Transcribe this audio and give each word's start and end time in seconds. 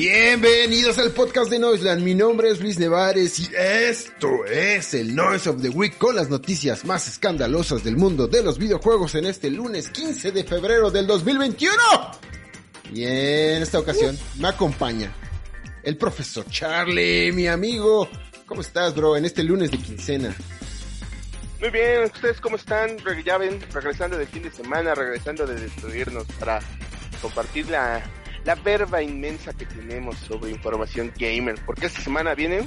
Bienvenidos 0.00 0.96
al 0.98 1.10
podcast 1.10 1.50
de 1.50 1.58
Noiseland. 1.58 2.04
Mi 2.04 2.14
nombre 2.14 2.50
es 2.50 2.60
Luis 2.60 2.78
Nevares 2.78 3.40
y 3.40 3.48
esto 3.52 4.44
es 4.44 4.94
el 4.94 5.12
Noise 5.12 5.50
of 5.50 5.60
the 5.60 5.70
Week 5.70 5.98
con 5.98 6.14
las 6.14 6.30
noticias 6.30 6.84
más 6.84 7.08
escandalosas 7.08 7.82
del 7.82 7.96
mundo 7.96 8.28
de 8.28 8.44
los 8.44 8.60
videojuegos 8.60 9.16
en 9.16 9.26
este 9.26 9.50
lunes 9.50 9.90
15 9.90 10.30
de 10.30 10.44
febrero 10.44 10.92
del 10.92 11.04
2021. 11.08 11.74
Y 12.94 13.02
en 13.06 13.60
esta 13.60 13.80
ocasión 13.80 14.16
me 14.38 14.46
acompaña 14.46 15.12
el 15.82 15.96
profesor 15.96 16.46
Charlie, 16.48 17.32
mi 17.32 17.48
amigo. 17.48 18.08
¿Cómo 18.46 18.60
estás, 18.60 18.94
bro? 18.94 19.16
En 19.16 19.24
este 19.24 19.42
lunes 19.42 19.72
de 19.72 19.78
quincena. 19.78 20.32
Muy 21.58 21.70
bien, 21.70 22.04
¿ustedes 22.04 22.40
cómo 22.40 22.54
están? 22.54 22.98
Ya 23.24 23.36
ven, 23.36 23.60
regresando 23.72 24.16
de 24.16 24.26
fin 24.26 24.44
de 24.44 24.52
semana, 24.52 24.94
regresando 24.94 25.44
de 25.44 25.56
destruirnos 25.56 26.24
para 26.38 26.60
compartir 27.20 27.68
la, 27.68 28.00
la 28.44 28.54
verba 28.54 29.02
inmensa 29.02 29.52
que 29.52 29.66
tenemos 29.66 30.16
sobre 30.18 30.50
información 30.50 31.12
gamer. 31.18 31.56
Porque 31.66 31.86
esta 31.86 32.00
semana 32.00 32.34
vienen, 32.34 32.66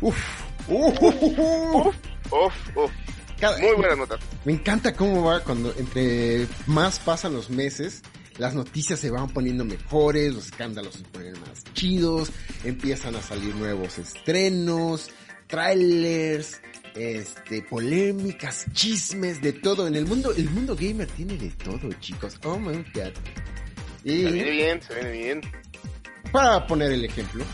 Uf, 0.00 0.16
uf, 0.68 1.00
uf, 1.00 1.94
uf. 2.30 2.76
uf, 2.76 2.90
Cada- 3.40 3.58
muy 3.58 3.74
buenas 3.76 3.98
notas. 3.98 4.20
Me 4.44 4.52
encanta 4.52 4.94
cómo 4.94 5.24
va 5.24 5.40
cuando 5.40 5.72
entre 5.78 6.46
más 6.66 6.98
pasan 6.98 7.32
los 7.34 7.50
meses, 7.50 8.02
las 8.38 8.54
noticias 8.54 8.98
se 8.98 9.10
van 9.10 9.28
poniendo 9.28 9.64
mejores, 9.64 10.34
los 10.34 10.46
escándalos 10.46 10.94
se 10.94 11.02
ponen 11.04 11.32
más 11.40 11.62
chidos, 11.74 12.30
empiezan 12.64 13.14
a 13.16 13.22
salir 13.22 13.54
nuevos 13.54 13.98
estrenos, 13.98 15.10
trailers, 15.46 16.60
este, 16.94 17.62
polémicas, 17.62 18.66
chismes, 18.72 19.40
de 19.42 19.52
todo. 19.52 19.86
En 19.86 19.94
el 19.96 20.06
mundo, 20.06 20.32
el 20.36 20.48
mundo 20.50 20.74
gamer 20.78 21.06
tiene 21.08 21.36
de 21.36 21.50
todo, 21.50 21.92
chicos. 22.00 22.38
Oh 22.44 22.58
my 22.58 22.76
god. 22.94 23.12
Se 24.04 24.08
viene 24.10 24.50
bien, 24.50 24.82
se 24.82 24.94
viene 24.94 25.10
bien. 25.12 25.40
para 26.32 26.66
poner 26.66 26.90
el 26.90 27.04
ejemplo, 27.04 27.44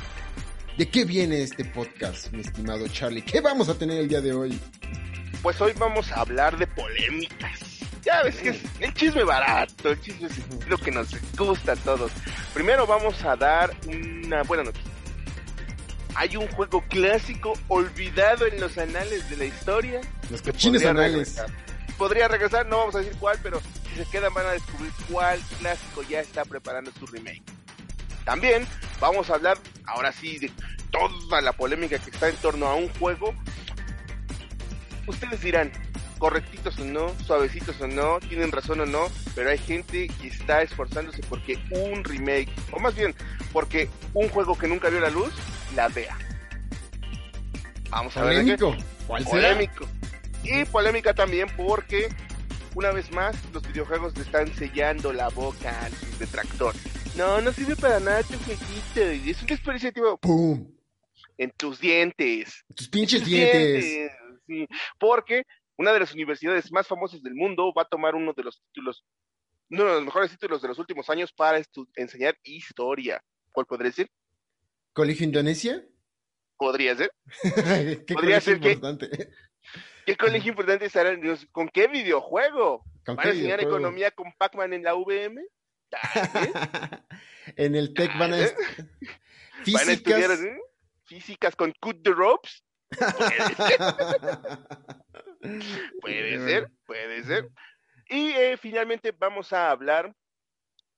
¿de 0.78 0.88
qué 0.88 1.04
viene 1.04 1.42
este 1.42 1.64
podcast, 1.64 2.32
mi 2.32 2.40
estimado 2.40 2.88
Charlie? 2.88 3.22
¿Qué 3.22 3.40
vamos 3.40 3.68
a 3.68 3.74
tener 3.74 3.98
el 3.98 4.08
día 4.08 4.22
de 4.22 4.32
hoy? 4.32 4.58
Pues 5.42 5.60
hoy 5.60 5.72
vamos 5.78 6.10
a 6.10 6.22
hablar 6.22 6.56
de 6.56 6.66
polémicas. 6.66 7.60
Ya 8.02 8.22
ves 8.22 8.36
que 8.36 8.48
es 8.50 8.60
el 8.80 8.94
chisme 8.94 9.24
barato, 9.24 9.90
el 9.90 10.00
chisme 10.00 10.28
es 10.28 10.68
lo 10.68 10.78
que 10.78 10.90
nos 10.90 11.08
gusta 11.36 11.72
a 11.72 11.76
todos. 11.76 12.10
Primero 12.54 12.86
vamos 12.86 13.22
a 13.24 13.36
dar 13.36 13.76
una 13.86 14.42
buena 14.44 14.64
noticia. 14.64 14.90
Hay 16.14 16.36
un 16.36 16.48
juego 16.48 16.82
clásico 16.88 17.52
olvidado 17.68 18.46
en 18.46 18.58
los 18.58 18.78
anales 18.78 19.28
de 19.28 19.36
la 19.36 19.44
historia. 19.44 20.00
Los 20.30 20.40
cochines 20.40 20.84
anales. 20.86 21.36
regresar. 21.36 21.50
Podría 21.98 22.26
regresar, 22.28 22.66
no 22.66 22.78
vamos 22.78 22.94
a 22.94 22.98
decir 23.00 23.16
cuál, 23.20 23.38
pero 23.42 23.60
se 23.98 24.10
quedan 24.10 24.32
van 24.32 24.46
a 24.46 24.52
descubrir 24.52 24.92
cuál 25.10 25.40
clásico 25.58 26.02
ya 26.02 26.20
está 26.20 26.44
preparando 26.44 26.90
su 26.92 27.06
remake. 27.06 27.42
También 28.24 28.66
vamos 29.00 29.30
a 29.30 29.34
hablar, 29.34 29.58
ahora 29.86 30.12
sí, 30.12 30.38
de 30.38 30.50
toda 30.90 31.40
la 31.40 31.52
polémica 31.52 31.98
que 31.98 32.10
está 32.10 32.28
en 32.28 32.36
torno 32.36 32.66
a 32.66 32.74
un 32.74 32.88
juego. 32.94 33.34
Ustedes 35.06 35.40
dirán, 35.40 35.72
correctitos 36.18 36.78
o 36.78 36.84
no, 36.84 37.14
suavecitos 37.24 37.80
o 37.80 37.88
no, 37.88 38.20
tienen 38.20 38.52
razón 38.52 38.80
o 38.80 38.86
no, 38.86 39.08
pero 39.34 39.50
hay 39.50 39.58
gente 39.58 40.08
que 40.20 40.28
está 40.28 40.62
esforzándose 40.62 41.22
porque 41.28 41.58
un 41.70 42.04
remake, 42.04 42.50
o 42.72 42.78
más 42.78 42.94
bien, 42.94 43.14
porque 43.52 43.88
un 44.14 44.28
juego 44.28 44.56
que 44.56 44.68
nunca 44.68 44.90
vio 44.90 45.00
la 45.00 45.10
luz, 45.10 45.32
la 45.74 45.88
vea. 45.88 46.16
Vamos 47.90 48.16
a 48.16 48.24
ver 48.24 48.44
de 48.44 48.44
qué. 48.44 48.58
Polémico. 48.58 48.84
¿Cuál 49.06 49.24
será? 49.24 49.48
Polémico. 49.54 49.88
Y 50.44 50.64
polémica 50.66 51.14
también 51.14 51.48
porque, 51.56 52.08
una 52.74 52.90
vez 52.92 53.10
más, 53.12 53.36
los 53.52 53.66
videojuegos 53.66 54.16
le 54.16 54.22
están 54.22 54.52
sellando 54.54 55.12
la 55.12 55.28
boca 55.28 55.70
a 55.84 55.90
sus 55.90 56.18
detractores. 56.18 56.80
No, 57.16 57.40
no 57.40 57.52
sirve 57.52 57.74
para 57.76 57.98
nada 58.00 58.22
tu 58.22 58.34
jueguito. 58.38 59.12
y 59.26 59.30
Es 59.30 59.40
un 59.40 59.46
dispositivo 59.48 60.18
¡Pum! 60.18 60.72
en 61.36 61.50
tus 61.52 61.80
dientes. 61.80 62.64
Tus 62.74 62.88
pinches 62.88 63.20
Tus 63.20 63.28
dientes. 63.30 64.12
Sí, 64.46 64.66
porque 64.98 65.42
una 65.76 65.92
de 65.92 66.00
las 66.00 66.12
universidades 66.14 66.70
más 66.72 66.86
famosas 66.86 67.22
del 67.22 67.34
mundo 67.34 67.72
va 67.76 67.82
a 67.82 67.88
tomar 67.88 68.14
uno 68.14 68.32
de 68.32 68.42
los 68.44 68.60
títulos, 68.60 69.04
uno 69.70 69.84
de 69.84 69.90
los 69.94 70.04
mejores 70.04 70.30
títulos 70.30 70.62
de 70.62 70.68
los 70.68 70.78
últimos 70.78 71.08
años 71.10 71.32
para 71.32 71.60
enseñar 71.96 72.36
historia. 72.42 73.22
¿Cuál 73.52 73.66
podría 73.66 73.92
ser? 73.92 74.08
¿Colegio 74.92 75.24
Indonesia? 75.26 75.84
Podría 76.56 76.96
ser. 76.96 77.10
¿Qué 78.06 78.14
Podría 78.14 78.40
ser 78.40 78.58
que- 78.60 78.72
importante? 78.72 79.30
¿Qué 80.08 80.16
colegio 80.16 80.48
importante 80.52 80.86
estará? 80.86 81.14
¿Con 81.52 81.68
qué 81.68 81.86
videojuego? 81.86 82.82
¿Con 83.04 83.16
¿Van 83.16 83.24
qué 83.24 83.28
a 83.28 83.32
enseñar 83.32 83.58
videojuego? 83.58 83.76
economía 83.78 84.10
con 84.10 84.32
Pac-Man 84.38 84.72
en 84.72 84.82
la 84.82 84.94
VM? 84.94 85.44
En 87.56 87.74
el 87.74 87.92
TEC 87.92 88.16
van 88.18 88.32
a... 88.32 88.38
Est- 88.40 88.56
¿Van 89.72 89.88
a 89.88 89.92
estudiar 89.92 90.30
Físicas... 90.30 90.40
¿eh? 90.40 90.58
físicas 91.04 91.56
con 91.56 91.72
Cut 91.80 92.02
the 92.02 92.10
Ropes? 92.10 92.64
Puede 96.00 96.38
ser, 96.46 96.70
puede 96.86 97.22
ser. 97.24 97.50
Y 98.08 98.30
eh, 98.30 98.56
finalmente 98.56 99.12
vamos 99.12 99.52
a 99.52 99.70
hablar 99.70 100.14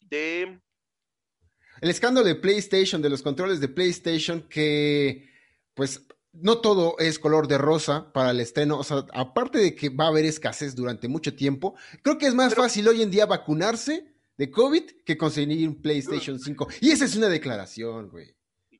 de... 0.01 0.61
El 1.81 1.91
escándalo 1.91 2.27
de 2.27 2.37
PlayStation, 2.37 3.03
de 3.03 3.11
los 3.11 3.23
controles 3.23 3.61
de 3.61 3.69
PlayStation, 3.69 4.43
que 4.49 5.29
pues 5.75 6.07
no 6.33 6.59
todo 6.61 6.97
es 6.99 7.19
color 7.19 7.49
de 7.49 7.59
rosa 7.59 8.13
para 8.13 8.31
el 8.31 8.41
estreno. 8.41 8.79
O 8.79 8.85
sea, 8.85 9.05
aparte 9.13 9.59
de 9.59 9.75
que 9.75 9.89
va 9.89 10.05
a 10.05 10.09
haber 10.09 10.25
escasez 10.25 10.75
durante 10.77 11.09
mucho 11.09 11.35
tiempo, 11.35 11.75
creo 12.03 12.19
que 12.19 12.27
es 12.27 12.35
más 12.35 12.51
Pero- 12.51 12.63
fácil 12.63 12.89
hoy 12.89 13.03
en 13.03 13.11
día 13.11 13.27
vacunarse 13.27 14.07
de 14.37 14.51
COVID 14.51 14.83
que 15.05 15.17
conseguir 15.19 15.69
un 15.69 15.83
PlayStation 15.83 16.39
5. 16.39 16.69
Y 16.81 16.91
esa 16.93 17.05
es 17.05 17.17
una 17.17 17.29
declaración, 17.29 18.09
güey. 18.09 18.35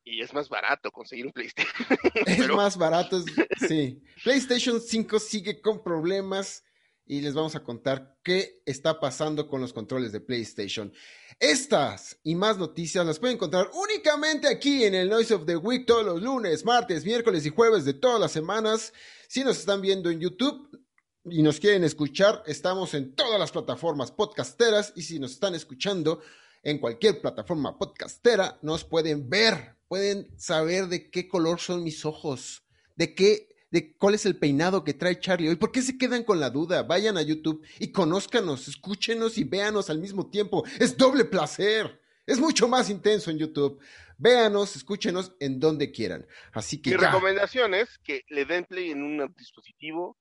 Y 0.05 0.23
es 0.23 0.33
más 0.33 0.49
barato 0.49 0.91
conseguir 0.91 1.27
un 1.27 1.33
PlayStation. 1.33 1.75
Es 2.27 2.37
Pero- 2.39 2.57
más 2.57 2.77
barato, 2.77 3.19
es- 3.19 3.25
sí. 3.69 4.03
PlayStation 4.25 4.81
5 4.81 5.19
sigue 5.19 5.61
con 5.61 5.83
problemas 5.83 6.65
y 7.11 7.21
les 7.21 7.35
vamos 7.35 7.57
a 7.57 7.65
contar 7.65 8.19
qué 8.23 8.63
está 8.65 9.01
pasando 9.01 9.49
con 9.49 9.61
los 9.61 9.73
controles 9.73 10.13
de 10.13 10.21
PlayStation. 10.21 10.93
Estas 11.41 12.17
y 12.23 12.37
más 12.37 12.57
noticias 12.57 13.05
las 13.05 13.19
pueden 13.19 13.35
encontrar 13.35 13.69
únicamente 13.75 14.47
aquí 14.47 14.85
en 14.85 14.95
el 14.95 15.09
Noise 15.09 15.35
of 15.35 15.45
the 15.45 15.57
Week 15.57 15.87
todos 15.87 16.07
los 16.07 16.23
lunes, 16.23 16.65
martes, 16.65 17.05
miércoles 17.05 17.45
y 17.45 17.51
jueves 17.51 17.85
de 17.85 17.95
todas 17.95 18.21
las 18.21 18.31
semanas. 18.31 18.93
Si 19.27 19.43
nos 19.43 19.59
están 19.59 19.81
viendo 19.81 20.09
en 20.09 20.21
YouTube 20.21 20.71
y 21.25 21.43
nos 21.43 21.59
quieren 21.59 21.83
escuchar, 21.83 22.45
estamos 22.47 22.95
en 22.95 23.13
todas 23.17 23.41
las 23.41 23.51
plataformas 23.51 24.13
podcasteras 24.13 24.93
y 24.95 25.03
si 25.03 25.19
nos 25.19 25.33
están 25.33 25.57
escuchando 25.57 26.21
en 26.63 26.79
cualquier 26.79 27.21
plataforma 27.21 27.77
podcastera, 27.77 28.61
nos 28.63 28.85
pueden 28.85 29.29
ver, 29.29 29.75
pueden 29.89 30.29
saber 30.39 30.87
de 30.87 31.11
qué 31.11 31.27
color 31.27 31.59
son 31.59 31.83
mis 31.83 32.05
ojos, 32.05 32.63
de 32.95 33.17
qué, 33.17 33.50
de 33.71 33.93
cuál 33.97 34.15
es 34.15 34.27
el 34.27 34.37
peinado 34.37 34.83
que 34.85 34.95
trae 34.95 35.19
Charlie 35.21 35.49
hoy. 35.49 35.57
¿Por 35.57 35.71
qué 35.73 35.83
se 35.83 35.97
quedan 35.97 36.25
con 36.25 36.41
la 36.41 36.51
duda? 36.51 36.83
Vayan 36.83 37.17
a 37.17 37.23
YouTube 37.23 37.65
y 37.79 37.93
conózcanos, 37.93 38.69
escúchenos 38.69 39.39
y 39.39 39.45
véanos 39.45 39.91
al 39.91 39.99
mismo 39.99 40.29
tiempo. 40.29 40.65
Es 40.79 40.97
doble 40.97 41.25
placer. 41.25 42.01
Es 42.27 42.39
mucho 42.39 42.69
más 42.69 42.91
intenso 42.91 43.31
en 43.31 43.39
YouTube. 43.39 43.81
Véanos, 44.19 44.77
escúchenos 44.77 45.33
en 45.41 45.59
donde 45.59 45.91
quieran. 45.91 46.27
Así 46.53 46.81
que 46.83 46.91
Mi 46.91 47.01
ya. 47.01 47.07
recomendación 47.11 47.75
es 47.75 47.89
que 48.05 48.23
le 48.29 48.45
den 48.45 48.65
play 48.65 48.91
en 48.91 49.03
un 49.03 49.35
dispositivo, 49.37 50.17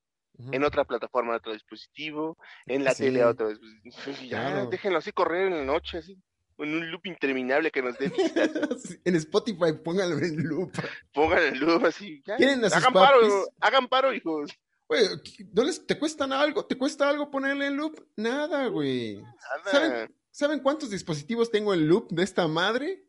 en 0.54 0.64
otra 0.64 0.86
plataforma 0.86 1.34
a 1.34 1.38
otro 1.38 1.52
dispositivo, 1.52 2.38
en 2.66 2.84
la 2.86 2.94
Sí. 2.94 3.04
tele 3.04 3.22
a 3.24 3.30
otro 3.30 3.50
dispositivo. 3.50 3.92
Ya, 4.30 4.52
Claro. 4.52 4.70
déjenlo 4.70 5.00
así 5.00 5.12
correr 5.12 5.48
en 5.48 5.58
la 5.58 5.66
noche, 5.66 5.98
así, 5.98 6.18
en 6.59 6.75
un 6.75 6.92
loop 6.92 7.06
interminable 7.06 7.72
que 7.72 7.81
nos 7.81 7.97
dé 7.97 8.09
vistas. 8.18 8.97
En 9.06 9.16
Spotify 9.16 9.74
pónganlo 9.84 10.18
en 10.20 10.38
loop. 10.44 10.72
Pongan 11.14 11.44
el 11.44 11.59
loop 11.59 11.86
así. 11.86 12.22
ya. 12.25 12.36
¿Quieren 12.38 12.64
a 12.66 12.70
sus 12.70 12.78
Hagan 12.78 12.94
paro, 12.94 13.20
papis? 13.22 13.34
hagan 13.62 13.88
paro, 13.88 14.14
hijos. 14.14 14.52
Güey, 14.88 15.06
¿no 15.53 15.64
les 15.64 15.86
te 15.86 16.00
cuestan 16.00 16.34
algo? 16.34 16.66
¿Te 16.66 16.75
cuesta 16.78 17.08
algo 17.09 17.30
ponerle 17.30 17.68
en 17.68 17.78
loop? 17.78 18.08
Nada, 18.16 18.68
güey. 18.68 19.18
Nada. 19.18 19.72
¿Saben, 19.72 20.16
¿Saben 20.31 20.60
cuántos 20.62 20.89
dispositivos 20.89 21.51
tengo 21.51 21.74
en 21.74 21.88
loop 21.88 22.10
de 22.12 22.24
esta 22.24 22.48
madre? 22.48 23.04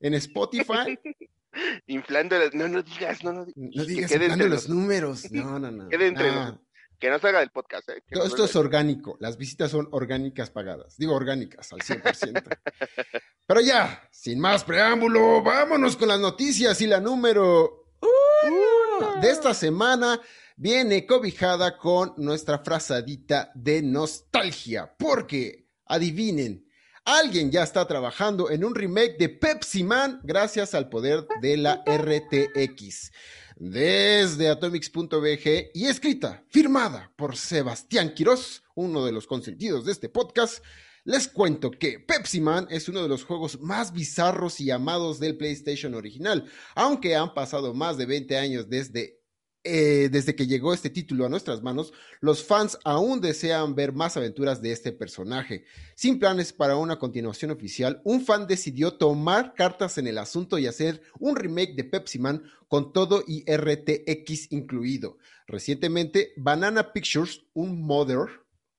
En 0.00 0.14
Spotify. 0.14 0.98
Inflando 1.86 2.36
las... 2.36 2.52
No, 2.52 2.66
no 2.66 2.82
digas, 2.82 3.22
no, 3.22 3.32
no 3.32 3.44
digas. 3.44 3.76
No 3.76 3.84
digas 3.84 4.10
inflando 4.10 4.48
los 4.48 4.68
números. 4.68 5.30
No, 5.30 5.58
no, 5.60 5.70
no. 5.70 5.88
Quede 5.88 6.08
entre 6.08 6.28
Ah, 6.30 6.60
Que 6.98 7.10
no 7.10 7.18
salga 7.18 7.40
del 7.40 7.50
podcast, 7.50 7.88
¿eh? 7.90 8.02
Que 8.06 8.14
todo 8.14 8.24
no 8.24 8.28
esto 8.28 8.44
es 8.44 8.56
orgánico. 8.56 9.16
Las 9.20 9.36
visitas 9.36 9.70
son 9.70 9.88
orgánicas 9.90 10.50
pagadas. 10.50 10.96
Digo 10.96 11.14
orgánicas 11.14 11.72
al 11.72 11.80
100%. 11.80 12.42
Pero 13.46 13.60
ya, 13.60 14.08
sin 14.10 14.40
más 14.40 14.64
preámbulo, 14.64 15.42
vámonos 15.42 15.96
con 15.96 16.08
las 16.08 16.20
noticias 16.20 16.80
y 16.80 16.86
la 16.86 17.00
número 17.00 17.90
uno 18.00 19.20
de 19.20 19.30
esta 19.30 19.54
semana 19.54 20.20
viene 20.56 21.04
cobijada 21.06 21.76
con 21.76 22.14
nuestra 22.16 22.58
frazadita 22.60 23.50
de 23.54 23.82
nostalgia. 23.82 24.94
Porque, 24.96 25.68
adivinen, 25.86 26.64
Alguien 27.06 27.50
ya 27.50 27.62
está 27.62 27.86
trabajando 27.86 28.50
en 28.50 28.64
un 28.64 28.74
remake 28.74 29.18
de 29.18 29.28
Pepsi 29.28 29.84
Man 29.84 30.20
gracias 30.22 30.74
al 30.74 30.88
poder 30.88 31.26
de 31.42 31.58
la 31.58 31.84
RTX. 31.86 33.12
Desde 33.56 34.48
atomics.bg 34.48 35.70
y 35.74 35.86
escrita, 35.86 36.44
firmada 36.48 37.12
por 37.14 37.36
Sebastián 37.36 38.12
Quirós, 38.12 38.64
uno 38.74 39.04
de 39.04 39.12
los 39.12 39.28
consentidos 39.28 39.84
de 39.84 39.92
este 39.92 40.08
podcast, 40.08 40.64
les 41.04 41.28
cuento 41.28 41.70
que 41.70 42.00
Pepsi 42.00 42.40
Man 42.40 42.66
es 42.68 42.88
uno 42.88 43.00
de 43.02 43.08
los 43.08 43.22
juegos 43.22 43.60
más 43.60 43.92
bizarros 43.92 44.58
y 44.60 44.72
amados 44.72 45.20
del 45.20 45.36
PlayStation 45.36 45.94
original, 45.94 46.50
aunque 46.74 47.14
han 47.14 47.32
pasado 47.32 47.74
más 47.74 47.96
de 47.96 48.06
20 48.06 48.36
años 48.38 48.68
desde 48.68 49.23
eh, 49.66 50.10
desde 50.12 50.34
que 50.34 50.46
llegó 50.46 50.74
este 50.74 50.90
título 50.90 51.24
a 51.24 51.30
nuestras 51.30 51.62
manos, 51.62 51.94
los 52.20 52.44
fans 52.44 52.78
aún 52.84 53.22
desean 53.22 53.74
ver 53.74 53.94
más 53.94 54.14
aventuras 54.18 54.60
de 54.60 54.72
este 54.72 54.92
personaje. 54.92 55.64
Sin 55.94 56.18
planes 56.18 56.52
para 56.52 56.76
una 56.76 56.98
continuación 56.98 57.50
oficial, 57.50 58.02
un 58.04 58.26
fan 58.26 58.46
decidió 58.46 58.98
tomar 58.98 59.54
cartas 59.54 59.96
en 59.96 60.06
el 60.06 60.18
asunto 60.18 60.58
y 60.58 60.66
hacer 60.66 61.00
un 61.18 61.34
remake 61.34 61.74
de 61.76 61.84
Pepsi 61.84 62.18
Man 62.18 62.42
con 62.68 62.92
todo 62.92 63.24
y 63.26 63.42
RTX 63.50 64.52
incluido. 64.52 65.16
Recientemente, 65.46 66.34
Banana 66.36 66.92
Pictures, 66.92 67.46
un 67.54 67.80
mother, 67.80 68.28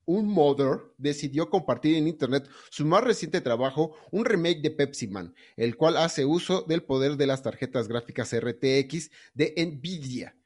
un 0.04 0.28
mother 0.28 0.82
decidió 0.98 1.50
compartir 1.50 1.96
en 1.96 2.06
internet 2.06 2.48
su 2.70 2.86
más 2.86 3.02
reciente 3.02 3.40
trabajo, 3.40 3.96
un 4.12 4.24
remake 4.24 4.60
de 4.62 4.70
Pepsi 4.70 5.08
Man, 5.08 5.34
el 5.56 5.76
cual 5.76 5.96
hace 5.96 6.24
uso 6.24 6.62
del 6.62 6.84
poder 6.84 7.16
de 7.16 7.26
las 7.26 7.42
tarjetas 7.42 7.88
gráficas 7.88 8.32
RTX 8.32 9.10
de 9.34 9.52
Nvidia 9.56 10.36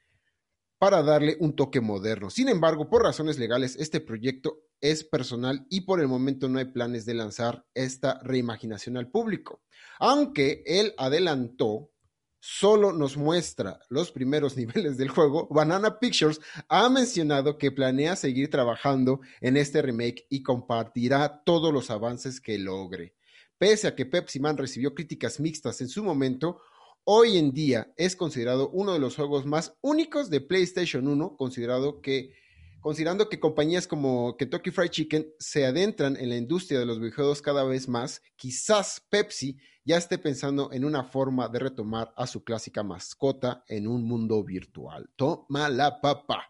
para 0.80 1.02
darle 1.02 1.36
un 1.40 1.54
toque 1.54 1.82
moderno. 1.82 2.30
Sin 2.30 2.48
embargo, 2.48 2.88
por 2.88 3.02
razones 3.02 3.38
legales, 3.38 3.76
este 3.76 4.00
proyecto 4.00 4.62
es 4.80 5.04
personal 5.04 5.66
y 5.68 5.82
por 5.82 6.00
el 6.00 6.08
momento 6.08 6.48
no 6.48 6.58
hay 6.58 6.64
planes 6.64 7.04
de 7.04 7.12
lanzar 7.12 7.66
esta 7.74 8.18
reimaginación 8.22 8.96
al 8.96 9.10
público. 9.10 9.60
Aunque 9.98 10.62
él 10.64 10.94
adelantó, 10.96 11.90
solo 12.38 12.94
nos 12.94 13.18
muestra 13.18 13.78
los 13.90 14.10
primeros 14.10 14.56
niveles 14.56 14.96
del 14.96 15.10
juego, 15.10 15.46
Banana 15.50 15.98
Pictures 15.98 16.40
ha 16.70 16.88
mencionado 16.88 17.58
que 17.58 17.72
planea 17.72 18.16
seguir 18.16 18.48
trabajando 18.48 19.20
en 19.42 19.58
este 19.58 19.82
remake 19.82 20.26
y 20.30 20.42
compartirá 20.42 21.42
todos 21.44 21.74
los 21.74 21.90
avances 21.90 22.40
que 22.40 22.56
logre. 22.56 23.14
Pese 23.58 23.86
a 23.86 23.94
que 23.94 24.06
Pepsi 24.06 24.40
Man 24.40 24.56
recibió 24.56 24.94
críticas 24.94 25.40
mixtas 25.40 25.82
en 25.82 25.90
su 25.90 26.02
momento, 26.02 26.62
hoy 27.04 27.36
en 27.36 27.52
día 27.52 27.92
es 27.96 28.16
considerado 28.16 28.70
uno 28.70 28.92
de 28.92 28.98
los 28.98 29.16
juegos 29.16 29.46
más 29.46 29.76
únicos 29.80 30.30
de 30.30 30.40
PlayStation 30.40 31.06
1, 31.06 31.36
considerado 31.36 32.00
que, 32.00 32.34
considerando 32.80 33.28
que 33.28 33.40
compañías 33.40 33.86
como 33.86 34.36
Kentucky 34.36 34.70
Fried 34.70 34.90
Chicken 34.90 35.32
se 35.38 35.66
adentran 35.66 36.16
en 36.16 36.28
la 36.28 36.36
industria 36.36 36.78
de 36.78 36.86
los 36.86 36.98
videojuegos 36.98 37.42
cada 37.42 37.64
vez 37.64 37.88
más, 37.88 38.22
quizás 38.36 39.06
Pepsi 39.10 39.58
ya 39.84 39.96
esté 39.96 40.18
pensando 40.18 40.70
en 40.72 40.84
una 40.84 41.04
forma 41.04 41.48
de 41.48 41.58
retomar 41.58 42.12
a 42.16 42.26
su 42.26 42.44
clásica 42.44 42.82
mascota 42.82 43.64
en 43.66 43.88
un 43.88 44.04
mundo 44.04 44.44
virtual. 44.44 45.10
Toma 45.16 45.68
la 45.68 46.00
papa. 46.00 46.46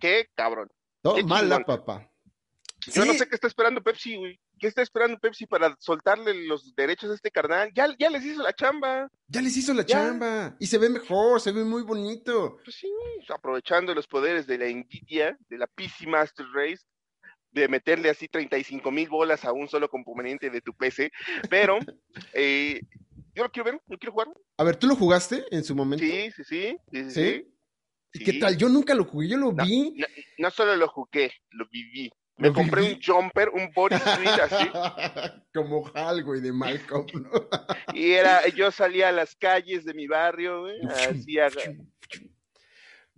Qué 0.00 0.28
cabrón. 0.34 0.70
Toma 1.00 1.42
la 1.42 1.60
papa. 1.60 2.10
Yo 2.92 3.04
no 3.04 3.14
sé 3.14 3.26
qué 3.28 3.34
está 3.34 3.46
esperando 3.46 3.82
Pepsi, 3.82 4.16
güey. 4.16 4.38
¿Qué 4.64 4.68
está 4.68 4.80
esperando 4.80 5.18
Pepsi 5.18 5.44
para 5.44 5.76
soltarle 5.78 6.46
los 6.46 6.74
derechos 6.74 7.10
a 7.10 7.14
este 7.14 7.30
carnal? 7.30 7.70
Ya, 7.74 7.86
ya 7.98 8.08
les 8.08 8.24
hizo 8.24 8.42
la 8.42 8.54
chamba. 8.54 9.10
Ya 9.28 9.42
les 9.42 9.54
hizo 9.58 9.74
la 9.74 9.84
chamba. 9.84 10.56
Y 10.58 10.66
se 10.68 10.78
ve 10.78 10.88
mejor, 10.88 11.38
se 11.38 11.52
ve 11.52 11.62
muy 11.64 11.82
bonito. 11.82 12.56
Pues 12.64 12.76
sí, 12.76 12.90
aprovechando 13.28 13.94
los 13.94 14.06
poderes 14.06 14.46
de 14.46 14.56
la 14.56 14.64
Nvidia, 14.64 15.36
de 15.50 15.58
la 15.58 15.66
PC 15.66 16.06
Master 16.06 16.46
Race, 16.54 16.82
de 17.50 17.68
meterle 17.68 18.08
así 18.08 18.26
35 18.26 18.90
mil 18.90 19.10
bolas 19.10 19.44
a 19.44 19.52
un 19.52 19.68
solo 19.68 19.86
componente 19.86 20.48
de 20.48 20.62
tu 20.62 20.72
PC. 20.72 21.12
Pero 21.50 21.78
eh, 22.32 22.80
yo 23.34 23.42
lo 23.42 23.50
quiero 23.50 23.70
ver, 23.70 23.82
yo 23.86 23.98
quiero 23.98 24.12
jugar. 24.12 24.28
A 24.56 24.64
ver, 24.64 24.76
¿tú 24.76 24.86
lo 24.86 24.96
jugaste 24.96 25.44
en 25.50 25.62
su 25.62 25.74
momento? 25.74 26.02
Sí, 26.02 26.30
sí, 26.30 26.42
sí. 26.42 26.76
¿Sí? 26.90 27.10
¿Sí? 27.10 27.54
¿Y 28.14 28.24
qué 28.24 28.32
tal? 28.40 28.56
Yo 28.56 28.70
nunca 28.70 28.94
lo 28.94 29.04
jugué, 29.04 29.28
yo 29.28 29.36
lo 29.36 29.52
vi. 29.52 29.94
no, 30.38 30.50
solo 30.50 30.74
lo 30.74 30.88
jugué, 30.88 31.30
lo 31.50 31.68
viví. 31.68 32.10
Me 32.36 32.52
compré 32.52 32.82
un 32.82 33.00
jumper, 33.00 33.48
un 33.50 33.70
bodysuit 33.72 34.28
así. 34.28 34.68
Como 35.54 35.88
Hal, 35.94 36.24
güey, 36.24 36.40
de 36.40 36.52
Malcolm, 36.52 37.06
¿no? 37.14 37.30
y 37.94 38.12
era, 38.12 38.48
yo 38.48 38.72
salía 38.72 39.08
a 39.08 39.12
las 39.12 39.36
calles 39.36 39.84
de 39.84 39.94
mi 39.94 40.08
barrio, 40.08 40.62
güey, 40.62 40.80
así 41.08 41.36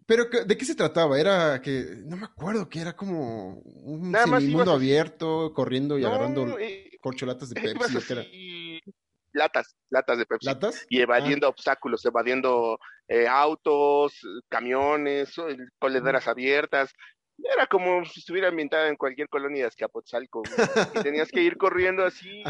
Pero, 0.04 0.24
¿de 0.24 0.56
qué 0.56 0.64
se 0.64 0.74
trataba? 0.74 1.18
Era 1.18 1.62
que, 1.62 2.02
no 2.04 2.16
me 2.16 2.26
acuerdo, 2.26 2.68
que 2.68 2.80
era 2.80 2.94
como 2.94 3.60
un 3.60 4.10
mundo 4.10 4.72
abierto, 4.72 5.52
corriendo 5.54 5.98
y 5.98 6.04
agarrando 6.04 6.58
eh, 6.58 6.90
corcholatas 7.00 7.50
de 7.50 7.60
Pepsi. 7.74 8.82
Latas, 9.32 9.76
latas 9.90 10.18
de 10.18 10.26
Pepsi. 10.26 10.46
¿Latas? 10.46 10.86
Y 10.88 11.00
evadiendo 11.00 11.46
ah. 11.46 11.50
obstáculos, 11.50 12.04
evadiendo 12.04 12.78
eh, 13.08 13.28
autos, 13.28 14.20
camiones, 14.48 15.34
colederas 15.78 16.26
abiertas. 16.26 16.92
Era 17.38 17.66
como 17.66 18.04
si 18.04 18.20
estuviera 18.20 18.48
ambientada 18.48 18.88
en 18.88 18.96
cualquier 18.96 19.28
colonia 19.28 19.62
de 19.62 19.68
Azcapotzalco. 19.68 20.42
y 20.94 21.02
tenías 21.02 21.30
que 21.30 21.42
ir 21.42 21.56
corriendo 21.58 22.04
así 22.04 22.42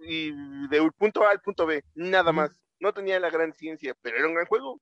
y, 0.00 0.30
de 0.68 0.80
un 0.80 0.90
punto 0.90 1.24
A 1.24 1.30
al 1.30 1.40
punto 1.40 1.66
B, 1.66 1.84
nada 1.94 2.32
más. 2.32 2.50
No 2.80 2.92
tenía 2.92 3.18
la 3.18 3.30
gran 3.30 3.52
ciencia, 3.52 3.96
pero 4.02 4.18
era 4.18 4.28
un 4.28 4.34
gran 4.34 4.46
juego. 4.46 4.80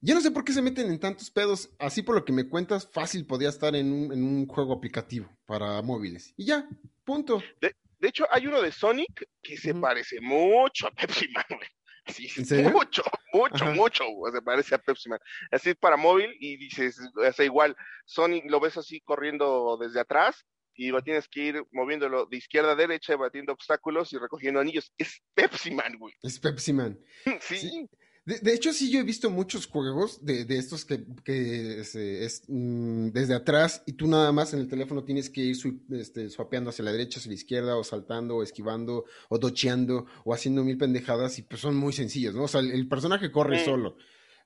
Yo 0.00 0.16
no 0.16 0.20
sé 0.20 0.32
por 0.32 0.44
qué 0.44 0.52
se 0.52 0.62
meten 0.62 0.90
en 0.90 0.98
tantos 0.98 1.30
pedos. 1.30 1.70
Así 1.78 2.02
por 2.02 2.16
lo 2.16 2.24
que 2.24 2.32
me 2.32 2.48
cuentas, 2.48 2.88
fácil 2.90 3.24
podía 3.24 3.48
estar 3.48 3.76
en 3.76 3.92
un, 3.92 4.46
juego 4.48 4.72
aplicativo 4.72 5.28
para 5.46 5.80
móviles. 5.82 6.34
Y 6.36 6.46
ya, 6.46 6.68
punto. 7.04 7.40
De, 7.60 7.74
hecho, 8.00 8.26
hay 8.32 8.48
uno 8.48 8.60
de 8.60 8.72
Sonic 8.72 9.28
que 9.40 9.56
se 9.56 9.74
parece 9.74 10.20
mucho 10.20 10.88
a 10.88 10.90
Pepsi 10.90 11.28
Man, 11.28 11.60
Sí, 12.06 12.28
mucho, 12.72 13.02
mucho, 13.32 13.64
mucho, 13.66 14.04
se 14.32 14.42
parece 14.42 14.74
a 14.74 14.78
Pepsi 14.78 15.08
Man. 15.08 15.20
Así 15.50 15.74
para 15.74 15.96
móvil 15.96 16.34
y 16.40 16.56
dices, 16.56 17.00
es 17.24 17.38
igual, 17.40 17.76
Sonic 18.04 18.44
lo 18.50 18.60
ves 18.60 18.76
así 18.76 19.00
corriendo 19.00 19.78
desde 19.80 20.00
atrás 20.00 20.44
y 20.74 20.92
tienes 21.02 21.28
que 21.28 21.40
ir 21.40 21.64
moviéndolo 21.70 22.26
de 22.26 22.38
izquierda 22.38 22.72
a 22.72 22.76
derecha, 22.76 23.16
batiendo 23.16 23.52
obstáculos 23.52 24.12
y 24.12 24.18
recogiendo 24.18 24.60
anillos. 24.60 24.92
Es 24.96 25.22
Pepsi 25.34 25.70
Man, 25.70 25.98
güey. 25.98 26.14
Es 26.22 26.38
Pepsi 26.38 26.72
Man. 26.72 26.98
sí. 27.40 27.88
De, 28.24 28.54
hecho, 28.54 28.72
sí, 28.72 28.88
yo 28.88 29.00
he 29.00 29.02
visto 29.02 29.30
muchos 29.30 29.66
juegos 29.66 30.24
de, 30.24 30.44
de 30.44 30.56
estos 30.56 30.84
que, 30.84 31.04
que 31.24 31.80
es, 31.80 32.44
mm, 32.46 33.08
desde 33.08 33.34
atrás 33.34 33.82
y 33.84 33.94
tú 33.94 34.06
nada 34.06 34.30
más 34.30 34.54
en 34.54 34.60
el 34.60 34.68
teléfono 34.68 35.02
tienes 35.02 35.28
que 35.28 35.40
ir 35.40 35.56
este, 35.90 36.30
swapeando 36.30 36.70
hacia 36.70 36.84
la 36.84 36.92
derecha, 36.92 37.18
hacia 37.18 37.30
la 37.30 37.34
izquierda, 37.34 37.76
o 37.76 37.82
saltando, 37.82 38.36
o 38.36 38.42
esquivando, 38.44 39.06
o 39.28 39.38
docheando, 39.38 40.06
o 40.24 40.32
haciendo 40.32 40.62
mil 40.62 40.78
pendejadas, 40.78 41.36
y 41.40 41.42
pues 41.42 41.60
son 41.60 41.74
muy 41.74 41.92
sencillos, 41.92 42.32
¿no? 42.32 42.44
O 42.44 42.48
sea, 42.48 42.60
el, 42.60 42.86
personaje 42.86 43.32
corre 43.32 43.64
solo. 43.64 43.96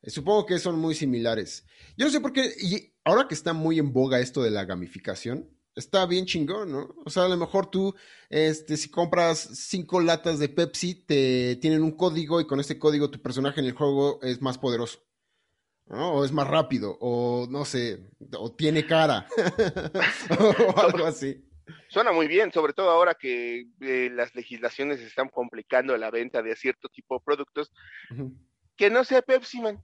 Eh, 0.00 0.08
supongo 0.08 0.46
que 0.46 0.58
son 0.58 0.78
muy 0.78 0.94
similares. 0.94 1.66
Yo 1.98 2.06
no 2.06 2.12
sé 2.12 2.22
por 2.22 2.32
qué, 2.32 2.50
y 2.58 2.94
ahora 3.04 3.28
que 3.28 3.34
está 3.34 3.52
muy 3.52 3.78
en 3.78 3.92
boga 3.92 4.20
esto 4.20 4.42
de 4.42 4.52
la 4.52 4.64
gamificación, 4.64 5.50
está 5.76 6.06
bien 6.06 6.24
chingón, 6.24 6.72
¿no? 6.72 6.94
O 7.04 7.10
sea, 7.10 7.24
a 7.24 7.28
lo 7.28 7.36
mejor 7.36 7.70
tú, 7.70 7.94
este, 8.28 8.76
si 8.76 8.90
compras 8.90 9.38
cinco 9.38 10.00
latas 10.00 10.38
de 10.38 10.48
Pepsi, 10.48 10.94
te 10.94 11.56
tienen 11.56 11.82
un 11.82 11.92
código 11.92 12.40
y 12.40 12.46
con 12.46 12.58
ese 12.58 12.78
código 12.78 13.10
tu 13.10 13.20
personaje 13.20 13.60
en 13.60 13.66
el 13.66 13.72
juego 13.72 14.18
es 14.22 14.40
más 14.42 14.58
poderoso. 14.58 15.00
¿no? 15.86 16.14
O 16.14 16.24
es 16.24 16.32
más 16.32 16.48
rápido, 16.48 16.96
o 17.00 17.46
no 17.48 17.64
sé, 17.64 18.10
o 18.36 18.50
tiene 18.52 18.86
cara, 18.86 19.28
o 20.40 20.80
algo 20.80 21.06
así. 21.06 21.44
Suena 21.88 22.10
muy 22.10 22.26
bien, 22.26 22.50
sobre 22.52 22.72
todo 22.72 22.90
ahora 22.90 23.14
que 23.14 23.68
eh, 23.80 24.10
las 24.12 24.34
legislaciones 24.34 25.00
están 25.00 25.28
complicando 25.28 25.96
la 25.96 26.10
venta 26.10 26.42
de 26.42 26.56
cierto 26.56 26.88
tipo 26.88 27.16
de 27.16 27.24
productos. 27.24 27.72
Que 28.76 28.90
no 28.90 29.04
sea 29.04 29.22
Pepsi, 29.22 29.60
man 29.60 29.82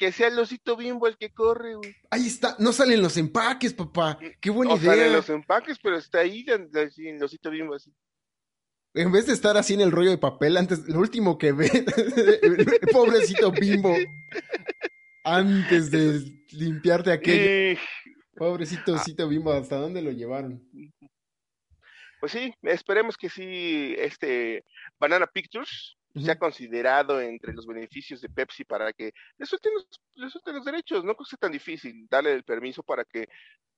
que 0.00 0.12
sea 0.12 0.28
el 0.28 0.38
osito 0.38 0.78
bimbo 0.78 1.06
el 1.06 1.18
que 1.18 1.30
corre, 1.30 1.74
güey. 1.74 1.94
Ahí 2.10 2.26
está, 2.26 2.56
no 2.58 2.72
salen 2.72 3.02
los 3.02 3.18
empaques, 3.18 3.74
papá. 3.74 4.18
Qué 4.40 4.48
buena 4.48 4.72
idea. 4.72 4.92
No 4.92 4.96
salen 4.96 5.12
los 5.12 5.28
empaques, 5.28 5.78
pero 5.78 5.98
está 5.98 6.20
ahí 6.20 6.46
así, 6.48 7.06
el 7.06 7.22
osito 7.22 7.50
bimbo 7.50 7.74
así. 7.74 7.92
En 8.94 9.12
vez 9.12 9.26
de 9.26 9.34
estar 9.34 9.58
así 9.58 9.74
en 9.74 9.82
el 9.82 9.92
rollo 9.92 10.08
de 10.08 10.16
papel, 10.16 10.56
antes, 10.56 10.88
lo 10.88 11.00
último 11.00 11.36
que 11.36 11.52
ve, 11.52 11.66
el 12.42 12.80
pobrecito 12.90 13.52
bimbo, 13.52 13.94
antes 15.22 15.90
de 15.90 16.22
limpiarte 16.52 17.12
aquello. 17.12 17.78
Pobrecito 18.34 18.94
osito 18.94 19.28
bimbo, 19.28 19.52
¿hasta 19.52 19.76
dónde 19.76 20.00
lo 20.00 20.12
llevaron? 20.12 20.66
Pues 22.20 22.32
sí, 22.32 22.54
esperemos 22.62 23.18
que 23.18 23.28
sí, 23.28 23.94
este, 23.98 24.64
Banana 24.98 25.26
Pictures 25.26 25.98
se 26.20 26.30
ha 26.30 26.38
considerado 26.38 27.20
entre 27.20 27.52
los 27.52 27.66
beneficios 27.66 28.20
de 28.20 28.28
Pepsi 28.28 28.64
para 28.64 28.92
que 28.92 29.12
le 29.38 29.46
suelten 29.46 29.72
los, 29.74 29.86
los 30.44 30.64
derechos, 30.64 31.04
no 31.04 31.12
es 31.12 31.38
tan 31.38 31.52
difícil 31.52 32.06
darle 32.10 32.32
el 32.32 32.44
permiso 32.44 32.82
para 32.82 33.04
que 33.04 33.28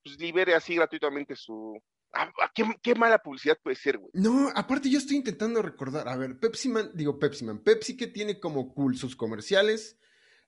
pues, 0.03 0.19
libere 0.19 0.55
así 0.55 0.75
gratuitamente 0.75 1.37
su... 1.37 1.81
Ah, 2.15 2.31
ah, 2.43 2.53
¿qué, 2.83 2.95
mala 2.95 3.19
publicidad 3.19 3.57
puede 3.63 3.77
ser, 3.77 3.97
güey. 3.97 4.11
No, 4.13 4.51
aparte 4.55 4.91
yo 4.91 4.99
estoy 4.99 5.17
intentando 5.17 5.63
recordar, 5.63 6.09
a 6.09 6.17
ver, 6.17 6.39
Pepsi 6.39 6.69
Man, 6.69 6.91
digo 6.95 7.19
Pepsi 7.19 7.45
Man, 7.47 7.63
Pepsi 7.63 7.97
que 7.97 8.07
tiene 8.07 8.39
como 8.39 8.75
cool 8.75 8.99
sus 8.99 9.17
comerciales, 9.17 9.99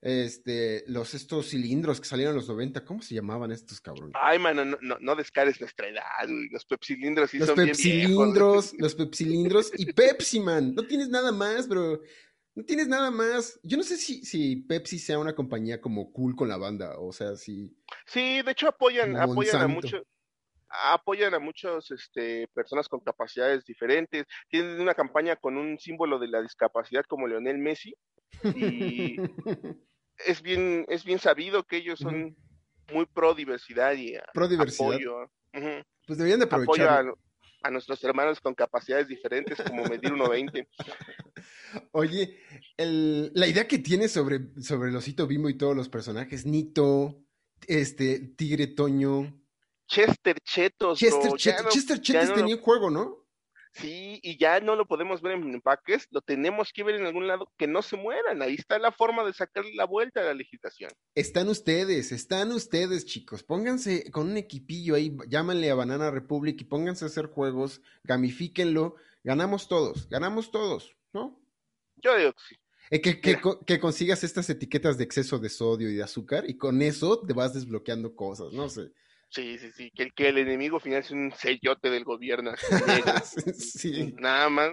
este, 0.04 0.84
los 0.86 1.14
estos 1.14 1.48
cilindros 1.48 1.98
que 1.98 2.06
salieron 2.06 2.34
en 2.34 2.36
los 2.36 2.48
90, 2.48 2.84
¿cómo 2.84 3.00
se 3.00 3.14
llamaban 3.14 3.50
estos 3.50 3.80
cabrones? 3.80 4.12
Ay, 4.20 4.38
mano, 4.38 4.62
no, 4.62 4.76
no, 4.82 4.98
no 5.00 5.16
descares 5.16 5.58
nuestra 5.60 5.88
edad, 5.88 6.28
Los 6.50 6.66
pepsilindros 6.66 7.30
sí 7.30 7.38
los 7.38 7.48
son 7.48 7.56
pepsilindros, 7.56 8.72
bien 8.72 8.82
Los 8.82 8.94
pepsilindros 8.94 9.72
y 9.74 9.92
Pepsi, 9.94 10.40
man. 10.40 10.74
No 10.74 10.82
tienes 10.82 11.08
nada 11.08 11.32
más, 11.32 11.66
bro. 11.66 12.02
No 12.54 12.64
tienes 12.64 12.86
nada 12.86 13.10
más. 13.10 13.58
Yo 13.62 13.78
no 13.78 13.82
sé 13.82 13.96
si, 13.96 14.22
si 14.26 14.56
Pepsi 14.56 14.98
sea 14.98 15.18
una 15.18 15.34
compañía 15.34 15.80
como 15.80 16.12
cool 16.12 16.36
con 16.36 16.48
la 16.50 16.58
banda, 16.58 16.98
o 16.98 17.10
sea, 17.10 17.36
si... 17.36 17.74
Sí, 18.04 18.42
de 18.42 18.52
hecho 18.52 18.68
apoyan, 18.68 19.16
apoyan 19.16 19.62
a 19.62 19.68
muchos 19.68 20.02
apoyan 20.92 21.32
a 21.34 21.38
muchas 21.38 21.90
este, 21.90 22.48
personas 22.48 22.88
con 22.88 23.00
capacidades 23.00 23.64
diferentes. 23.64 24.26
Tienen 24.48 24.80
una 24.80 24.94
campaña 24.94 25.36
con 25.36 25.56
un 25.56 25.78
símbolo 25.78 26.18
de 26.18 26.28
la 26.28 26.42
discapacidad 26.42 27.04
como 27.08 27.26
Leonel 27.26 27.58
Messi. 27.58 27.94
Y 28.54 29.16
es 30.26 30.42
bien, 30.42 30.84
es 30.88 31.04
bien 31.04 31.18
sabido 31.18 31.64
que 31.64 31.76
ellos 31.76 31.98
son 31.98 32.36
muy 32.92 33.06
pro 33.06 33.34
diversidad 33.34 33.94
y 33.94 34.14
pro 34.32 34.48
diversidad. 34.48 34.92
apoyo. 34.92 35.30
Pues 36.06 36.18
deberían 36.18 36.40
de 36.40 36.46
aprovechar. 36.46 36.88
Apoyo 36.88 37.18
a, 37.62 37.70
nuestros 37.70 38.04
hermanos 38.04 38.40
con 38.40 38.54
capacidades 38.54 39.08
diferentes, 39.08 39.58
como 39.62 39.84
medir 39.84 40.12
1.20. 40.12 40.68
Oye, 41.92 42.38
el, 42.76 43.32
la 43.34 43.46
idea 43.46 43.66
que 43.66 43.78
tienes 43.78 44.12
sobre, 44.12 44.40
sobre 44.60 44.90
el 44.90 44.96
osito 44.96 45.26
Bimbo 45.26 45.48
y 45.48 45.56
todos 45.56 45.74
los 45.74 45.88
personajes, 45.88 46.44
Nito, 46.44 47.24
este, 47.66 48.18
Tigre 48.18 48.66
Toño. 48.66 49.42
Chester 49.86 50.38
Chetos. 50.40 50.98
Chester, 50.98 51.32
Chester 51.68 52.00
Chetos 52.02 52.34
tenía 52.34 52.56
un 52.56 52.60
juego, 52.60 52.90
¿no? 52.90 53.23
Sí, 53.74 54.20
y 54.22 54.38
ya 54.38 54.60
no 54.60 54.76
lo 54.76 54.86
podemos 54.86 55.20
ver 55.20 55.32
en 55.32 55.52
empaques, 55.52 56.06
lo 56.12 56.20
tenemos 56.20 56.72
que 56.72 56.84
ver 56.84 56.94
en 56.94 57.06
algún 57.06 57.26
lado, 57.26 57.50
que 57.58 57.66
no 57.66 57.82
se 57.82 57.96
mueran. 57.96 58.40
Ahí 58.40 58.54
está 58.54 58.78
la 58.78 58.92
forma 58.92 59.24
de 59.24 59.32
sacarle 59.32 59.74
la 59.74 59.84
vuelta 59.84 60.20
a 60.20 60.24
la 60.24 60.34
legislación. 60.34 60.92
Están 61.16 61.48
ustedes, 61.48 62.12
están 62.12 62.52
ustedes, 62.52 63.04
chicos. 63.04 63.42
Pónganse 63.42 64.10
con 64.12 64.30
un 64.30 64.36
equipillo 64.36 64.94
ahí, 64.94 65.16
llámanle 65.28 65.70
a 65.70 65.74
Banana 65.74 66.12
Republic 66.12 66.60
y 66.60 66.64
pónganse 66.64 67.04
a 67.04 67.08
hacer 67.08 67.26
juegos, 67.26 67.82
gamifíquenlo. 68.04 68.94
Ganamos 69.24 69.66
todos, 69.66 70.08
ganamos 70.08 70.52
todos, 70.52 70.96
¿no? 71.12 71.42
Yo 71.96 72.16
digo 72.16 72.32
que 72.32 72.42
sí. 72.48 72.56
Eh, 72.90 73.00
que, 73.00 73.20
que, 73.20 73.80
consigas 73.80 74.22
estas 74.22 74.48
etiquetas 74.50 74.98
de 74.98 75.04
exceso 75.04 75.38
de 75.38 75.48
sodio 75.48 75.88
y 75.88 75.94
de 75.94 76.02
azúcar 76.02 76.44
y 76.46 76.56
con 76.56 76.82
eso 76.82 77.20
te 77.26 77.32
vas 77.32 77.54
desbloqueando 77.54 78.14
cosas, 78.14 78.52
no 78.52 78.68
sé. 78.68 78.92
Sí, 79.34 79.58
sí, 79.58 79.72
sí, 79.72 79.90
que, 79.90 80.12
que 80.12 80.28
el 80.28 80.38
enemigo 80.38 80.78
final 80.78 81.00
es 81.00 81.10
un 81.10 81.32
sellote 81.36 81.90
del 81.90 82.04
gobierno. 82.04 82.52
sí. 83.58 84.14
Nada 84.16 84.48
más. 84.48 84.70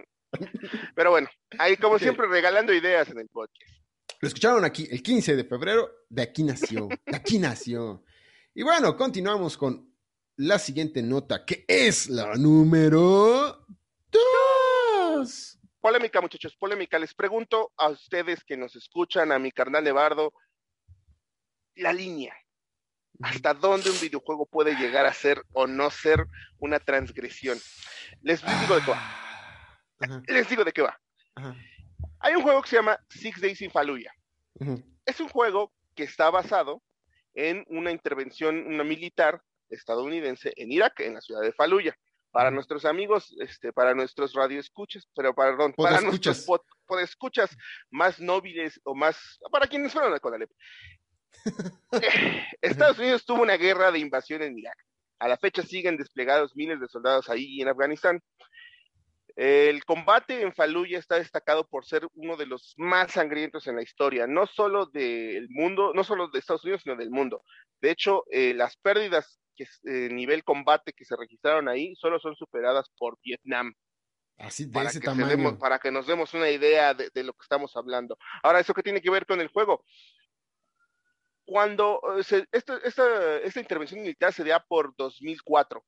Pero 0.96 1.10
bueno, 1.10 1.28
ahí 1.58 1.78
como 1.78 1.98
siempre 1.98 2.28
regalando 2.28 2.72
ideas 2.72 3.10
en 3.10 3.20
el 3.20 3.28
podcast. 3.28 3.72
Lo 4.20 4.28
escucharon 4.28 4.64
aquí 4.64 4.88
el 4.92 5.02
15 5.02 5.36
de 5.36 5.46
febrero, 5.46 5.90
de 6.10 6.22
aquí 6.22 6.44
nació, 6.44 6.88
de 6.88 7.16
aquí 7.16 7.40
nació. 7.40 8.04
Y 8.54 8.62
bueno, 8.62 8.96
continuamos 8.96 9.58
con 9.58 9.92
la 10.36 10.60
siguiente 10.60 11.02
nota, 11.02 11.44
que 11.44 11.66
es 11.68 12.08
la 12.08 12.36
número 12.36 13.66
dos. 14.12 15.58
Polémica, 15.80 16.22
muchachos, 16.22 16.56
polémica. 16.56 17.00
Les 17.00 17.16
pregunto 17.16 17.72
a 17.78 17.90
ustedes 17.90 18.44
que 18.44 18.58
nos 18.58 18.76
escuchan, 18.76 19.32
a 19.32 19.40
mi 19.40 19.52
carnal 19.52 19.84
Levardo, 19.84 20.34
la 21.74 21.92
línea 21.92 22.36
hasta 23.24 23.54
dónde 23.54 23.90
un 23.90 24.00
videojuego 24.00 24.46
puede 24.46 24.76
llegar 24.76 25.06
a 25.06 25.14
ser 25.14 25.44
o 25.54 25.68
no 25.68 25.90
ser 25.90 26.26
una 26.60 26.80
transgresión. 26.80 27.58
Les, 28.22 28.42
digo 28.42 28.76
de 28.76 28.82
qué 28.86 28.92
va. 28.92 29.02
Ah, 30.02 30.22
les 30.28 30.50
digo 30.50 30.64
de 30.64 30.72
qué 30.72 30.82
va. 30.82 31.00
Hay 32.20 32.36
un 32.36 32.44
juego 32.44 32.62
que 32.62 32.70
se 32.70 32.76
llama 32.76 33.00
Six 33.10 33.42
Days 33.42 33.62
in 33.62 33.72
Fallujah. 33.72 34.14
Es 35.06 35.20
un 35.20 35.30
juego 35.30 35.72
que 35.96 36.04
está 36.04 36.30
basado 36.30 36.82
en 37.34 37.66
una 37.70 37.92
intervención 37.92 38.68
una 38.68 38.84
militar 38.84 39.42
estadounidense 39.70 40.54
en 40.58 40.72
Irak, 40.72 41.00
en 41.00 41.16
la 41.16 41.22
ciudad 41.22 41.42
de 41.42 41.54
Fallujah. 41.54 41.96
Para 42.32 42.50
nuestros 42.50 42.86
amigos, 42.86 43.36
este, 43.40 43.74
para 43.74 43.94
nuestros 43.94 44.34
radioescuchas, 44.34 45.06
pero 45.14 45.36
perdón, 45.36 45.74
para 45.76 46.00
nuestros 46.00 46.46
escuchas 47.02 47.56
más 47.90 48.20
nóbiles 48.20 48.80
o 48.84 48.96
más, 48.96 49.40
para 49.52 49.68
quienes 49.68 49.92
fueron 49.92 50.14
a 50.14 50.20
Conalep. 50.20 50.50
Estados 52.62 53.00
Unidos 53.00 53.26
tuvo 53.26 53.42
una 53.42 53.58
guerra 53.58 53.92
de 53.92 54.00
invasión 54.00 54.42
en 54.42 54.58
Irak. 54.58 54.78
A 55.20 55.28
la 55.28 55.38
fecha 55.38 55.62
siguen 55.62 55.98
desplegados 55.98 56.56
miles 56.56 56.80
de 56.80 56.88
soldados 56.88 57.30
ahí 57.30 57.62
en 57.62 57.68
Afganistán. 57.68 58.22
El 59.36 59.86
combate 59.86 60.42
en 60.42 60.54
Fallujah 60.54 61.00
está 61.00 61.16
destacado 61.16 61.68
por 61.68 61.86
ser 61.86 62.08
uno 62.16 62.36
de 62.36 62.46
los 62.46 62.74
más 62.78 63.12
sangrientos 63.12 63.66
en 63.68 63.76
la 63.76 63.82
historia, 63.82 64.28
no 64.28 64.46
solo 64.46 64.88
del 64.88 65.48
mundo, 65.50 65.94
no 65.94 66.04
solo 66.04 66.28
de 66.28 66.40
Estados 66.40 66.64
Unidos, 66.64 66.82
sino 66.84 66.96
del 66.96 67.12
mundo. 67.12 67.44
De 67.80 67.92
hecho, 67.92 68.24
eh, 68.30 68.54
las 68.54 68.76
pérdidas 68.78 69.40
que 69.56 69.64
eh, 69.64 70.10
nivel 70.10 70.44
combate 70.44 70.94
que 70.94 71.06
se 71.06 71.16
registraron 71.16 71.70
ahí 71.70 71.96
solo 71.96 72.20
son 72.20 72.36
superadas 72.36 72.90
por 72.98 73.18
Vietnam. 73.24 73.74
Así 74.38 74.66
de 74.66 74.82
ese 74.82 75.00
tamaño. 75.00 75.58
para 75.60 75.78
que 75.78 75.92
nos 75.92 76.08
demos 76.08 76.34
una 76.34 76.50
idea 76.50 76.94
de, 76.94 77.10
de, 77.14 77.24
lo 77.24 77.34
que 77.34 77.44
estamos 77.44 77.76
hablando. 77.76 78.18
Ahora, 78.42 78.60
¿eso 78.60 78.74
qué 78.74 78.82
tiene 78.82 79.02
que 79.02 79.12
ver 79.12 79.26
con 79.26 79.40
el 79.40 79.50
juego? 79.50 79.86
Cuando 81.52 82.00
eh, 82.18 82.46
esta, 82.54 83.60
intervención 83.60 84.00
militar 84.00 84.32
se 84.32 84.46
da 84.46 84.64
por 84.64 84.96
2004. 84.96 85.84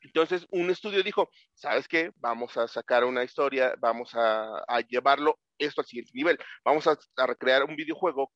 Entonces, 0.00 0.44
un 0.50 0.68
estudio 0.70 1.04
dijo, 1.04 1.30
¿sabes 1.54 1.86
qué? 1.86 2.10
Vamos 2.16 2.56
a 2.56 2.66
sacar 2.66 3.04
una 3.04 3.22
historia, 3.22 3.76
vamos 3.78 4.10
a, 4.14 4.64
llevarlo 4.88 5.38
esto 5.56 5.82
al 5.82 5.86
siguiente 5.86 6.10
nivel. 6.14 6.36
Vamos 6.64 6.88
a, 6.88 6.98
recrear 7.28 7.62
un 7.62 7.76
videojuego 7.76 8.32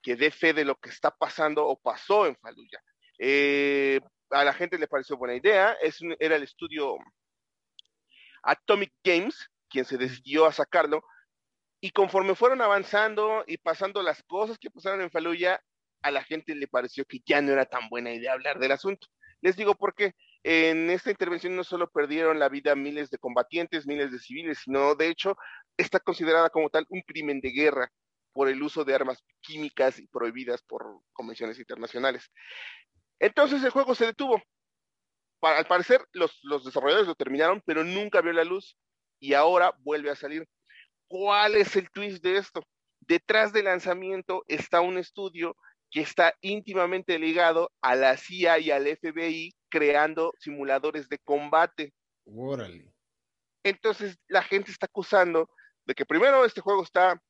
que 0.00 0.14
dé 0.14 0.30
fe 0.30 0.52
de 0.52 0.64
lo 0.64 0.76
que 0.76 0.90
está 0.90 1.10
pasando 1.10 1.66
o 1.66 1.76
pasó 1.76 2.28
en 2.28 2.36
Fallujah. 2.36 2.80
Eh, 3.18 3.98
a 4.30 4.44
la 4.44 4.52
gente 4.52 4.78
le 4.78 4.86
pareció 4.86 5.16
buena 5.16 5.34
idea. 5.34 5.76
Era 6.20 6.36
el 6.36 6.44
estudio 6.44 6.98
Atomic 8.44 8.92
Games 9.02 9.50
quien 9.68 9.84
se 9.84 9.98
decidió 9.98 10.46
a 10.46 10.52
sacarlo 10.52 11.02
y 11.84 11.90
conforme 11.90 12.34
fueron 12.34 12.62
avanzando 12.62 13.44
y 13.46 13.58
pasando 13.58 14.02
las 14.02 14.22
cosas 14.22 14.56
que 14.56 14.70
pasaron 14.70 15.02
en 15.02 15.10
Faluya, 15.10 15.62
a 16.00 16.10
la 16.10 16.24
gente 16.24 16.54
le 16.54 16.66
pareció 16.66 17.04
que 17.04 17.20
ya 17.26 17.42
no 17.42 17.52
era 17.52 17.66
tan 17.66 17.90
buena 17.90 18.10
idea 18.10 18.32
hablar 18.32 18.58
del 18.58 18.72
asunto. 18.72 19.06
Les 19.42 19.54
digo 19.54 19.74
porque 19.74 20.14
en 20.44 20.88
esta 20.88 21.10
intervención 21.10 21.54
no 21.54 21.62
solo 21.62 21.90
perdieron 21.90 22.38
la 22.38 22.48
vida 22.48 22.74
miles 22.74 23.10
de 23.10 23.18
combatientes, 23.18 23.86
miles 23.86 24.10
de 24.10 24.18
civiles, 24.18 24.60
sino 24.64 24.94
de 24.94 25.08
hecho 25.08 25.36
está 25.76 26.00
considerada 26.00 26.48
como 26.48 26.70
tal 26.70 26.86
un 26.88 27.02
crimen 27.02 27.42
de 27.42 27.50
guerra 27.50 27.92
por 28.32 28.48
el 28.48 28.62
uso 28.62 28.86
de 28.86 28.94
armas 28.94 29.22
químicas 29.42 29.98
y 29.98 30.06
prohibidas 30.06 30.62
por 30.62 31.02
convenciones 31.12 31.58
internacionales. 31.58 32.32
Entonces 33.18 33.62
el 33.62 33.68
juego 33.68 33.94
se 33.94 34.06
detuvo. 34.06 34.42
al 35.42 35.66
parecer 35.66 36.02
los, 36.14 36.40
los 36.44 36.64
desarrolladores 36.64 37.08
lo 37.08 37.14
terminaron, 37.14 37.62
pero 37.66 37.84
nunca 37.84 38.22
vio 38.22 38.32
la 38.32 38.44
luz 38.44 38.74
y 39.20 39.34
ahora 39.34 39.74
vuelve 39.80 40.08
a 40.08 40.16
salir. 40.16 40.48
¿Cuál 41.16 41.54
es 41.54 41.76
el 41.76 41.88
twist 41.92 42.24
de 42.24 42.38
esto? 42.38 42.66
Detrás 42.98 43.52
del 43.52 43.66
lanzamiento 43.66 44.42
está 44.48 44.80
un 44.80 44.98
estudio 44.98 45.56
que 45.88 46.00
está 46.00 46.34
íntimamente 46.40 47.16
ligado 47.20 47.70
a 47.82 47.94
la 47.94 48.16
CIA 48.16 48.58
y 48.58 48.72
al 48.72 48.88
FBI 48.88 49.54
creando 49.68 50.32
simuladores 50.40 51.08
de 51.08 51.20
combate. 51.20 51.94
Órale. 52.24 52.92
Entonces 53.62 54.18
la 54.26 54.42
gente 54.42 54.72
está 54.72 54.86
acusando 54.86 55.48
de 55.84 55.94
que 55.94 56.04
primero 56.04 56.44
este 56.44 56.60
juego 56.60 56.82
está 56.82 57.22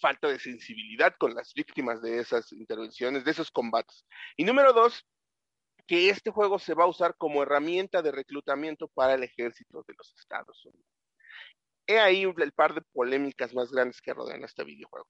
falta 0.00 0.28
de 0.28 0.38
sensibilidad 0.38 1.14
con 1.18 1.34
las 1.34 1.52
víctimas 1.52 2.00
de 2.00 2.18
esas 2.18 2.50
intervenciones, 2.50 3.26
de 3.26 3.30
esos 3.30 3.50
combates. 3.50 4.06
Y 4.38 4.44
número 4.44 4.72
dos, 4.72 5.06
que 5.86 6.08
este 6.08 6.30
juego 6.30 6.58
se 6.58 6.72
va 6.72 6.84
a 6.84 6.88
usar 6.88 7.14
como 7.18 7.42
herramienta 7.42 8.00
de 8.00 8.10
reclutamiento 8.10 8.88
para 8.88 9.12
el 9.12 9.22
ejército 9.22 9.84
de 9.86 9.92
los 9.98 10.14
Estados 10.18 10.64
Unidos. 10.64 11.01
He 11.86 11.98
ahí 11.98 12.22
el 12.22 12.52
par 12.52 12.74
de 12.74 12.82
polémicas 12.92 13.54
más 13.54 13.70
grandes 13.70 14.00
que 14.00 14.14
rodean 14.14 14.44
este 14.44 14.64
videojuego. 14.64 15.08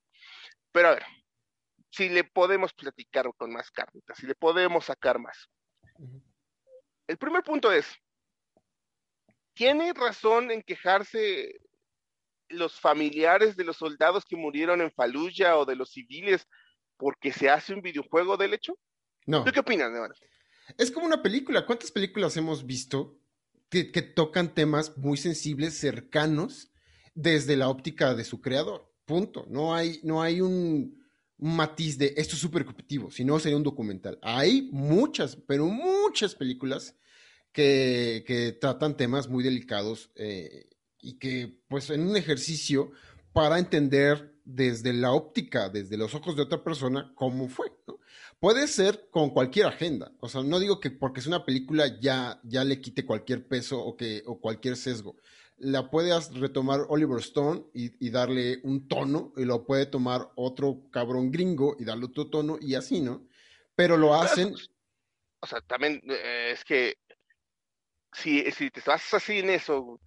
Pero 0.72 0.88
a 0.88 0.94
ver, 0.94 1.04
si 1.90 2.08
le 2.08 2.24
podemos 2.24 2.72
platicar 2.72 3.30
con 3.36 3.52
más 3.52 3.70
carnitas, 3.70 4.16
si 4.16 4.26
le 4.26 4.34
podemos 4.34 4.86
sacar 4.86 5.18
más. 5.18 5.50
El 7.06 7.18
primer 7.18 7.42
punto 7.42 7.70
es, 7.70 7.86
¿tiene 9.54 9.92
razón 9.92 10.50
en 10.50 10.62
quejarse 10.62 11.60
los 12.48 12.80
familiares 12.80 13.56
de 13.56 13.64
los 13.64 13.76
soldados 13.76 14.24
que 14.24 14.36
murieron 14.36 14.80
en 14.80 14.92
Fallujah 14.92 15.58
o 15.58 15.66
de 15.66 15.76
los 15.76 15.90
civiles 15.90 16.48
porque 16.96 17.32
se 17.32 17.50
hace 17.50 17.74
un 17.74 17.82
videojuego 17.82 18.36
del 18.36 18.54
hecho? 18.54 18.78
No. 19.26 19.44
¿Tú 19.44 19.52
qué 19.52 19.60
opinas, 19.60 19.90
Nevada? 19.90 20.14
Es 20.78 20.90
como 20.90 21.06
una 21.06 21.22
película. 21.22 21.66
¿Cuántas 21.66 21.90
películas 21.90 22.36
hemos 22.36 22.64
visto 22.64 23.18
que, 23.72 24.02
tocan 24.02 24.54
temas 24.54 24.98
muy 24.98 25.16
sensibles, 25.16 25.74
cercanos, 25.74 26.70
desde 27.14 27.56
la 27.56 27.68
óptica 27.68 28.14
de 28.14 28.24
su 28.24 28.42
creador. 28.42 28.92
Punto. 29.06 29.46
No 29.48 29.74
hay, 29.74 30.00
no 30.02 30.20
hay 30.20 30.42
un, 30.42 31.02
matiz 31.38 31.98
de 31.98 32.14
esto 32.16 32.36
es 32.36 32.40
súper 32.40 32.64
competitivo, 32.64 33.10
si 33.10 33.24
no 33.24 33.38
sería 33.40 33.56
un 33.56 33.62
documental. 33.62 34.18
Hay 34.22 34.68
muchas, 34.72 35.36
pero 35.36 35.66
muchas 35.66 36.34
películas 36.34 36.94
que, 37.50 38.56
tratan 38.60 38.96
temas 38.96 39.28
muy 39.28 39.42
delicados 39.42 40.10
eh, 40.16 40.68
y 41.00 41.18
que, 41.18 41.58
pues, 41.68 41.88
en 41.90 42.06
un 42.06 42.16
ejercicio 42.16 42.92
para 43.32 43.58
entender 43.58 44.31
desde 44.44 44.92
la 44.92 45.12
óptica, 45.12 45.68
desde 45.68 45.96
los 45.96 46.14
ojos 46.14 46.36
de 46.36 46.42
otra 46.42 46.62
persona, 46.62 47.12
cómo 47.14 47.48
fue. 47.48 47.72
¿no? 47.86 47.98
Puede 48.40 48.66
ser 48.66 49.08
con 49.10 49.30
cualquier 49.30 49.66
agenda. 49.66 50.12
O 50.20 50.28
sea, 50.28 50.42
no 50.42 50.58
digo 50.58 50.80
que 50.80 50.90
porque 50.90 51.20
es 51.20 51.26
una 51.26 51.44
película 51.44 52.00
ya, 52.00 52.40
ya 52.42 52.64
le 52.64 52.80
quite 52.80 53.06
cualquier 53.06 53.46
peso 53.46 53.80
o, 53.80 53.96
que, 53.96 54.22
o 54.26 54.40
cualquier 54.40 54.76
sesgo. 54.76 55.16
La 55.58 55.90
puedes 55.90 56.34
retomar 56.34 56.80
Oliver 56.88 57.20
Stone 57.20 57.66
y, 57.72 58.04
y, 58.04 58.10
darle 58.10 58.60
un 58.64 58.88
tono, 58.88 59.32
y 59.36 59.44
lo 59.44 59.64
puede 59.64 59.86
tomar 59.86 60.28
otro 60.34 60.88
cabrón 60.90 61.30
gringo 61.30 61.76
y 61.78 61.84
darle 61.84 62.06
otro 62.06 62.28
tono, 62.30 62.58
y 62.60 62.74
así, 62.74 63.00
¿no? 63.00 63.28
Pero 63.76 63.96
lo 63.96 64.14
hacen. 64.14 64.54
O 65.38 65.46
sea, 65.46 65.60
también 65.60 66.02
eh, 66.08 66.50
es 66.52 66.64
que 66.64 66.96
si, 68.12 68.50
si 68.50 68.70
te 68.70 68.80
vas 68.84 69.14
así 69.14 69.38
en 69.38 69.50
eso, 69.50 70.00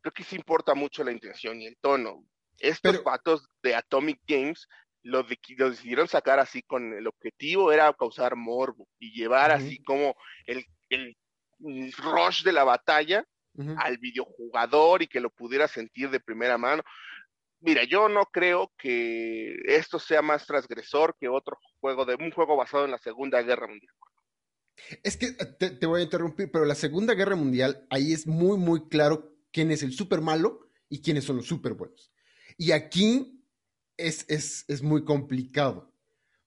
creo 0.00 0.12
que 0.12 0.24
sí 0.24 0.36
importa 0.36 0.74
mucho 0.74 1.04
la 1.04 1.12
intención 1.12 1.60
y 1.60 1.66
el 1.66 1.76
tono. 1.78 2.24
Estos 2.62 2.92
Pero... 2.92 3.04
patos 3.04 3.48
de 3.62 3.74
Atomic 3.74 4.20
Games 4.26 4.68
lo, 5.02 5.24
de, 5.24 5.38
lo, 5.56 5.70
decidieron 5.70 6.06
sacar 6.06 6.38
así 6.38 6.62
con 6.62 6.92
el 6.92 7.06
objetivo 7.08 7.72
era 7.72 7.92
causar 7.92 8.36
morbo 8.36 8.86
y 9.00 9.12
llevar 9.12 9.50
uh 9.50 9.54
-huh. 9.54 9.56
así 9.56 9.82
como 9.82 10.14
el, 10.46 10.64
rush 11.98 12.44
de 12.44 12.52
la 12.52 12.64
batalla 12.64 13.24
uh 13.54 13.62
-huh. 13.62 13.76
al 13.78 13.98
videojugador 13.98 15.02
y 15.02 15.08
que 15.08 15.20
lo 15.20 15.30
pudiera 15.30 15.66
sentir 15.66 16.08
de 16.10 16.20
primera 16.20 16.56
mano. 16.56 16.82
Mira, 17.60 17.84
yo 17.84 18.08
no 18.08 18.26
creo 18.26 18.72
que 18.78 19.56
esto 19.66 19.98
sea 19.98 20.22
más 20.22 20.46
transgresor 20.46 21.16
que 21.18 21.28
otro 21.28 21.58
juego 21.80 22.04
de 22.04 22.16
un 22.16 22.30
juego 22.30 22.56
basado 22.56 22.84
en 22.84 22.90
la 22.90 22.98
Segunda 22.98 23.42
Guerra 23.42 23.68
Mundial. 23.68 23.94
Es 25.02 25.16
que 25.16 25.32
te, 25.32 25.70
te 25.70 25.86
voy 25.86 26.00
a 26.00 26.04
interrumpir, 26.04 26.50
pero 26.50 26.64
la 26.64 26.74
Segunda 26.74 27.14
Guerra 27.14 27.36
Mundial 27.36 27.86
ahí 27.90 28.12
es 28.12 28.26
muy, 28.26 28.56
muy 28.56 28.88
claro 28.88 29.32
quién 29.52 29.70
es 29.70 29.82
el 29.82 29.92
súper 29.92 30.20
malo 30.20 30.68
y 30.88 31.02
quiénes 31.02 31.24
son 31.24 31.36
los 31.36 31.46
súper 31.46 31.74
buenos. 31.74 32.11
Y 32.62 32.70
aquí 32.70 33.42
es, 33.96 34.24
es, 34.28 34.64
es, 34.68 34.82
muy 34.82 35.04
complicado. 35.04 35.92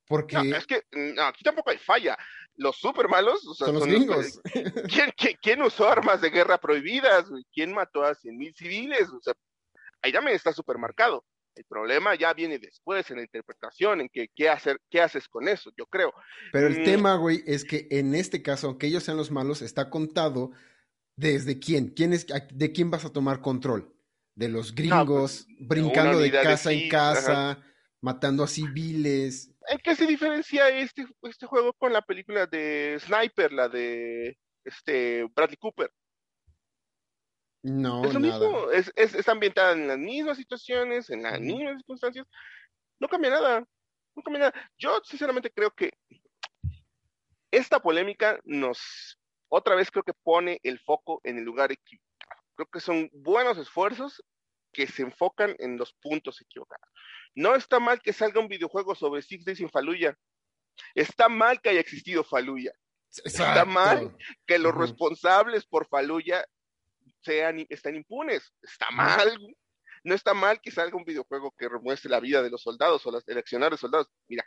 Porque. 0.07 0.37
No, 0.37 0.55
es 0.55 0.65
que 0.65 0.81
no, 0.93 1.23
aquí 1.23 1.43
tampoco 1.43 1.71
hay 1.71 1.77
falla. 1.77 2.17
Los 2.55 2.77
súper 2.77 3.09
malos 3.09 3.45
o 3.45 3.53
sea, 3.53 3.67
son 3.67 3.75
los 3.75 3.85
gringos. 3.85 4.39
¿Quién, 4.89 5.11
quién, 5.17 5.37
quién, 5.41 5.61
usó 5.61 5.89
armas 5.89 6.21
de 6.21 6.29
guerra 6.29 6.57
prohibidas? 6.57 7.25
¿Quién 7.51 7.73
mató 7.73 8.01
a 8.01 8.15
100 8.15 8.37
mil 8.37 8.55
civiles? 8.55 9.09
O 9.09 9.19
sea, 9.21 9.33
ahí 10.01 10.13
también 10.13 10.37
está 10.37 10.53
súper 10.53 10.77
marcado. 10.77 11.25
El 11.53 11.65
problema 11.65 12.15
ya 12.15 12.31
viene 12.33 12.59
después 12.59 13.11
en 13.11 13.17
la 13.17 13.23
interpretación, 13.23 13.99
en 13.99 14.07
que 14.07 14.29
qué, 14.33 14.47
hacer, 14.47 14.79
qué 14.89 15.01
haces 15.01 15.27
con 15.27 15.49
eso, 15.49 15.69
yo 15.77 15.85
creo. 15.85 16.13
Pero 16.53 16.67
el 16.67 16.79
mm. 16.79 16.83
tema, 16.85 17.15
güey, 17.17 17.43
es 17.45 17.65
que 17.65 17.89
en 17.91 18.15
este 18.15 18.41
caso, 18.41 18.67
aunque 18.67 18.87
ellos 18.87 19.03
sean 19.03 19.17
los 19.17 19.31
malos, 19.31 19.61
está 19.61 19.89
contado 19.89 20.51
desde 21.17 21.59
quién, 21.59 21.89
quién 21.89 22.13
es, 22.13 22.25
de 22.53 22.71
quién 22.71 22.89
vas 22.89 23.03
a 23.03 23.11
tomar 23.11 23.41
control. 23.41 23.94
De 24.35 24.49
los 24.49 24.75
gringos, 24.75 25.47
no, 25.47 25.55
pues, 25.55 25.67
brincando 25.69 26.19
de 26.19 26.31
casa 26.31 26.69
de 26.69 26.83
en 26.83 26.89
casa, 26.89 27.51
ajá. 27.51 27.63
matando 28.01 28.43
a 28.43 28.47
civiles. 28.47 29.51
¿En 29.67 29.79
qué 29.79 29.95
se 29.95 30.05
diferencia 30.05 30.69
este, 30.69 31.05
este 31.23 31.45
juego 31.45 31.73
con 31.73 31.93
la 31.93 32.01
película 32.01 32.45
de 32.45 32.97
Sniper, 32.99 33.51
la 33.53 33.69
de 33.69 34.37
este 34.63 35.23
Bradley 35.33 35.57
Cooper? 35.57 35.89
No, 37.63 38.05
es 38.05 38.13
lo 38.13 38.19
nada. 38.19 38.39
mismo, 38.39 38.71
es, 38.71 38.91
es, 38.95 39.15
es, 39.15 39.27
ambientada 39.27 39.73
en 39.73 39.87
las 39.87 39.97
mismas 39.97 40.37
situaciones, 40.37 41.09
en 41.09 41.23
las 41.23 41.39
mismas 41.39 41.77
circunstancias. 41.77 42.27
No 42.99 43.07
cambia 43.07 43.31
nada, 43.31 43.65
no 44.15 44.21
cambia 44.21 44.39
nada. 44.39 44.71
Yo 44.77 45.01
sinceramente 45.03 45.49
creo 45.49 45.71
que 45.71 45.91
esta 47.49 47.79
polémica 47.79 48.39
nos, 48.43 49.17
otra 49.49 49.75
vez 49.75 49.89
creo 49.89 50.03
que 50.03 50.13
pone 50.13 50.59
el 50.61 50.77
foco 50.79 51.21
en 51.23 51.39
el 51.39 51.43
lugar 51.43 51.71
equivocado. 51.71 52.04
Creo 52.55 52.67
que 52.71 52.79
son 52.79 53.09
buenos 53.13 53.57
esfuerzos 53.57 54.23
que 54.71 54.87
se 54.87 55.03
enfocan 55.03 55.55
en 55.59 55.77
los 55.77 55.93
puntos 55.93 56.41
equivocados. 56.41 56.87
No 57.33 57.55
está 57.55 57.79
mal 57.79 58.01
que 58.01 58.13
salga 58.13 58.39
un 58.39 58.47
videojuego 58.47 58.95
sobre 58.95 59.21
Six 59.21 59.45
Days 59.45 59.59
in 59.59 59.69
Fallujah. 59.69 60.17
Está 60.93 61.29
mal 61.29 61.61
que 61.61 61.69
haya 61.69 61.79
existido 61.79 62.23
Fallujah. 62.23 62.73
Exacto. 63.23 63.43
Está 63.43 63.65
mal 63.65 64.15
que 64.45 64.59
los 64.59 64.75
responsables 64.75 65.65
por 65.65 65.87
Fallujah 65.87 66.45
sean, 67.21 67.65
están 67.69 67.95
impunes. 67.95 68.53
Está 68.61 68.91
mal. 68.91 69.37
No 70.03 70.13
está 70.13 70.33
mal 70.33 70.61
que 70.61 70.71
salga 70.71 70.97
un 70.97 71.03
videojuego 71.03 71.53
que 71.57 71.67
remuestre 71.67 72.11
la 72.11 72.19
vida 72.19 72.43
de 72.43 72.49
los 72.49 72.61
soldados 72.61 73.05
o 73.05 73.11
las 73.11 73.27
eleccionar 73.27 73.71
de 73.71 73.77
soldados. 73.77 74.07
Mira, 74.27 74.45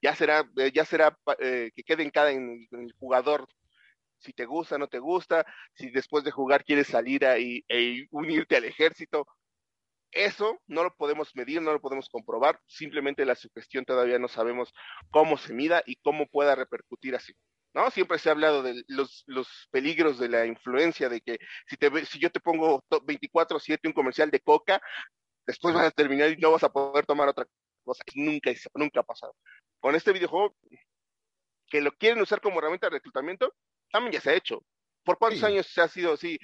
ya 0.00 0.14
será, 0.14 0.48
eh, 0.56 0.72
ya 0.72 0.84
será 0.84 1.18
eh, 1.38 1.70
que 1.74 1.82
quede 1.82 2.02
en 2.02 2.10
cada 2.10 2.30
en, 2.30 2.66
en 2.70 2.82
el 2.82 2.92
jugador 2.98 3.46
si 4.26 4.32
te 4.32 4.44
gusta, 4.44 4.76
no 4.78 4.88
te 4.88 4.98
gusta, 4.98 5.46
si 5.74 5.90
después 5.90 6.24
de 6.24 6.30
jugar 6.30 6.64
quieres 6.64 6.88
salir 6.88 7.24
a, 7.24 7.38
y, 7.38 7.64
e 7.68 8.06
unirte 8.10 8.56
al 8.56 8.64
ejército. 8.64 9.26
Eso 10.12 10.60
no 10.66 10.82
lo 10.82 10.94
podemos 10.94 11.34
medir, 11.36 11.60
no 11.62 11.72
lo 11.72 11.80
podemos 11.80 12.08
comprobar, 12.08 12.60
simplemente 12.66 13.24
la 13.24 13.34
sugestión 13.34 13.84
todavía 13.84 14.18
no 14.18 14.28
sabemos 14.28 14.72
cómo 15.10 15.36
se 15.36 15.52
mida 15.52 15.82
y 15.86 15.96
cómo 15.96 16.26
pueda 16.26 16.54
repercutir 16.54 17.14
así. 17.14 17.34
¿no? 17.74 17.90
Siempre 17.90 18.18
se 18.18 18.30
ha 18.30 18.32
hablado 18.32 18.62
de 18.62 18.82
los, 18.88 19.24
los 19.26 19.68
peligros 19.70 20.18
de 20.18 20.30
la 20.30 20.46
influencia, 20.46 21.08
de 21.10 21.20
que 21.20 21.38
si, 21.66 21.76
te, 21.76 22.06
si 22.06 22.18
yo 22.18 22.30
te 22.30 22.40
pongo 22.40 22.82
24-7 22.88 23.86
un 23.86 23.92
comercial 23.92 24.30
de 24.30 24.40
coca, 24.40 24.80
después 25.46 25.74
vas 25.74 25.86
a 25.86 25.90
terminar 25.90 26.30
y 26.30 26.36
no 26.38 26.50
vas 26.50 26.64
a 26.64 26.72
poder 26.72 27.04
tomar 27.04 27.28
otra 27.28 27.46
cosa. 27.84 28.02
Nunca, 28.14 28.50
nunca 28.74 29.00
ha 29.00 29.02
pasado. 29.02 29.36
Con 29.80 29.94
este 29.94 30.12
videojuego, 30.12 30.56
que 31.68 31.80
lo 31.80 31.92
quieren 31.92 32.22
usar 32.22 32.40
como 32.40 32.58
herramienta 32.58 32.86
de 32.86 32.96
reclutamiento, 32.96 33.52
también 33.96 34.12
ya 34.12 34.20
se 34.20 34.30
ha 34.30 34.34
hecho. 34.34 34.62
¿Por 35.04 35.18
cuántos 35.18 35.40
sí. 35.40 35.46
años 35.46 35.66
se 35.66 35.80
ha 35.80 35.88
sido 35.88 36.14
así? 36.14 36.38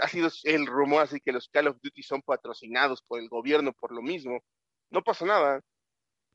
Ha 0.00 0.08
sido 0.08 0.30
el 0.44 0.66
rumor 0.66 1.02
así 1.02 1.20
que 1.20 1.32
los 1.32 1.48
Call 1.48 1.68
of 1.68 1.78
Duty 1.82 2.02
son 2.02 2.22
patrocinados 2.22 3.02
por 3.02 3.20
el 3.20 3.28
gobierno 3.28 3.72
por 3.72 3.92
lo 3.92 4.02
mismo. 4.02 4.40
No 4.90 5.02
pasa 5.02 5.26
nada 5.26 5.60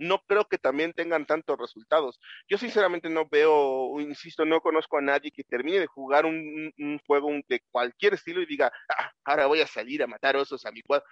no 0.01 0.23
creo 0.25 0.47
que 0.47 0.57
también 0.57 0.93
tengan 0.93 1.25
tantos 1.25 1.57
resultados. 1.57 2.19
Yo 2.49 2.57
sinceramente 2.57 3.07
no 3.07 3.27
veo, 3.29 3.99
insisto, 4.01 4.45
no 4.45 4.60
conozco 4.60 4.97
a 4.97 5.01
nadie 5.01 5.31
que 5.31 5.43
termine 5.43 5.79
de 5.79 5.86
jugar 5.86 6.25
un, 6.25 6.73
un 6.77 6.99
juego 7.05 7.29
de 7.47 7.62
cualquier 7.69 8.15
estilo 8.15 8.41
y 8.41 8.47
diga, 8.47 8.71
ah, 8.89 9.12
ahora 9.23 9.45
voy 9.45 9.62
a 9.62 9.67
salir 9.67 10.01
a 10.01 10.07
matar 10.07 10.36
osos 10.36 10.65
a 10.65 10.71
mi 10.71 10.81
cuadro. 10.81 11.05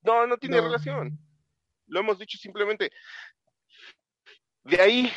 No, 0.00 0.26
no 0.26 0.38
tiene 0.38 0.56
no. 0.56 0.64
relación. 0.64 1.18
Lo 1.86 2.00
hemos 2.00 2.18
dicho 2.18 2.38
simplemente. 2.38 2.90
De 4.64 4.80
ahí 4.80 5.12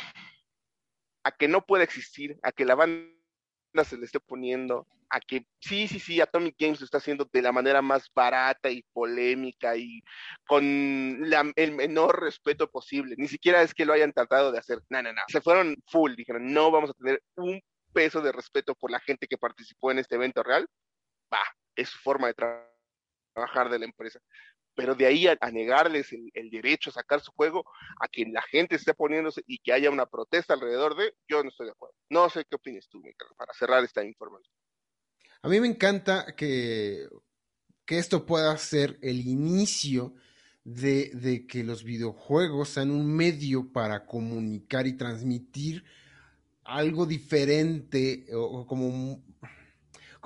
a 1.24 1.32
que 1.32 1.48
no 1.48 1.64
pueda 1.64 1.84
existir, 1.84 2.38
a 2.42 2.52
que 2.52 2.66
la 2.66 2.74
banda 2.74 3.15
se 3.84 3.96
le 3.96 4.06
esté 4.06 4.20
poniendo, 4.20 4.86
a 5.10 5.20
que 5.20 5.46
sí, 5.60 5.88
sí, 5.88 6.00
sí, 6.00 6.20
Atomic 6.20 6.56
Games 6.58 6.80
lo 6.80 6.84
está 6.84 6.98
haciendo 6.98 7.28
de 7.30 7.42
la 7.42 7.52
manera 7.52 7.82
más 7.82 8.10
barata 8.14 8.70
y 8.70 8.82
polémica 8.92 9.76
y 9.76 10.02
con 10.46 11.28
la, 11.30 11.50
el 11.56 11.72
menor 11.72 12.20
respeto 12.20 12.70
posible. 12.70 13.14
Ni 13.18 13.28
siquiera 13.28 13.62
es 13.62 13.74
que 13.74 13.84
lo 13.84 13.92
hayan 13.92 14.12
tratado 14.12 14.52
de 14.52 14.58
hacer. 14.58 14.80
No, 14.88 15.02
no, 15.02 15.12
no. 15.12 15.22
Se 15.28 15.40
fueron 15.40 15.76
full, 15.86 16.14
dijeron, 16.14 16.52
no 16.52 16.70
vamos 16.70 16.90
a 16.90 16.94
tener 16.94 17.22
un 17.36 17.60
peso 17.92 18.20
de 18.20 18.32
respeto 18.32 18.74
por 18.74 18.90
la 18.90 19.00
gente 19.00 19.26
que 19.26 19.38
participó 19.38 19.90
en 19.90 19.98
este 19.98 20.16
evento 20.16 20.42
real. 20.42 20.66
Va, 21.32 21.40
es 21.74 21.88
su 21.88 21.98
forma 21.98 22.28
de 22.28 22.34
tra 22.34 22.72
trabajar 23.32 23.68
de 23.68 23.78
la 23.78 23.84
empresa. 23.84 24.18
Pero 24.76 24.94
de 24.94 25.06
ahí 25.06 25.26
a, 25.26 25.36
negarles 25.50 26.12
el, 26.12 26.50
derecho 26.50 26.90
a 26.90 26.92
sacar 26.92 27.20
su 27.20 27.32
juego, 27.32 27.64
a 27.98 28.06
que 28.06 28.26
la 28.26 28.42
gente 28.42 28.76
esté 28.76 28.94
poniéndose 28.94 29.42
y 29.46 29.58
que 29.58 29.72
haya 29.72 29.90
una 29.90 30.06
protesta 30.06 30.54
alrededor 30.54 30.96
de, 30.96 31.14
yo 31.26 31.42
no 31.42 31.48
estoy 31.48 31.66
de 31.66 31.72
acuerdo. 31.72 31.96
No 32.10 32.28
sé 32.28 32.44
qué 32.48 32.56
opinas 32.56 32.86
tú, 32.88 32.98
Michael, 32.98 33.32
para 33.36 33.52
cerrar 33.54 33.82
esta 33.82 34.04
información. 34.04 34.54
A 35.42 35.48
mí 35.48 35.58
me 35.60 35.66
encanta 35.66 36.34
que, 36.36 37.08
que 37.84 37.98
esto 37.98 38.26
pueda 38.26 38.56
ser 38.58 38.98
el 39.00 39.26
inicio 39.26 40.14
de, 40.62 41.10
de, 41.14 41.46
que 41.46 41.64
los 41.64 41.82
videojuegos 41.82 42.68
sean 42.68 42.90
un 42.90 43.06
medio 43.06 43.72
para 43.72 44.04
comunicar 44.04 44.86
y 44.86 44.92
transmitir 44.96 45.84
algo 46.64 47.06
diferente 47.06 48.26
o 48.34 48.66
como 48.66 49.22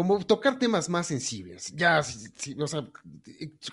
como 0.00 0.18
tocar 0.24 0.58
temas 0.58 0.88
más 0.88 1.08
sensibles, 1.08 1.74
ya, 1.76 2.00
o 2.00 2.66
sea, 2.66 2.88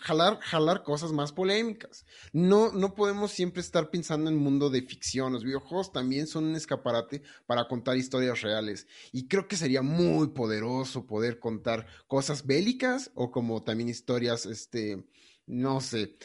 jalar, 0.01 0.37
jalar 0.41 0.83
cosas 0.83 1.13
más 1.13 1.31
polémicas. 1.31 2.05
No, 2.33 2.73
no 2.73 2.95
podemos 2.95 3.31
siempre 3.31 3.61
estar 3.61 3.89
pensando 3.89 4.29
en 4.29 4.35
el 4.35 4.41
mundo 4.41 4.69
de 4.69 4.81
ficción. 4.81 5.31
Los 5.31 5.45
videojuegos 5.45 5.93
también 5.93 6.27
son 6.27 6.43
un 6.43 6.57
escaparate 6.57 7.21
para 7.45 7.69
contar 7.69 7.95
historias 7.95 8.41
reales. 8.41 8.87
Y 9.13 9.29
creo 9.29 9.47
que 9.47 9.55
sería 9.55 9.81
muy 9.81 10.27
poderoso 10.27 11.07
poder 11.07 11.39
contar 11.39 11.87
cosas 12.07 12.45
bélicas 12.45 13.09
o 13.15 13.31
como 13.31 13.63
también 13.63 13.87
historias, 13.87 14.45
este, 14.47 15.05
no 15.45 15.79
sé, 15.79 16.17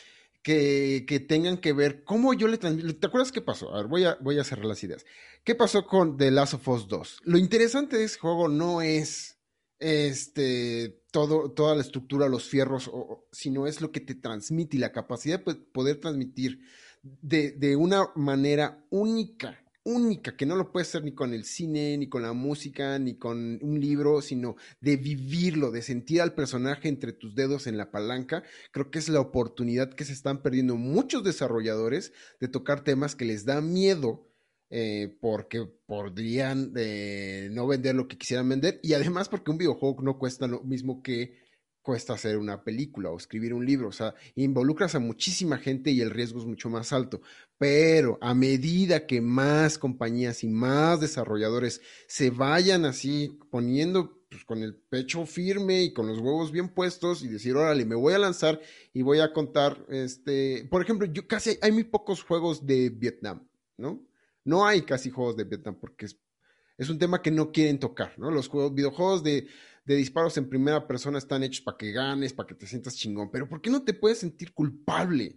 que, 0.43 1.05
que, 1.07 1.21
tengan 1.21 1.59
que 1.59 1.75
ver 1.75 2.03
cómo 2.03 2.35
yo 2.35 2.49
le. 2.49 2.59
¿Te 2.59 3.07
acuerdas 3.07 3.31
qué 3.31 3.41
pasó? 3.41 3.73
A 3.73 3.77
ver, 3.77 3.87
voy 3.87 4.03
a, 4.03 4.19
voy 4.21 4.37
a 4.41 4.43
cerrar 4.43 4.65
las 4.65 4.83
ideas. 4.83 5.07
¿Qué 5.45 5.55
pasó 5.55 5.87
con 5.87 6.17
The 6.17 6.33
Last 6.33 6.55
of 6.55 6.67
Us 6.67 6.88
2? 6.88 7.21
Lo 7.23 7.38
interesante 7.38 7.99
de 7.99 8.03
ese 8.03 8.19
juego 8.19 8.49
no 8.49 8.83
es 8.83 9.38
este, 9.83 11.03
todo, 11.11 11.51
toda 11.51 11.75
la 11.75 11.83
estructura, 11.83 12.29
los 12.29 12.49
fierros, 12.49 12.88
o, 12.92 13.27
sino 13.33 13.66
es 13.66 13.81
lo 13.81 13.92
que 13.92 14.01
te 14.01 14.14
transmite 14.14 14.77
y 14.77 14.81
la 14.81 14.92
capacidad 14.92 15.45
de 15.45 15.55
poder 15.55 15.97
transmitir 16.01 16.61
de, 17.03 17.53
de 17.53 17.77
una 17.77 18.09
manera 18.14 18.85
única 18.90 19.59
única, 19.85 20.37
que 20.37 20.47
no 20.47 20.57
lo 20.57 20.71
puedes 20.71 20.88
hacer 20.88 21.05
ni 21.05 21.12
con 21.12 21.35
el 21.35 21.45
cine, 21.45 21.97
ni 21.97 22.09
con 22.09 22.23
la 22.23 22.33
música, 22.33 22.99
ni 22.99 23.14
con 23.14 23.59
un 23.62 23.81
libro, 23.81 24.21
sino 24.23 24.57
de 24.81 24.97
vivirlo, 24.97 25.71
de 25.71 25.83
sentir 25.83 26.21
al 26.23 26.35
personaje 26.35 26.88
entre 26.88 27.12
tus 27.12 27.35
dedos 27.35 27.66
en 27.66 27.77
la 27.77 27.90
palanca. 27.90 28.42
Creo 28.71 28.90
que 28.90 28.99
es 28.99 29.09
la 29.09 29.21
oportunidad 29.21 29.95
que 29.95 30.05
se 30.05 30.12
están 30.12 30.42
perdiendo 30.42 30.77
muchos 30.77 31.25
desarrolladores 31.25 32.12
de 32.40 32.49
tocar 32.49 32.85
temas 32.85 33.16
que 33.16 33.25
les 33.25 33.45
da 33.45 33.61
miedo. 33.61 34.29
Eh, 34.74 35.14
porque 35.20 35.66
podrían 35.85 36.72
eh, 36.76 37.50
no 37.52 37.66
vender 37.66 37.94
lo 37.94 38.08
que 38.08 38.16
quisieran 38.16 38.48
vender 38.48 38.80
y 38.82 38.94
además 38.94 39.28
porque 39.28 39.50
un 39.50 39.58
videojuego 39.58 40.00
no 40.00 40.18
cuesta 40.18 40.46
lo 40.46 40.62
mismo 40.62 41.02
que 41.02 41.42
cuesta 41.82 42.14
hacer 42.14 42.38
una 42.38 42.64
película 42.64 43.11
o 43.11 43.18
escribir 43.18 43.52
un 43.52 43.66
libro, 43.66 43.88
o 43.88 43.92
sea, 43.92 44.14
involucras 44.35 44.94
a 44.94 44.98
muchísima 44.98 45.58
gente 45.58 45.90
y 45.90 46.00
el 46.00 46.11
riesgo 46.11 46.40
es 46.40 46.46
mucho 46.46 46.70
más 46.70 46.94
alto, 46.94 47.20
pero 47.58 48.16
a 48.22 48.32
medida 48.32 49.06
que 49.06 49.20
más 49.20 49.76
compañías 49.76 50.42
y 50.42 50.48
más 50.48 51.00
desarrolladores 51.00 51.82
se 52.06 52.30
vayan 52.30 52.87
así 52.87 53.38
poniendo 53.50 54.24
pues, 54.30 54.42
con 54.46 54.62
el 54.62 54.74
pecho 54.74 55.26
firme 55.26 55.82
y 55.82 55.92
con 55.92 56.06
los 56.06 56.18
huevos 56.18 56.50
bien 56.50 56.70
puestos 56.70 57.22
y 57.22 57.28
decir, 57.28 57.56
órale, 57.56 57.85
me 57.85 57.94
voy 57.94 58.14
a 58.14 58.18
lanzar 58.18 58.58
y 58.94 59.02
voy 59.02 59.20
a 59.20 59.35
contar, 59.35 59.85
este, 59.90 60.66
por 60.70 60.80
ejemplo, 60.80 61.06
yo 61.12 61.26
casi 61.26 61.58
hay 61.61 61.72
muy 61.72 61.85
pocos 61.85 62.22
juegos 62.22 62.64
de 62.64 62.88
Vietnam, 62.88 63.46
¿no? 63.76 64.02
No 64.44 64.66
hay 64.66 64.83
casi 64.83 65.11
juegos 65.11 65.37
de 65.37 65.44
Vietnam 65.44 65.76
porque 65.81 66.07
es, 66.07 66.90
un 66.90 66.98
tema 66.98 67.22
que 67.22 67.31
no 67.31 67.52
quieren 67.52 67.78
tocar, 67.78 68.18
¿no? 68.18 68.31
Los 68.31 68.48
juegos, 68.48 68.74
videojuegos 68.74 69.22
de 69.22 69.46
disparos 69.85 70.37
en 70.37 70.48
primera 70.48 70.87
persona 70.87 71.18
están 71.18 71.42
hechos 71.42 71.62
para 71.62 71.76
que 71.76 71.92
ganes, 71.92 72.33
para 72.33 72.48
que 72.48 72.55
te 72.55 72.66
sientas 72.66 72.96
chingón, 72.96 73.31
pero 73.31 73.48
¿por 73.48 73.61
qué 73.61 73.70
no 73.70 73.85
te 73.85 73.94
puedes 73.94 74.18
sentir 74.18 74.52
culpable? 74.52 75.37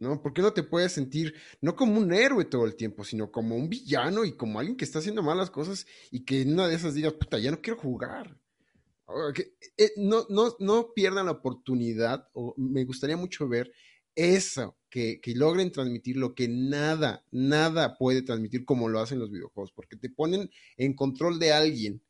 ¿No? 0.00 0.22
¿Por 0.22 0.32
qué 0.32 0.40
no 0.40 0.52
te 0.54 0.62
puedes 0.62 0.92
sentir 0.92 1.34
no 1.60 1.76
como 1.76 1.98
un 1.98 2.10
héroe 2.14 2.46
todo 2.46 2.64
el 2.64 2.74
tiempo, 2.74 3.04
sino 3.04 3.30
como 3.30 3.54
un 3.54 3.68
villano 3.68 4.24
y 4.24 4.32
como 4.34 4.58
alguien 4.58 4.76
que 4.76 4.86
está 4.86 4.98
haciendo 4.98 5.22
malas 5.22 5.50
cosas 5.50 5.86
y 6.10 6.24
que 6.24 6.40
en 6.40 6.54
una 6.54 6.66
de 6.66 6.74
esas 6.74 6.94
digas, 6.94 7.12
puta, 7.12 7.38
ya 7.38 7.50
no 7.50 7.60
quiero 7.60 7.78
jugar? 7.78 8.34
Eh, 9.76 9.92
no, 9.96 10.24
no, 10.30 10.56
no 10.58 10.92
pierdan 10.94 11.26
la 11.26 11.32
oportunidad, 11.32 12.28
me 12.56 12.84
gustaría 12.84 13.16
mucho 13.16 13.46
ver 13.48 13.72
eso, 14.14 14.78
que, 14.90 15.20
que, 15.20 15.34
logren 15.34 15.72
transmitir 15.72 16.16
lo 16.16 16.34
que 16.34 16.48
nada, 16.48 17.24
nada 17.30 17.96
puede 17.96 18.22
transmitir 18.22 18.64
como 18.64 18.88
lo 18.88 19.00
hacen 19.00 19.18
los 19.18 19.30
videojuegos, 19.30 19.72
porque 19.72 19.96
te 19.96 20.10
ponen 20.10 20.50
en 20.76 20.94
control 20.94 21.38
de 21.38 21.52
alguien 21.52 22.02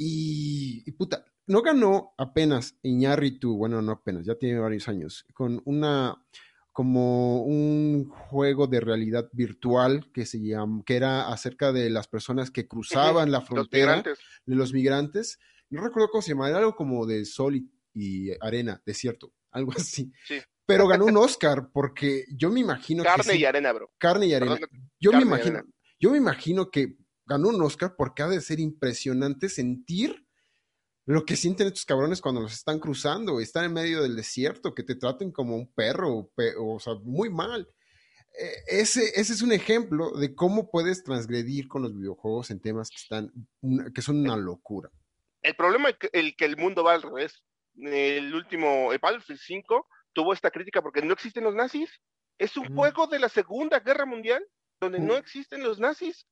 y, 0.00 0.90
puta, 0.92 1.24
no 1.48 1.60
ganó 1.60 2.14
apenas 2.16 2.78
Iñárritu, 2.82 3.56
bueno, 3.56 3.82
no 3.82 3.92
apenas, 3.92 4.24
ya 4.24 4.36
tiene 4.36 4.60
varios 4.60 4.88
años, 4.88 5.26
con 5.34 5.60
una 5.64 6.24
como 6.72 7.42
un 7.42 8.08
juego 8.08 8.68
de 8.68 8.78
realidad 8.78 9.28
virtual 9.32 10.12
que 10.12 10.24
se 10.24 10.40
llama, 10.40 10.84
que 10.86 10.94
era 10.94 11.28
acerca 11.28 11.72
de 11.72 11.90
las 11.90 12.06
personas 12.06 12.52
que 12.52 12.68
cruzaban 13.18 13.32
la 13.32 13.40
frontera 13.40 14.04
de 14.46 14.54
los 14.54 14.72
migrantes. 14.72 15.40
No 15.70 15.82
recuerdo 15.82 16.10
cómo 16.10 16.22
se 16.22 16.30
llamaba, 16.30 16.50
era 16.50 16.58
algo 16.58 16.76
como 16.76 17.04
de 17.04 17.24
sol 17.24 17.60
y, 17.92 18.30
arena, 18.40 18.80
desierto, 18.86 19.32
algo 19.50 19.72
así. 19.76 20.12
Pero 20.68 20.86
ganó 20.86 21.06
un 21.06 21.16
Oscar 21.16 21.70
porque 21.72 22.26
yo 22.36 22.50
me 22.50 22.60
imagino 22.60 23.02
carne 23.02 23.36
y 23.36 23.44
arena, 23.46 23.72
bro. 23.72 23.90
Carne 23.96 24.26
y 24.26 24.34
arena. 24.34 24.58
yo 25.00 25.12
me 25.12 25.22
imagino, 25.22 25.62
yo 25.98 26.10
me 26.10 26.18
imagino 26.18 26.70
que 26.70 26.98
ganó 27.24 27.48
un 27.48 27.62
Oscar 27.62 27.94
porque 27.96 28.22
ha 28.22 28.28
de 28.28 28.42
ser 28.42 28.60
impresionante 28.60 29.48
sentir 29.48 30.26
lo 31.06 31.24
que 31.24 31.36
sienten 31.36 31.68
estos 31.68 31.86
cabrones 31.86 32.20
cuando 32.20 32.42
los 32.42 32.52
están 32.52 32.80
cruzando, 32.80 33.40
están 33.40 33.64
en 33.64 33.72
medio 33.72 34.02
del 34.02 34.14
desierto, 34.14 34.74
que 34.74 34.82
te 34.82 34.94
traten 34.94 35.32
como 35.32 35.56
un 35.56 35.72
perro, 35.72 36.30
o, 36.58 36.78
sea, 36.78 36.96
muy 37.02 37.30
mal. 37.30 37.66
E, 38.38 38.80
ese, 38.80 39.18
ese 39.18 39.32
es 39.32 39.40
un 39.40 39.52
ejemplo 39.52 40.10
de 40.18 40.34
cómo 40.34 40.70
puedes 40.70 41.02
transgredir 41.02 41.66
con 41.66 41.80
los 41.80 41.96
videojuegos 41.96 42.50
en 42.50 42.60
temas 42.60 42.90
que 42.90 42.96
están 42.96 43.32
que 43.94 44.02
son 44.02 44.18
una 44.18 44.36
locura. 44.36 44.90
El 45.40 45.56
problema 45.56 45.88
es 45.88 45.96
que 45.96 46.10
el, 46.12 46.36
que 46.36 46.44
el 46.44 46.58
mundo 46.58 46.84
va 46.84 46.92
al 46.92 47.00
revés. 47.00 47.42
El 47.74 48.34
último, 48.34 48.92
el 48.92 48.98
Battlefield 48.98 49.40
5 49.40 49.86
tuvo 50.18 50.32
esta 50.32 50.50
crítica 50.50 50.82
porque 50.82 51.00
no 51.00 51.12
existen 51.12 51.44
los 51.44 51.54
nazis. 51.54 52.00
Es 52.38 52.56
un 52.56 52.74
juego 52.74 53.06
de 53.06 53.20
la 53.20 53.28
Segunda 53.28 53.78
Guerra 53.78 54.04
Mundial 54.04 54.44
donde 54.80 54.98
no 54.98 55.16
existen 55.16 55.62
los 55.62 55.78
nazis 55.78 56.26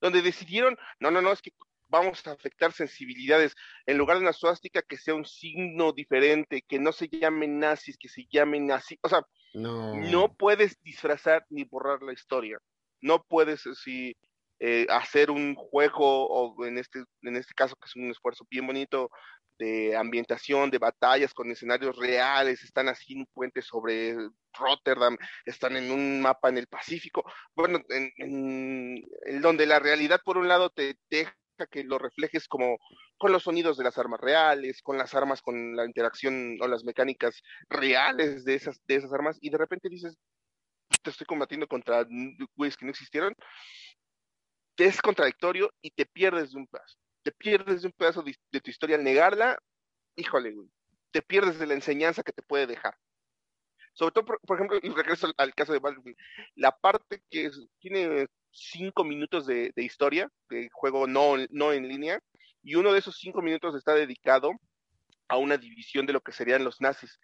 donde 0.00 0.22
decidieron, 0.22 0.78
no, 1.00 1.10
no, 1.10 1.20
no, 1.20 1.30
es 1.30 1.42
que 1.42 1.52
vamos 1.88 2.26
a 2.26 2.32
afectar 2.32 2.72
sensibilidades. 2.72 3.54
En 3.84 3.98
lugar 3.98 4.16
de 4.16 4.22
una 4.22 4.32
suástica, 4.32 4.80
que 4.80 4.96
sea 4.96 5.14
un 5.14 5.26
signo 5.26 5.92
diferente, 5.92 6.62
que 6.66 6.78
no 6.78 6.92
se 6.92 7.08
llame 7.10 7.46
nazis, 7.46 7.98
que 7.98 8.08
se 8.08 8.26
llame 8.30 8.58
nazi. 8.58 8.98
O 9.02 9.10
sea, 9.10 9.20
no, 9.52 10.34
puedes 10.34 10.80
disfrazar 10.82 11.44
ni 11.50 11.64
borrar 11.64 12.02
la 12.02 12.14
historia. 12.14 12.58
No 13.02 13.22
puedes 13.22 13.66
así, 13.66 14.16
eh, 14.60 14.86
hacer 14.88 15.30
un 15.30 15.56
juego, 15.56 16.26
o 16.26 16.64
en 16.64 16.78
este, 16.78 17.04
en 17.20 17.36
este 17.36 17.52
caso, 17.52 17.76
que 17.76 17.86
es 17.86 17.96
un 17.96 18.10
esfuerzo 18.10 18.46
bien 18.48 18.66
bonito, 18.66 19.10
de 19.60 19.94
ambientación, 19.96 20.70
de 20.70 20.78
batallas 20.78 21.34
con 21.34 21.50
escenarios 21.50 21.96
reales, 21.96 22.62
están 22.64 22.88
así 22.88 23.12
en 23.12 23.20
un 23.20 23.26
puente 23.26 23.60
sobre 23.60 24.16
Rotterdam, 24.54 25.16
están 25.44 25.76
en 25.76 25.90
un 25.92 26.20
mapa 26.20 26.48
en 26.48 26.58
el 26.58 26.66
Pacífico, 26.66 27.22
bueno, 27.54 27.78
en, 27.90 29.02
donde 29.42 29.66
la 29.66 29.78
realidad 29.78 30.20
por 30.24 30.38
un 30.38 30.48
lado 30.48 30.70
te 30.70 30.96
deja 31.10 31.36
que 31.70 31.84
lo 31.84 31.98
reflejes 31.98 32.48
como 32.48 32.78
con 33.18 33.32
los 33.32 33.42
sonidos 33.42 33.76
de 33.76 33.84
las 33.84 33.98
armas 33.98 34.20
reales, 34.20 34.80
con 34.82 34.96
las 34.96 35.14
armas, 35.14 35.42
con 35.42 35.76
la 35.76 35.84
interacción 35.84 36.56
o 36.62 36.66
las 36.66 36.84
mecánicas 36.84 37.42
reales 37.68 38.44
de 38.46 38.54
esas, 38.54 38.80
de 38.86 38.94
esas 38.96 39.12
armas, 39.12 39.36
y 39.42 39.50
de 39.50 39.58
repente 39.58 39.90
dices, 39.90 40.16
te 41.02 41.10
estoy 41.10 41.26
combatiendo 41.26 41.66
contra 41.68 42.06
güeyes 42.56 42.78
que 42.78 42.86
no 42.86 42.92
existieron, 42.92 43.34
es 44.78 45.02
contradictorio 45.02 45.70
y 45.82 45.90
te 45.90 46.06
pierdes 46.06 46.52
de 46.52 46.58
un 46.58 46.66
paso 46.66 46.96
te 47.22 47.32
pierdes 47.32 47.82
de 47.82 47.88
un 47.88 47.92
pedazo 47.92 48.22
de, 48.22 48.60
tu 48.60 48.70
historia 48.70 48.96
al 48.96 49.04
negarla, 49.04 49.58
híjole, 50.16 50.52
güey, 50.52 50.68
te 51.10 51.22
pierdes 51.22 51.58
de 51.58 51.66
la 51.66 51.74
enseñanza 51.74 52.22
que 52.22 52.32
te 52.32 52.42
puede 52.42 52.66
dejar. 52.66 52.96
Sobre 53.92 54.12
todo, 54.12 54.24
por, 54.24 54.56
ejemplo, 54.56 54.78
y 54.82 54.88
regreso 54.90 55.32
al, 55.36 55.54
caso 55.54 55.72
de 55.72 55.80
Battlefield, 55.80 56.16
la 56.54 56.76
parte 56.76 57.22
que 57.28 57.50
tiene 57.80 58.28
cinco 58.50 59.04
minutos 59.04 59.46
de, 59.46 59.72
historia, 59.76 60.28
de 60.48 60.68
juego 60.72 61.06
no, 61.06 61.34
no 61.50 61.72
en 61.72 61.88
línea, 61.88 62.20
y 62.62 62.76
uno 62.76 62.92
de 62.92 63.00
esos 63.00 63.18
cinco 63.18 63.42
minutos 63.42 63.74
está 63.74 63.94
dedicado 63.94 64.52
a 65.28 65.36
una 65.36 65.56
división 65.56 66.06
de 66.06 66.12
lo 66.12 66.20
que 66.20 66.32
serían 66.32 66.64
los 66.64 66.80
nazis. 66.80 67.18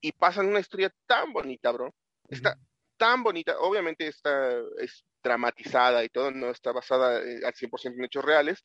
Y 0.00 0.12
pasan 0.12 0.46
una 0.46 0.60
historia 0.60 0.92
tan 1.06 1.32
bonita, 1.32 1.72
bro. 1.72 1.94
Está 2.28 2.56
tan 2.96 3.22
bonita. 3.22 3.58
Obviamente 3.58 4.06
está 4.06 4.52
es 4.78 5.04
dramatizada 5.22 6.04
y 6.04 6.08
todo, 6.08 6.30
no 6.30 6.50
está 6.50 6.72
basada 6.72 7.20
eh, 7.22 7.40
al 7.44 7.54
100% 7.54 7.94
en 7.94 8.04
hechos 8.04 8.24
reales, 8.24 8.62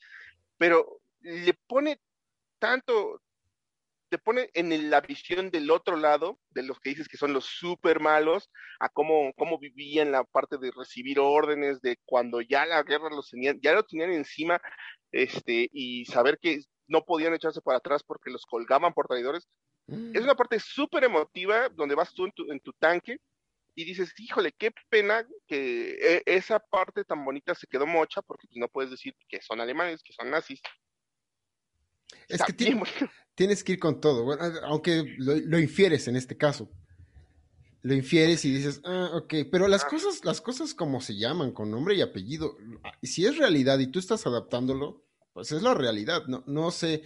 pero 0.63 1.02
le 1.19 1.54
pone 1.67 1.99
tanto, 2.58 3.21
te 4.08 4.17
pone 4.17 4.49
en 4.54 4.89
la 4.89 5.02
visión 5.02 5.52
del 5.52 5.69
otro 5.69 5.97
lado, 5.97 6.39
de 6.52 6.63
los 6.63 6.80
que 6.80 6.91
dices 6.91 7.10
que 7.10 7.17
son 7.17 7.34
los 7.34 7.43
súper 7.43 7.99
malos, 7.99 8.49
a 8.80 8.88
cómo, 8.88 9.34
cómo 9.36 9.60
vivían 9.60 10.13
la 10.13 10.23
parte 10.23 10.58
de 10.58 10.71
recibir 10.71 11.19
órdenes, 11.19 11.82
de 11.82 11.97
cuando 12.06 12.39
ya 12.39 12.65
la 12.65 12.82
guerra 12.84 13.10
los 13.10 13.30
tenían, 13.30 13.60
ya 13.62 13.73
lo 13.73 13.84
tenían 13.84 14.13
encima, 14.13 14.62
este, 15.12 15.67
y 15.73 16.06
saber 16.06 16.39
que 16.41 16.62
no 16.88 17.04
podían 17.04 17.34
echarse 17.34 17.60
para 17.60 17.80
atrás 17.80 18.02
porque 18.02 18.32
los 18.32 18.45
colgaban 18.45 18.93
por 18.93 19.08
traidores. 19.08 19.49
Es 19.89 19.97
mm. 19.97 20.23
una 20.23 20.36
parte 20.36 20.62
súper 20.62 21.04
emotiva 21.04 21.67
donde 21.76 21.95
vas 21.95 22.13
tú 22.13 22.23
en 22.23 22.32
tu, 22.32 22.49
en 22.49 22.62
tu 22.62 22.71
tanque 22.71 23.17
y 23.75 23.86
dices, 23.86 24.13
híjole, 24.17 24.51
qué 24.51 24.71
pena 24.89 25.27
que 25.47 25.93
e, 25.93 26.23
esa 26.25 26.59
parte 26.59 27.03
tan 27.03 27.23
bonita 27.25 27.55
se 27.55 27.67
quedó 27.67 27.86
mocha 27.86 28.21
porque 28.21 28.47
pues, 28.47 28.57
no 28.57 28.67
puedes 28.67 28.91
decir 28.91 29.15
que 29.27 29.41
son 29.41 29.59
alemanes, 29.59 30.03
que 30.03 30.13
son 30.13 30.29
nazis. 30.29 30.62
Es 32.27 32.41
que 32.43 32.53
tienes 33.36 33.63
que 33.63 33.73
ir 33.73 33.79
con 33.79 33.99
todo, 33.99 34.38
aunque 34.63 35.15
lo, 35.17 35.59
infieres 35.59 36.07
en 36.07 36.15
este 36.15 36.38
caso. 36.38 36.69
Lo 37.81 37.93
infieres 37.93 38.45
y 38.45 38.53
dices, 38.53 38.79
ah, 38.86 39.09
ok, 39.13 39.33
pero 39.51 39.67
las 39.67 39.83
cosas, 39.83 40.23
las 40.23 40.39
cosas 40.39 40.73
como 40.73 41.01
se 41.01 41.17
llaman, 41.17 41.51
con 41.51 41.69
nombre 41.69 41.95
y 41.95 42.01
apellido, 42.01 42.55
si 43.01 43.25
es 43.25 43.38
realidad 43.38 43.79
y 43.79 43.88
tú 43.88 43.99
estás 43.99 44.25
adaptándolo, 44.25 45.03
pues 45.33 45.51
es 45.51 45.63
la 45.63 45.73
realidad, 45.73 46.25
no, 46.27 46.43
no 46.47 46.71
sé 46.71 47.03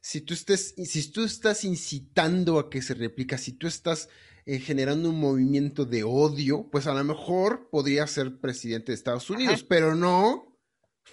si 0.00 0.20
tú 0.20 0.34
estés, 0.34 0.74
si 0.76 1.10
tú 1.12 1.24
estás 1.24 1.64
incitando 1.64 2.58
a 2.58 2.70
que 2.70 2.82
se 2.82 2.94
replica, 2.94 3.38
si 3.38 3.52
tú 3.52 3.66
estás 3.66 4.08
eh, 4.46 4.58
generando 4.58 5.10
un 5.10 5.20
movimiento 5.20 5.84
de 5.84 6.04
odio, 6.04 6.68
pues 6.70 6.86
a 6.86 6.94
lo 6.94 7.04
mejor 7.04 7.68
podría 7.70 8.06
ser 8.06 8.40
presidente 8.40 8.92
de 8.92 8.96
Estados 8.96 9.28
Unidos, 9.28 9.62
pero 9.62 9.94
no, 9.94 10.58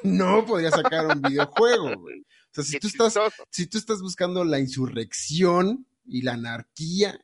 no 0.04 0.46
podría 0.46 0.72
sacar 0.72 1.08
un 1.08 1.22
videojuego, 1.22 1.92
O 2.58 2.64
sea, 2.64 2.64
si 2.64 2.80
tú, 2.80 2.88
estás, 2.88 3.16
si 3.52 3.68
tú 3.68 3.78
estás 3.78 4.02
buscando 4.02 4.46
la 4.46 4.62
insurrección 4.62 5.86
y 6.06 6.22
la 6.22 6.36
anarquía, 6.36 7.20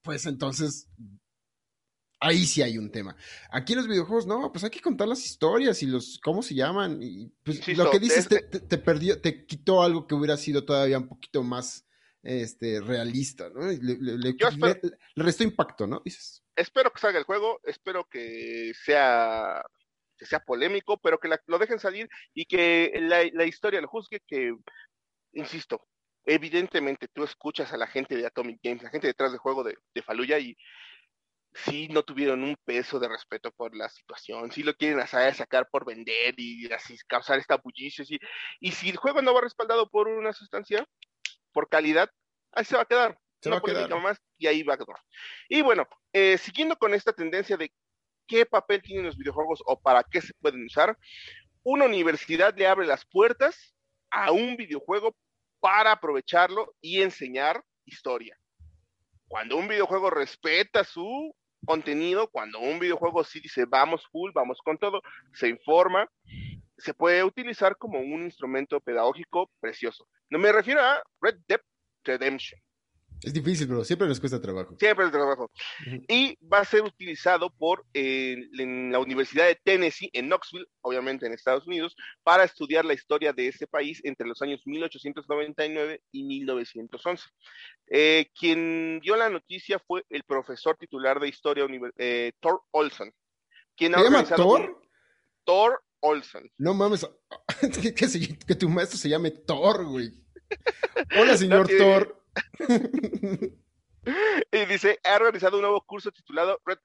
pues 0.00 0.24
entonces 0.24 0.88
ahí 2.20 2.44
sí 2.44 2.62
hay 2.62 2.78
un 2.78 2.90
tema. 2.90 3.16
Aquí 3.50 3.72
en 3.72 3.78
los 3.78 3.88
videojuegos, 3.88 4.26
no, 4.26 4.52
pues 4.52 4.62
hay 4.62 4.70
que 4.70 4.80
contar 4.80 5.08
las 5.08 5.24
historias 5.24 5.82
y 5.82 5.86
los, 5.86 6.20
cómo 6.22 6.42
se 6.42 6.54
llaman. 6.54 7.02
Y 7.02 7.32
pues 7.42 7.66
lo 7.76 7.90
que 7.90 7.98
dices 7.98 8.28
te, 8.28 8.42
te, 8.42 8.78
perdió, 8.78 9.20
te 9.20 9.46
quitó 9.46 9.82
algo 9.82 10.06
que 10.06 10.14
hubiera 10.14 10.36
sido 10.36 10.64
todavía 10.64 10.98
un 10.98 11.08
poquito 11.08 11.42
más 11.42 11.86
este, 12.22 12.80
realista, 12.80 13.48
¿no? 13.50 13.66
Le, 13.66 13.96
le, 13.98 14.36
restó 15.16 15.42
impacto, 15.42 15.86
¿no? 15.86 16.02
Dices. 16.04 16.42
Espero 16.54 16.92
que 16.92 17.00
salga 17.00 17.18
el 17.18 17.24
juego, 17.24 17.60
espero 17.64 18.06
que 18.08 18.72
sea 18.84 19.64
que 20.18 20.26
sea 20.26 20.40
polémico, 20.40 20.98
pero 20.98 21.18
que 21.18 21.30
lo 21.46 21.58
dejen 21.58 21.78
salir 21.78 22.06
y 22.34 22.44
que 22.44 22.92
la, 23.00 23.24
la 23.32 23.46
historia 23.46 23.80
lo 23.80 23.88
juzgue, 23.88 24.20
que, 24.26 24.54
insisto, 25.32 25.80
evidentemente 26.24 27.08
tú 27.08 27.24
escuchas 27.24 27.72
a 27.72 27.78
la 27.78 27.86
gente 27.86 28.14
de 28.14 28.26
Atomic 28.26 28.60
Games, 28.62 28.82
la 28.82 28.90
gente 28.90 29.06
detrás 29.06 29.30
del 29.30 29.40
juego 29.40 29.64
de, 29.64 29.78
de 29.94 30.02
Fallujah 30.02 30.38
y 30.38 30.54
sí 31.54 31.88
no 31.88 32.02
tuvieron 32.02 32.42
un 32.44 32.56
peso 32.64 32.98
de 32.98 33.08
respeto 33.08 33.50
por 33.52 33.74
la 33.76 33.88
situación, 33.88 34.52
sí 34.52 34.62
lo 34.62 34.74
quieren 34.74 35.00
hacer, 35.00 35.34
sacar 35.34 35.68
por 35.70 35.84
vender 35.84 36.34
y 36.36 36.72
así 36.72 36.96
causar 37.06 37.38
esta 37.38 37.56
bullicio, 37.56 38.04
sí. 38.04 38.18
y 38.60 38.72
si 38.72 38.90
el 38.90 38.96
juego 38.96 39.22
no 39.22 39.34
va 39.34 39.40
respaldado 39.40 39.88
por 39.88 40.08
una 40.08 40.32
sustancia, 40.32 40.86
por 41.52 41.68
calidad, 41.68 42.10
ahí 42.52 42.64
se 42.64 42.76
va 42.76 42.82
a 42.82 42.86
quedar. 42.86 43.18
Se 43.40 43.50
va 43.50 43.56
a 43.56 43.60
quedar. 43.62 44.00
más 44.00 44.20
y 44.38 44.46
ahí 44.46 44.62
va 44.62 44.74
a 44.74 44.78
quedar. 44.78 44.96
Y 45.48 45.62
bueno, 45.62 45.88
eh, 46.12 46.36
siguiendo 46.38 46.76
con 46.76 46.92
esta 46.94 47.12
tendencia 47.12 47.56
de 47.56 47.72
qué 48.26 48.44
papel 48.44 48.82
tienen 48.82 49.06
los 49.06 49.16
videojuegos 49.16 49.62
o 49.66 49.80
para 49.80 50.04
qué 50.04 50.20
se 50.20 50.34
pueden 50.34 50.64
usar, 50.64 50.96
una 51.62 51.86
universidad 51.86 52.54
le 52.56 52.66
abre 52.66 52.86
las 52.86 53.04
puertas 53.06 53.74
a 54.10 54.30
un 54.30 54.56
videojuego 54.56 55.16
para 55.58 55.92
aprovecharlo 55.92 56.74
y 56.80 57.02
enseñar 57.02 57.64
historia. 57.84 58.38
Cuando 59.26 59.56
un 59.56 59.68
videojuego 59.68 60.10
respeta 60.10 60.84
su 60.84 61.34
contenido, 61.64 62.28
cuando 62.28 62.58
un 62.58 62.78
videojuego 62.78 63.24
sí 63.24 63.40
dice 63.40 63.64
vamos 63.66 64.06
full, 64.10 64.32
vamos 64.34 64.58
con 64.64 64.78
todo, 64.78 65.02
se 65.32 65.48
informa, 65.48 66.08
se 66.78 66.94
puede 66.94 67.22
utilizar 67.24 67.76
como 67.76 68.00
un 68.00 68.22
instrumento 68.24 68.80
pedagógico 68.80 69.50
precioso. 69.60 70.06
No 70.30 70.38
me 70.38 70.52
refiero 70.52 70.80
a 70.80 71.02
Red 71.20 71.36
Dead 71.46 71.60
Redemption. 72.04 72.60
Es 73.22 73.34
difícil, 73.34 73.68
pero 73.68 73.84
siempre 73.84 74.08
nos 74.08 74.18
cuesta 74.18 74.40
trabajo. 74.40 74.76
Siempre 74.78 75.04
es 75.04 75.12
trabajo. 75.12 75.50
Y 76.08 76.38
va 76.46 76.60
a 76.60 76.64
ser 76.64 76.82
utilizado 76.82 77.50
por 77.50 77.84
eh, 77.92 78.36
en 78.58 78.90
la 78.90 78.98
Universidad 78.98 79.46
de 79.46 79.58
Tennessee, 79.62 80.10
en 80.14 80.28
Knoxville, 80.28 80.66
obviamente 80.80 81.26
en 81.26 81.32
Estados 81.32 81.66
Unidos, 81.66 81.94
para 82.22 82.44
estudiar 82.44 82.84
la 82.84 82.94
historia 82.94 83.32
de 83.32 83.48
ese 83.48 83.66
país 83.66 84.00
entre 84.04 84.26
los 84.26 84.40
años 84.40 84.62
1899 84.64 86.02
y 86.12 86.24
1911. 86.24 87.24
Eh, 87.88 88.30
quien 88.38 89.00
dio 89.00 89.16
la 89.16 89.28
noticia 89.28 89.78
fue 89.78 90.04
el 90.08 90.22
profesor 90.24 90.76
titular 90.78 91.20
de 91.20 91.28
historia, 91.28 91.66
eh, 91.98 92.32
Thor 92.40 92.62
Olson. 92.70 93.12
¿Se 93.76 93.88
llama 93.88 94.24
Thor? 94.24 94.80
Thor 95.44 95.82
Olson. 96.00 96.50
No 96.56 96.72
mames, 96.72 97.06
que, 98.46 98.54
tu 98.54 98.68
maestro 98.68 98.98
se 98.98 99.08
llame 99.08 99.30
Thor, 99.30 99.84
güey. 99.84 100.10
Hola, 101.18 101.36
señor 101.36 101.68
Thor. 101.68 102.19
y 104.52 104.64
dice, 104.66 104.98
ha 105.04 105.18
realizado 105.18 105.56
un 105.56 105.62
nuevo 105.62 105.80
curso 105.82 106.10
titulado 106.10 106.60
Red, 106.64 106.78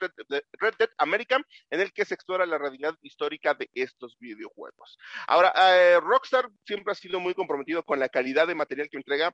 Dead 0.78 0.90
American, 0.98 1.44
en 1.70 1.80
el 1.82 1.94
que 1.94 2.06
se 2.06 2.14
explora 2.14 2.46
la 2.46 2.58
realidad 2.58 2.98
histórica 3.02 3.54
de 3.54 3.70
estos 3.74 4.18
videojuegos. 4.20 4.98
Ahora, 5.28 5.54
eh, 5.56 6.00
Rockstar 6.00 6.50
siempre 6.66 6.92
ha 6.92 6.96
sido 6.96 7.20
muy 7.20 7.34
comprometido 7.34 7.84
con 7.84 8.00
la 8.00 8.10
calidad 8.10 8.48
de 8.48 8.56
material 8.56 8.90
que 8.90 8.98
entrega. 8.98 9.34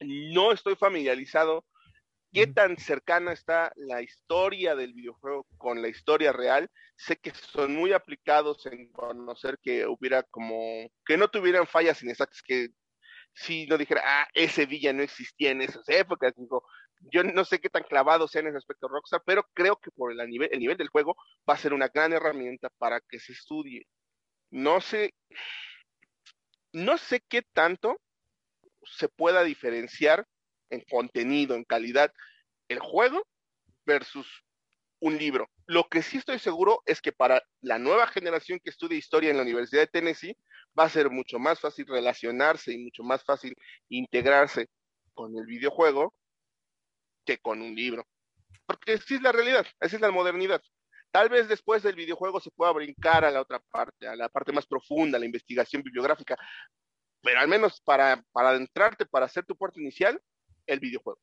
No 0.00 0.52
estoy 0.52 0.74
familiarizado 0.76 1.64
qué 2.32 2.46
tan 2.46 2.76
cercana 2.78 3.32
está 3.32 3.72
la 3.76 4.02
historia 4.02 4.74
del 4.74 4.94
videojuego 4.94 5.46
con 5.58 5.82
la 5.82 5.88
historia 5.88 6.32
real. 6.32 6.70
Sé 6.96 7.16
que 7.16 7.32
son 7.34 7.74
muy 7.74 7.92
aplicados 7.92 8.66
en 8.66 8.90
conocer 8.90 9.58
que 9.62 9.86
hubiera 9.86 10.22
como, 10.24 10.90
que 11.06 11.16
no 11.16 11.28
tuvieran 11.28 11.66
fallas 11.66 12.02
inexactas, 12.02 12.42
que 12.42 12.70
si 13.34 13.66
no 13.66 13.78
dijera, 13.78 14.02
ah, 14.04 14.28
ese 14.34 14.66
villa 14.66 14.92
no 14.92 15.02
existía 15.02 15.50
en 15.50 15.62
esas 15.62 15.88
épocas, 15.88 16.34
digo, 16.36 16.64
yo 17.10 17.24
no 17.24 17.44
sé 17.44 17.60
qué 17.60 17.68
tan 17.68 17.82
clavado 17.82 18.28
sea 18.28 18.42
en 18.42 18.48
ese 18.48 18.58
aspecto 18.58 18.88
Rockstar, 18.88 19.22
pero 19.24 19.48
creo 19.54 19.76
que 19.76 19.90
por 19.90 20.12
el 20.12 20.28
nivel, 20.28 20.48
el 20.52 20.60
nivel 20.60 20.76
del 20.76 20.88
juego 20.88 21.16
va 21.48 21.54
a 21.54 21.58
ser 21.58 21.72
una 21.72 21.88
gran 21.88 22.12
herramienta 22.12 22.68
para 22.78 23.00
que 23.00 23.18
se 23.18 23.32
estudie. 23.32 23.86
No 24.50 24.80
sé, 24.80 25.14
no 26.72 26.98
sé 26.98 27.22
qué 27.28 27.42
tanto 27.52 28.00
se 28.84 29.08
pueda 29.08 29.42
diferenciar 29.42 30.26
en 30.70 30.82
contenido, 30.88 31.54
en 31.54 31.64
calidad, 31.64 32.12
el 32.68 32.78
juego 32.78 33.26
versus 33.84 34.44
un 35.00 35.18
libro. 35.18 35.50
Lo 35.66 35.88
que 35.88 36.02
sí 36.02 36.18
estoy 36.18 36.38
seguro 36.38 36.82
es 36.86 37.00
que 37.00 37.12
para 37.12 37.42
la 37.62 37.78
nueva 37.78 38.06
generación 38.06 38.60
que 38.62 38.70
estudia 38.70 38.98
historia 38.98 39.30
en 39.30 39.36
la 39.36 39.42
Universidad 39.42 39.82
de 39.82 39.86
Tennessee, 39.86 40.36
va 40.78 40.84
a 40.84 40.88
ser 40.88 41.10
mucho 41.10 41.38
más 41.38 41.60
fácil 41.60 41.86
relacionarse 41.86 42.72
y 42.72 42.78
mucho 42.78 43.02
más 43.02 43.24
fácil 43.24 43.54
integrarse 43.88 44.68
con 45.14 45.36
el 45.36 45.46
videojuego 45.46 46.14
que 47.24 47.38
con 47.38 47.62
un 47.62 47.74
libro. 47.74 48.06
Porque 48.66 48.94
así 48.94 49.14
es 49.14 49.22
la 49.22 49.32
realidad, 49.32 49.66
esa 49.80 49.96
es 49.96 50.02
la 50.02 50.10
modernidad. 50.10 50.60
Tal 51.10 51.28
vez 51.28 51.48
después 51.48 51.82
del 51.82 51.94
videojuego 51.94 52.40
se 52.40 52.50
pueda 52.50 52.72
brincar 52.72 53.24
a 53.24 53.30
la 53.30 53.40
otra 53.40 53.60
parte, 53.70 54.08
a 54.08 54.16
la 54.16 54.28
parte 54.28 54.52
más 54.52 54.66
profunda, 54.66 55.18
la 55.18 55.26
investigación 55.26 55.82
bibliográfica, 55.82 56.36
pero 57.22 57.38
al 57.38 57.48
menos 57.48 57.80
para, 57.82 58.24
para 58.32 58.50
adentrarte, 58.50 59.06
para 59.06 59.26
hacer 59.26 59.44
tu 59.44 59.56
puerta 59.56 59.80
inicial, 59.80 60.20
el 60.66 60.80
videojuego. 60.80 61.20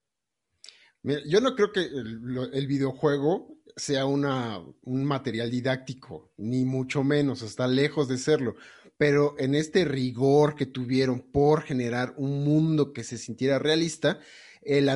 Yo 1.03 1.41
no 1.41 1.55
creo 1.55 1.71
que 1.71 1.81
el, 1.81 2.67
videojuego 2.67 3.57
sea 3.75 4.05
una, 4.05 4.59
un 4.83 5.05
material 5.05 5.49
didáctico, 5.49 6.31
ni 6.37 6.65
mucho 6.65 7.03
menos, 7.03 7.41
está 7.41 7.67
lejos 7.67 8.07
de 8.07 8.17
serlo. 8.17 8.55
Pero 8.97 9.35
en 9.39 9.55
este 9.55 9.85
rigor 9.85 10.55
que 10.55 10.65
tuvieron 10.65 11.21
por 11.21 11.61
generar 11.61 12.13
un 12.17 12.43
mundo 12.43 12.91
que 12.91 13.05
se 13.05 13.17
sintiera 13.17 13.57
realista, 13.57 14.19
la 14.65 14.93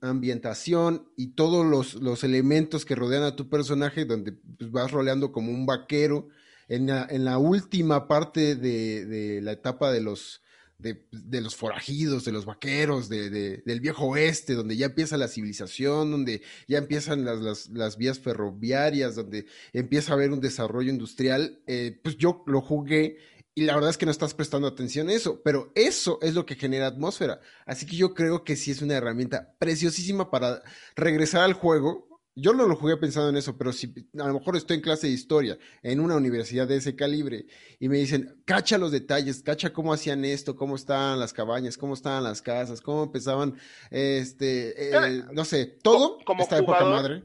ambientación 0.00 1.08
y 1.16 1.34
todos 1.34 1.96
los, 2.00 2.24
elementos 2.24 2.84
que 2.84 2.94
rodean 2.94 3.24
a 3.24 3.36
tu 3.36 3.48
personaje, 3.48 4.04
donde 4.04 4.32
pues, 4.32 4.70
vas 4.70 4.90
roleando 4.90 5.32
como 5.32 5.50
un 5.50 5.66
vaquero, 5.66 6.28
en 6.68 6.86
la, 6.86 7.38
última 7.38 8.08
parte 8.08 8.56
de, 8.56 9.40
la 9.42 9.52
etapa 9.52 9.92
de 9.92 10.00
los, 10.00 10.41
de, 10.82 11.40
los 11.40 11.56
forajidos, 11.56 12.24
de 12.24 12.32
los 12.32 12.44
vaqueros, 12.44 13.08
del 13.08 13.80
viejo 13.80 14.06
oeste, 14.06 14.54
donde 14.54 14.76
ya 14.76 14.86
empieza 14.86 15.16
la 15.16 15.28
civilización, 15.28 16.10
donde 16.10 16.42
ya 16.68 16.78
empiezan 16.78 17.24
las, 17.24 17.96
vías 17.96 18.18
ferroviarias, 18.18 19.14
donde 19.14 19.46
empieza 19.72 20.12
a 20.12 20.16
haber 20.16 20.32
un 20.32 20.40
desarrollo 20.40 20.90
industrial, 20.90 21.60
eh, 21.66 21.98
pues 22.02 22.16
yo 22.16 22.42
lo 22.46 22.60
jugué 22.60 23.16
y 23.54 23.62
la 23.62 23.74
verdad 23.74 23.90
es 23.90 23.98
que 23.98 24.06
no 24.06 24.12
estás 24.12 24.34
prestando 24.34 24.66
atención 24.66 25.08
a 25.08 25.12
eso, 25.12 25.42
pero 25.42 25.72
eso 25.74 26.18
es 26.22 26.34
lo 26.34 26.46
que 26.46 26.54
genera 26.54 26.86
atmósfera. 26.86 27.40
Así 27.66 27.84
que 27.84 27.96
yo 27.96 28.14
creo 28.14 28.44
que 28.44 28.56
sí 28.56 28.70
es 28.70 28.80
una 28.80 28.94
herramienta 28.94 29.54
preciosísima 29.58 30.30
para 30.30 30.62
regresar 30.96 31.42
al 31.42 31.52
juego 31.52 32.11
yo 32.34 32.52
no 32.54 32.66
lo 32.66 32.76
jugué 32.76 32.96
pensando 32.96 33.28
en 33.28 33.36
eso, 33.36 33.56
pero 33.58 33.72
si 33.72 33.92
a 34.18 34.26
lo 34.26 34.34
mejor 34.34 34.56
estoy 34.56 34.76
en 34.76 34.82
clase 34.82 35.06
de 35.06 35.12
historia 35.12 35.58
en 35.82 36.00
una 36.00 36.16
universidad 36.16 36.66
de 36.66 36.76
ese 36.76 36.96
calibre 36.96 37.46
y 37.78 37.88
me 37.88 37.98
dicen, 37.98 38.42
cacha 38.46 38.78
los 38.78 38.90
detalles, 38.90 39.42
cacha 39.42 39.72
cómo 39.72 39.92
hacían 39.92 40.24
esto, 40.24 40.56
cómo 40.56 40.76
estaban 40.76 41.18
las 41.18 41.32
cabañas, 41.32 41.76
cómo 41.76 41.94
estaban 41.94 42.24
las 42.24 42.40
casas, 42.40 42.80
cómo 42.80 43.04
empezaban, 43.04 43.58
este, 43.90 44.90
eh, 44.90 45.24
no 45.32 45.44
sé, 45.44 45.66
todo 45.82 46.18
como 46.24 46.42
está 46.42 46.56
de 46.56 46.62
poca 46.62 46.84
madre. 46.84 47.22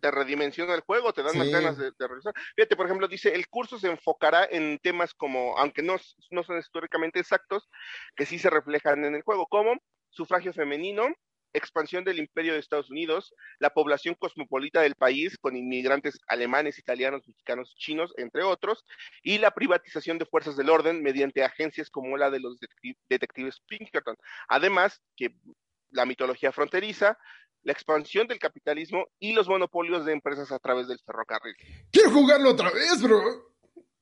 Te 0.00 0.10
redimensiona 0.10 0.74
el 0.74 0.80
juego, 0.80 1.12
te 1.12 1.22
dan 1.22 1.36
más 1.36 1.48
ganas 1.50 1.76
de, 1.76 1.92
de, 1.98 2.08
revisar. 2.08 2.32
Fíjate, 2.56 2.76
por 2.76 2.86
ejemplo, 2.86 3.06
dice, 3.06 3.34
el 3.34 3.46
curso 3.48 3.78
se 3.78 3.90
enfocará 3.90 4.48
en 4.50 4.78
temas 4.78 5.12
como, 5.12 5.56
aunque 5.58 5.82
no, 5.82 5.96
no 6.30 6.42
son 6.42 6.58
históricamente 6.58 7.20
exactos, 7.20 7.68
que 8.16 8.24
sí 8.24 8.38
se 8.38 8.48
reflejan 8.48 9.04
en 9.04 9.14
el 9.14 9.22
juego, 9.22 9.46
como 9.46 9.74
sufragio 10.08 10.52
femenino, 10.54 11.08
expansión 11.52 12.04
del 12.04 12.18
imperio 12.18 12.52
de 12.52 12.58
Estados 12.58 12.90
Unidos, 12.90 13.34
la 13.58 13.70
población 13.70 14.14
cosmopolita 14.14 14.80
del 14.82 14.94
país 14.94 15.36
con 15.38 15.56
inmigrantes 15.56 16.18
alemanes, 16.26 16.78
italianos, 16.78 17.26
mexicanos, 17.26 17.74
chinos, 17.76 18.12
entre 18.16 18.42
otros, 18.42 18.84
y 19.22 19.38
la 19.38 19.50
privatización 19.50 20.18
de 20.18 20.26
fuerzas 20.26 20.56
del 20.56 20.70
orden 20.70 21.02
mediante 21.02 21.44
agencias 21.44 21.90
como 21.90 22.16
la 22.16 22.30
de 22.30 22.40
los 22.40 22.58
detectives 23.08 23.60
Pinkerton. 23.66 24.16
Además, 24.48 25.00
que 25.16 25.34
la 25.90 26.06
mitología 26.06 26.52
fronteriza, 26.52 27.18
la 27.62 27.72
expansión 27.72 28.26
del 28.26 28.38
capitalismo 28.38 29.08
y 29.18 29.32
los 29.32 29.48
monopolios 29.48 30.04
de 30.04 30.12
empresas 30.12 30.50
a 30.52 30.58
través 30.58 30.88
del 30.88 30.98
ferrocarril. 31.04 31.54
Quiero 31.90 32.10
jugarlo 32.10 32.50
otra 32.50 32.70
vez, 32.70 33.02
bro. 33.02 33.50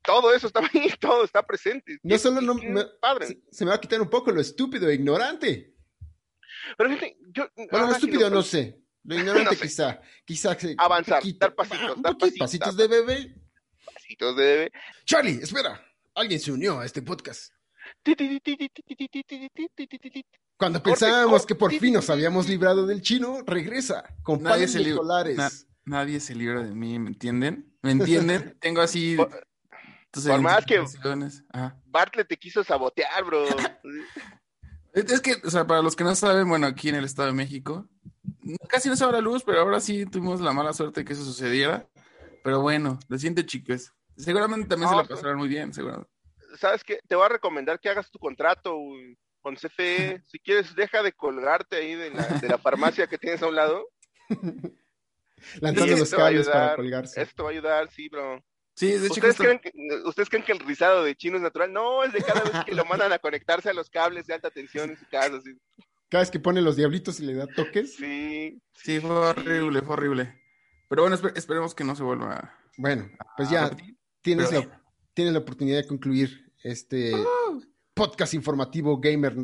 Todo 0.02 0.32
eso 0.32 0.46
está 0.46 0.61
ahí, 0.61 0.90
todo 1.00 1.24
está 1.24 1.42
presente. 1.42 1.98
No 2.02 2.16
solo 2.18 2.40
no, 2.40 2.54
padre. 3.00 3.26
Se, 3.26 3.38
se, 3.50 3.64
me 3.64 3.70
va 3.70 3.76
a 3.76 3.80
quitar 3.80 4.00
un 4.00 4.08
poco 4.08 4.30
lo 4.30 4.40
estúpido 4.40 4.88
e 4.88 4.94
ignorante. 4.94 5.77
Pero 6.76 6.90
fíjate, 6.90 7.18
yo. 7.33 7.48
Bueno, 7.70 7.87
lo 7.87 7.92
estúpido 7.92 8.31
no 8.31 8.42
sé. 8.42 8.83
Lo 9.04 9.14
ignorante 9.14 9.57
quizá. 9.57 10.00
Quizá. 10.24 10.57
Avanzar, 10.76 11.22
dar 11.38 11.54
pasitos, 11.54 12.02
dar 12.02 12.18
pasitos. 12.18 12.38
Pasitos 12.38 12.76
de 12.76 12.88
bebé. 12.88 13.35
Pasitos 13.94 14.37
de 14.37 14.42
bebé. 14.44 14.72
Charlie, 15.04 15.40
espera. 15.42 15.85
Alguien 16.14 16.40
se 16.40 16.52
unió 16.52 16.81
a 16.81 16.85
este 16.85 17.00
podcast. 17.02 17.52
Cuando 20.57 20.83
pensábamos 20.83 21.46
que 21.46 21.54
por 21.54 21.72
fin 21.72 21.94
nos 21.94 22.11
habíamos 22.11 22.48
librado 22.48 22.87
del 22.87 23.00
chino, 23.02 23.42
regresa 23.46 24.04
con 24.22 24.42
nadie 24.42 24.68
se 24.68 24.81
nadie 25.85 26.20
se 26.20 26.35
libra 26.35 26.62
de 26.62 26.74
mí, 26.74 26.98
¿me 26.98 27.09
entienden? 27.09 27.78
¿Me 27.83 27.92
entienden? 27.92 28.59
Tengo 28.61 28.81
así. 28.81 29.16
Por, 29.16 29.31
más 30.40 30.64
que 30.64 30.83
Bartlett 31.87 32.28
te 32.28 32.37
quiso 32.37 32.64
sabotear, 32.64 33.24
bro. 33.24 33.46
Es 35.06 35.20
que, 35.20 35.37
o 35.44 35.50
sea, 35.50 35.66
para 35.66 35.82
los 35.82 35.94
que 35.96 36.04
no 36.04 36.14
saben, 36.14 36.48
bueno, 36.48 36.66
aquí 36.66 36.88
en 36.88 36.96
el 36.96 37.04
Estado 37.04 37.28
de 37.28 37.34
México, 37.34 37.88
casi 38.68 38.88
no 38.88 38.96
se 38.96 39.11
la 39.11 39.20
luz, 39.20 39.44
pero 39.44 39.61
ahora 39.61 39.80
sí 39.80 40.06
tuvimos 40.06 40.40
la 40.40 40.52
mala 40.52 40.72
suerte 40.72 41.00
de 41.00 41.04
que 41.04 41.12
eso 41.12 41.24
sucediera. 41.24 41.88
Pero 42.42 42.61
bueno, 42.61 42.98
lo 43.08 43.18
siento, 43.18 43.42
chicos. 43.42 43.92
Seguramente 44.16 44.68
también 44.68 44.90
se 44.90 44.96
la 44.96 45.04
pasarán 45.04 45.37
muy 45.37 45.48
bien, 45.48 45.72
seguro. 45.72 46.08
¿Sabes 46.58 46.82
qué? 46.82 47.00
Te 47.06 47.14
voy 47.14 47.26
a 47.26 47.28
recomendar 47.28 47.78
que 47.78 47.88
hagas 47.88 48.11
tu 48.11 48.18
contrato 48.18 48.76
con 49.40 49.56
CFE. 49.56 50.22
Si 50.26 50.38
quieres, 50.38 50.74
deja 50.74 51.02
de 51.02 51.12
colgarte 51.12 51.76
ahí 51.76 51.94
de 51.94 52.11
la, 52.11 52.26
de 52.26 52.48
la 52.48 52.58
farmacia 52.58 53.06
que 53.06 53.18
tienes 53.18 53.42
a 53.42 53.46
un 53.46 53.54
lado. 53.54 53.87
Lanzando 55.61 55.96
los 55.96 56.11
cables 56.11 56.48
para 56.48 56.76
colgarse. 56.76 57.22
Esto 57.22 57.44
va 57.44 57.50
a 57.50 57.52
ayudar, 57.52 57.90
sí, 57.90 58.08
bro. 58.08 58.42
Sí, 58.78 58.92
de 58.92 59.08
hecho, 59.08 59.14
¿Ustedes, 59.14 59.36
creen 59.36 59.58
que, 59.58 59.72
¿Ustedes 60.04 60.28
creen 60.28 60.44
que 60.44 60.52
el 60.52 60.60
rizado 60.60 61.02
de 61.02 61.16
chino 61.16 61.36
es 61.36 61.42
natural? 61.42 61.72
No, 61.72 62.04
es 62.04 62.12
de 62.12 62.22
cada 62.22 62.42
vez 62.42 62.64
que 62.64 62.76
lo 62.76 62.84
mandan 62.84 63.12
a 63.12 63.18
conectarse 63.18 63.68
a 63.68 63.72
los 63.72 63.90
cables 63.90 64.28
de 64.28 64.34
alta 64.34 64.52
tensión 64.52 64.90
en 64.90 64.96
su 64.96 65.04
casa. 65.08 65.40
Cada 66.08 66.22
vez 66.22 66.30
que 66.30 66.38
pone 66.38 66.62
los 66.62 66.76
diablitos 66.76 67.18
y 67.18 67.26
le 67.26 67.34
da 67.34 67.48
toques. 67.48 67.96
Sí. 67.96 68.62
Sí, 68.72 69.00
fue 69.00 69.10
horrible, 69.10 69.82
fue 69.82 69.94
horrible. 69.94 70.40
Pero 70.88 71.02
bueno, 71.02 71.18
esperemos 71.34 71.74
que 71.74 71.82
no 71.82 71.96
se 71.96 72.04
vuelva 72.04 72.34
a... 72.34 72.58
Bueno, 72.76 73.10
pues 73.36 73.50
ya 73.50 73.76
tienes, 74.22 74.52
la, 74.52 74.80
tienes 75.12 75.34
la 75.34 75.40
oportunidad 75.40 75.78
de 75.78 75.88
concluir 75.88 76.52
este 76.62 77.14
podcast 77.94 78.32
informativo 78.34 79.00
gamer 79.00 79.34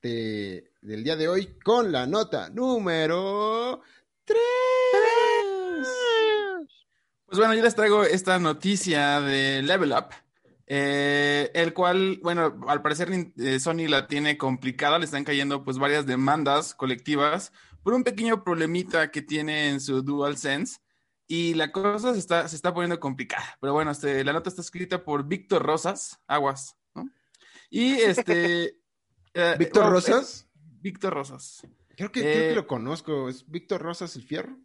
del 0.00 1.04
día 1.04 1.16
de 1.16 1.28
hoy 1.28 1.58
con 1.62 1.92
la 1.92 2.06
nota 2.06 2.48
número 2.48 3.82
Pues 7.30 7.38
bueno, 7.38 7.54
yo 7.54 7.62
les 7.62 7.76
traigo 7.76 8.02
esta 8.02 8.40
noticia 8.40 9.20
de 9.20 9.62
Level 9.62 9.92
Up, 9.92 10.06
eh, 10.66 11.48
el 11.54 11.72
cual, 11.72 12.18
bueno, 12.24 12.60
al 12.66 12.82
parecer 12.82 13.08
eh, 13.36 13.60
Sony 13.60 13.86
la 13.86 14.08
tiene 14.08 14.36
complicada, 14.36 14.98
le 14.98 15.04
están 15.04 15.22
cayendo 15.22 15.62
pues 15.62 15.78
varias 15.78 16.06
demandas 16.06 16.74
colectivas 16.74 17.52
por 17.84 17.94
un 17.94 18.02
pequeño 18.02 18.42
problemita 18.42 19.12
que 19.12 19.22
tiene 19.22 19.68
en 19.68 19.80
su 19.80 20.02
DualSense 20.02 20.80
y 21.28 21.54
la 21.54 21.70
cosa 21.70 22.14
se 22.14 22.18
está, 22.18 22.48
se 22.48 22.56
está 22.56 22.74
poniendo 22.74 22.98
complicada. 22.98 23.56
Pero 23.60 23.74
bueno, 23.74 23.92
este, 23.92 24.24
la 24.24 24.32
nota 24.32 24.48
está 24.48 24.62
escrita 24.62 25.04
por 25.04 25.24
Víctor 25.28 25.62
Rosas, 25.62 26.20
Aguas, 26.26 26.76
¿no? 26.96 27.08
Y 27.70 27.92
este... 27.92 28.76
Eh, 29.32 29.54
¿Víctor 29.56 29.88
Rosas? 29.88 30.48
Víctor 30.80 31.14
Rosas. 31.14 31.64
Creo 31.96 32.10
que, 32.10 32.20
creo 32.20 32.48
que 32.48 32.54
lo 32.56 32.66
conozco, 32.66 33.28
¿es 33.28 33.48
Víctor 33.48 33.80
Rosas 33.80 34.16
el 34.16 34.24
Fierro? 34.24 34.58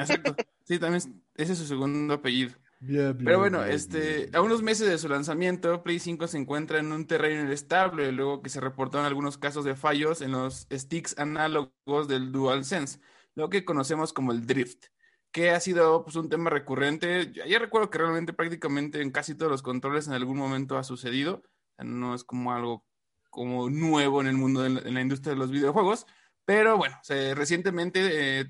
Exacto. 0.00 0.36
Sí, 0.64 0.78
también 0.78 1.02
ese 1.34 1.52
es 1.52 1.58
su 1.58 1.66
segundo 1.66 2.14
apellido. 2.14 2.52
Pero 2.80 3.38
bueno, 3.38 3.62
este, 3.64 4.30
a 4.32 4.40
unos 4.40 4.62
meses 4.62 4.88
de 4.88 4.96
su 4.96 5.08
lanzamiento, 5.08 5.82
Play 5.82 5.98
5 5.98 6.26
se 6.28 6.38
encuentra 6.38 6.78
en 6.78 6.92
un 6.92 7.06
terreno 7.06 7.42
inestable, 7.42 8.10
luego 8.10 8.40
que 8.40 8.48
se 8.48 8.60
reportaron 8.60 9.06
algunos 9.06 9.36
casos 9.36 9.66
de 9.66 9.76
fallos 9.76 10.22
en 10.22 10.32
los 10.32 10.66
sticks 10.72 11.18
análogos 11.18 12.08
del 12.08 12.32
DualSense, 12.32 12.98
lo 13.34 13.50
que 13.50 13.66
conocemos 13.66 14.14
como 14.14 14.32
el 14.32 14.46
drift, 14.46 14.86
que 15.30 15.50
ha 15.50 15.60
sido 15.60 16.04
pues, 16.04 16.16
un 16.16 16.30
tema 16.30 16.48
recurrente. 16.48 17.30
Ya, 17.32 17.58
recuerdo 17.58 17.90
que 17.90 17.98
realmente 17.98 18.32
prácticamente 18.32 19.02
en 19.02 19.10
casi 19.10 19.34
todos 19.34 19.52
los 19.52 19.62
controles 19.62 20.06
en 20.06 20.14
algún 20.14 20.38
momento 20.38 20.78
ha 20.78 20.84
sucedido, 20.84 21.42
no 21.78 22.14
es 22.14 22.24
como 22.24 22.52
algo 22.52 22.86
como 23.28 23.68
nuevo 23.68 24.22
en 24.22 24.26
el 24.26 24.36
mundo 24.36 24.62
de 24.62 24.68
en 24.68 24.94
la 24.94 25.02
industria 25.02 25.34
de 25.34 25.38
los 25.38 25.50
videojuegos, 25.50 26.06
pero 26.50 26.76
bueno, 26.76 26.98
recientemente 27.36 28.40
eh, 28.40 28.44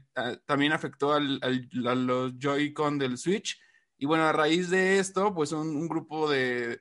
también 0.46 0.72
afectó 0.72 1.12
al, 1.12 1.38
a 1.42 1.94
los 1.94 2.32
Joy-Con 2.38 2.98
del 2.98 3.18
Switch. 3.18 3.60
Y 3.98 4.06
bueno, 4.06 4.24
a 4.24 4.32
raíz 4.32 4.70
de 4.70 4.98
esto, 4.98 5.34
pues 5.34 5.52
un, 5.52 5.86
grupo 5.86 6.26
de, 6.30 6.80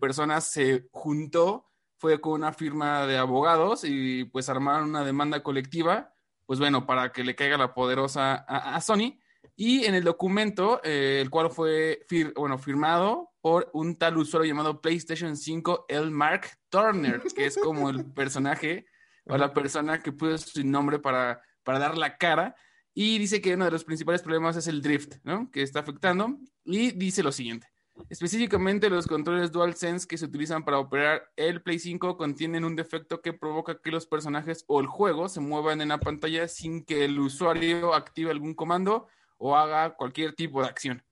personas 0.00 0.50
se 0.50 0.88
juntó, 0.90 1.70
fue 1.98 2.18
con 2.18 2.32
una 2.32 2.54
firma 2.54 3.06
de 3.06 3.18
abogados 3.18 3.84
y 3.84 4.24
pues 4.24 4.48
armaron 4.48 4.88
una 4.88 5.04
demanda 5.04 5.42
colectiva, 5.42 6.14
pues 6.46 6.58
bueno, 6.58 6.86
para 6.86 7.12
que 7.12 7.24
le 7.24 7.34
caiga 7.34 7.58
la 7.58 7.74
poderosa 7.74 8.32
a, 8.48 8.80
Sony. 8.80 9.18
Y 9.56 9.84
en 9.84 9.94
el 9.94 10.02
documento, 10.04 10.80
eh, 10.82 11.18
el 11.20 11.28
cual 11.28 11.50
fue 11.50 12.06
bueno, 12.36 12.56
firmado 12.56 13.34
por 13.42 13.68
un 13.74 13.98
tal 13.98 14.16
usuario 14.16 14.48
llamado 14.48 14.80
PlayStation 14.80 15.36
5, 15.36 15.84
el 15.90 16.10
Mark 16.10 16.46
Turner, 16.70 17.20
que 17.36 17.44
es 17.44 17.58
como 17.58 17.90
el 17.90 18.06
personaje 18.14 18.86
o 19.26 19.36
la 19.36 19.52
persona 19.52 20.02
que 20.02 20.12
puso 20.12 20.38
su 20.38 20.64
nombre 20.64 20.98
para, 20.98 21.40
para 21.62 21.78
dar 21.78 21.98
la 21.98 22.16
cara. 22.16 22.54
Y 22.92 23.18
dice 23.18 23.40
que 23.40 23.54
uno 23.54 23.64
de 23.64 23.70
los 23.72 23.84
principales 23.84 24.22
problemas 24.22 24.56
es 24.56 24.68
el 24.68 24.80
drift, 24.80 25.16
¿no? 25.24 25.50
Que 25.50 25.62
está 25.62 25.80
afectando. 25.80 26.38
Y 26.64 26.92
dice 26.92 27.22
lo 27.22 27.32
siguiente. 27.32 27.66
Específicamente 28.08 28.90
los 28.90 29.06
controles 29.06 29.52
DualSense 29.52 30.06
que 30.06 30.18
se 30.18 30.24
utilizan 30.24 30.64
para 30.64 30.78
operar 30.78 31.30
el 31.36 31.62
Play 31.62 31.78
5 31.78 32.16
contienen 32.16 32.64
un 32.64 32.74
defecto 32.74 33.20
que 33.20 33.32
provoca 33.32 33.80
que 33.80 33.92
los 33.92 34.06
personajes 34.06 34.64
o 34.66 34.80
el 34.80 34.86
juego 34.86 35.28
se 35.28 35.40
muevan 35.40 35.80
en 35.80 35.88
la 35.88 36.00
pantalla 36.00 36.48
sin 36.48 36.84
que 36.84 37.04
el 37.04 37.18
usuario 37.18 37.94
active 37.94 38.30
algún 38.30 38.54
comando 38.54 39.06
o 39.38 39.56
haga 39.56 39.94
cualquier 39.94 40.34
tipo 40.34 40.60
de 40.60 40.68
acción. 40.68 41.04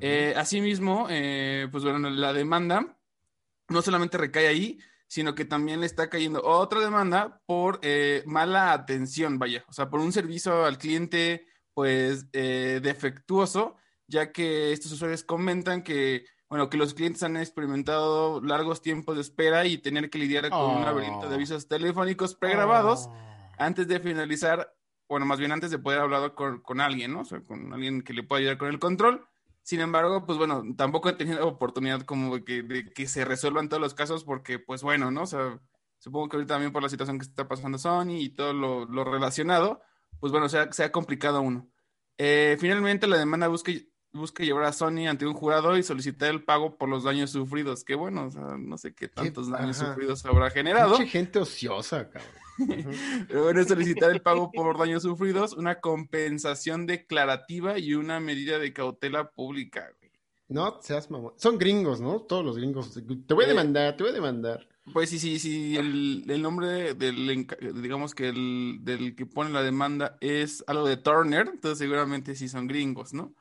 Eh, 0.00 0.32
asimismo, 0.36 1.06
eh, 1.10 1.68
pues 1.70 1.84
bueno, 1.84 2.08
la 2.08 2.32
demanda 2.32 2.96
no 3.68 3.82
solamente 3.82 4.16
recae 4.16 4.46
ahí, 4.48 4.78
sino 5.12 5.34
que 5.34 5.44
también 5.44 5.80
le 5.80 5.84
está 5.84 6.08
cayendo 6.08 6.42
otra 6.42 6.80
demanda 6.80 7.38
por 7.44 7.80
eh, 7.82 8.22
mala 8.24 8.72
atención, 8.72 9.38
vaya, 9.38 9.62
o 9.68 9.72
sea, 9.74 9.90
por 9.90 10.00
un 10.00 10.10
servicio 10.10 10.64
al 10.64 10.78
cliente, 10.78 11.44
pues, 11.74 12.28
eh, 12.32 12.80
defectuoso, 12.82 13.76
ya 14.06 14.32
que 14.32 14.72
estos 14.72 14.90
usuarios 14.92 15.22
comentan 15.22 15.82
que, 15.82 16.24
bueno, 16.48 16.70
que 16.70 16.78
los 16.78 16.94
clientes 16.94 17.22
han 17.24 17.36
experimentado 17.36 18.40
largos 18.40 18.80
tiempos 18.80 19.16
de 19.16 19.20
espera 19.20 19.66
y 19.66 19.76
tener 19.76 20.08
que 20.08 20.18
lidiar 20.18 20.48
con 20.48 20.78
un 20.78 20.82
laberinto 20.82 21.26
de 21.26 21.32
oh. 21.32 21.34
avisos 21.34 21.68
telefónicos 21.68 22.34
pregrabados 22.34 23.08
oh. 23.10 23.14
antes 23.58 23.86
de 23.88 24.00
finalizar, 24.00 24.72
bueno, 25.10 25.26
más 25.26 25.38
bien 25.38 25.52
antes 25.52 25.70
de 25.70 25.78
poder 25.78 26.00
hablar 26.00 26.32
con, 26.34 26.62
con 26.62 26.80
alguien, 26.80 27.12
¿no? 27.12 27.20
O 27.20 27.26
sea, 27.26 27.42
con 27.42 27.70
alguien 27.74 28.00
que 28.00 28.14
le 28.14 28.22
pueda 28.22 28.38
ayudar 28.38 28.56
con 28.56 28.68
el 28.68 28.78
control. 28.78 29.28
Sin 29.62 29.80
embargo, 29.80 30.26
pues 30.26 30.38
bueno, 30.38 30.64
tampoco 30.76 31.08
he 31.08 31.12
tenido 31.14 31.46
oportunidad 31.46 32.02
como 32.02 32.36
de 32.36 32.44
que, 32.44 32.62
de 32.62 32.92
que 32.92 33.06
se 33.06 33.24
resuelvan 33.24 33.68
todos 33.68 33.80
los 33.80 33.94
casos 33.94 34.24
porque, 34.24 34.58
pues 34.58 34.82
bueno, 34.82 35.10
¿no? 35.10 35.22
O 35.22 35.26
sea, 35.26 35.60
supongo 35.98 36.28
que 36.28 36.36
ahorita 36.36 36.54
también 36.54 36.72
por 36.72 36.82
la 36.82 36.88
situación 36.88 37.18
que 37.18 37.24
está 37.24 37.46
pasando 37.46 37.78
Sony 37.78 38.18
y 38.18 38.30
todo 38.30 38.52
lo, 38.52 38.86
lo 38.86 39.04
relacionado, 39.04 39.80
pues 40.18 40.32
bueno, 40.32 40.48
se 40.48 40.58
ha, 40.58 40.72
se 40.72 40.82
ha 40.82 40.90
complicado 40.92 41.42
uno. 41.42 41.68
Eh, 42.18 42.56
finalmente, 42.58 43.06
la 43.06 43.18
demanda 43.18 43.48
busca, 43.48 43.72
busca 44.12 44.44
llevar 44.44 44.64
a 44.64 44.72
Sony 44.72 45.06
ante 45.08 45.26
un 45.26 45.34
jurado 45.34 45.76
y 45.76 45.82
solicitar 45.82 46.28
el 46.30 46.44
pago 46.44 46.76
por 46.76 46.88
los 46.88 47.04
daños 47.04 47.30
sufridos. 47.30 47.84
Que 47.84 47.94
bueno, 47.94 48.26
o 48.26 48.30
sea, 48.30 48.56
no 48.58 48.76
sé 48.78 48.94
qué 48.94 49.08
tantos 49.08 49.48
daños 49.48 49.76
sufridos 49.76 50.24
habrá 50.26 50.50
generado. 50.50 50.90
Mucha 50.90 51.06
gente 51.06 51.38
ociosa, 51.38 52.10
cabrón. 52.10 52.32
Pero 53.28 53.42
bueno, 53.44 53.64
solicitar 53.64 54.10
el 54.10 54.22
pago 54.22 54.50
por 54.52 54.78
daños 54.78 55.02
sufridos, 55.02 55.52
una 55.54 55.80
compensación 55.80 56.86
declarativa 56.86 57.78
y 57.78 57.94
una 57.94 58.20
medida 58.20 58.58
de 58.58 58.72
cautela 58.72 59.30
pública, 59.30 59.90
No 60.48 60.80
seas 60.82 61.10
mamón. 61.10 61.34
Son 61.36 61.58
gringos, 61.58 62.00
¿no? 62.00 62.20
Todos 62.20 62.44
los 62.44 62.56
gringos. 62.56 62.92
Te 62.94 63.34
voy 63.34 63.44
a 63.44 63.46
eh, 63.46 63.50
demandar, 63.50 63.96
te 63.96 64.02
voy 64.02 64.10
a 64.10 64.14
demandar. 64.14 64.68
Pues 64.92 65.10
sí, 65.10 65.18
sí, 65.18 65.38
sí. 65.38 65.76
El, 65.76 66.24
el 66.28 66.42
nombre 66.42 66.94
del, 66.94 67.46
digamos 67.80 68.14
que 68.14 68.28
el 68.28 68.78
del 68.82 69.14
que 69.14 69.26
pone 69.26 69.50
la 69.50 69.62
demanda 69.62 70.16
es 70.20 70.64
algo 70.66 70.86
de 70.86 70.96
Turner, 70.96 71.48
entonces 71.48 71.78
seguramente 71.78 72.34
sí 72.34 72.48
son 72.48 72.66
gringos, 72.66 73.14
¿no? 73.14 73.34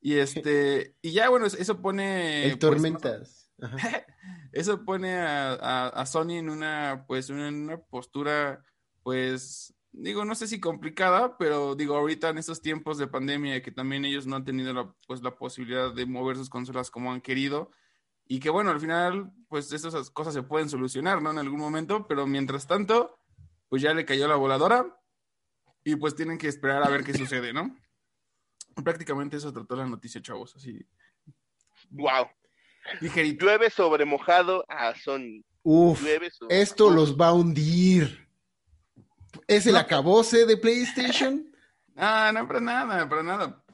Y 0.00 0.14
este, 0.18 0.94
y 1.02 1.12
ya 1.12 1.28
bueno, 1.28 1.46
eso 1.46 1.80
pone. 1.80 2.44
El 2.44 2.50
pues, 2.52 2.60
Tormentas. 2.60 3.50
Eso 4.56 4.86
pone 4.86 5.18
a, 5.18 6.06
Sony 6.06 6.38
en 6.38 6.48
una, 6.48 7.04
pues, 7.06 7.28
en 7.28 7.40
una 7.40 7.76
postura, 7.76 8.64
pues, 9.02 9.74
digo, 9.92 10.24
no 10.24 10.34
sé 10.34 10.46
si 10.46 10.60
complicada, 10.60 11.36
pero 11.36 11.74
digo, 11.74 11.94
ahorita 11.94 12.30
en 12.30 12.38
estos 12.38 12.62
tiempos 12.62 12.96
de 12.96 13.06
pandemia 13.06 13.60
que 13.60 13.70
también 13.70 14.06
ellos 14.06 14.26
no 14.26 14.34
han 14.34 14.46
tenido 14.46 14.72
la, 14.72 14.94
pues, 15.06 15.22
la 15.22 15.36
posibilidad 15.36 15.92
de 15.92 16.06
mover 16.06 16.38
sus 16.38 16.48
consolas 16.48 16.90
como 16.90 17.12
han 17.12 17.20
querido 17.20 17.70
y 18.26 18.40
que 18.40 18.48
bueno, 18.48 18.70
al 18.70 18.80
final, 18.80 19.30
pues, 19.48 19.70
esas 19.74 20.10
cosas 20.10 20.32
se 20.32 20.42
pueden 20.42 20.70
solucionar, 20.70 21.20
¿no? 21.20 21.32
En 21.32 21.38
algún 21.38 21.60
momento, 21.60 22.06
pero 22.08 22.26
mientras 22.26 22.66
tanto, 22.66 23.20
pues 23.68 23.82
ya 23.82 23.92
le 23.92 24.06
cayó 24.06 24.26
la 24.26 24.36
voladora 24.36 24.98
y 25.84 25.96
pues 25.96 26.14
tienen 26.14 26.38
que 26.38 26.48
esperar 26.48 26.82
a 26.82 26.88
ver 26.88 27.04
qué 27.04 27.12
sucede, 27.12 27.52
¿no? 27.52 27.76
Prácticamente 28.82 29.36
eso 29.36 29.52
trató 29.52 29.76
la 29.76 29.84
noticia, 29.84 30.22
chavos, 30.22 30.56
así. 30.56 30.80
Wow. 31.90 32.28
Dije, 33.00 33.36
llueve 33.36 33.70
sobre 33.70 34.04
mojado 34.04 34.64
a 34.68 34.94
Sony. 34.94 35.42
Uf, 35.62 36.04
esto 36.48 36.90
los 36.90 37.16
va 37.16 37.28
a 37.28 37.32
hundir. 37.32 38.28
¿Es 39.46 39.66
el 39.66 39.76
acabose 39.76 40.46
de 40.46 40.56
PlayStation? 40.56 41.50
Ah, 41.98 42.30
no, 42.34 42.46
para 42.46 42.60
nada, 42.60 43.08
para 43.08 43.22
nada. 43.22 43.64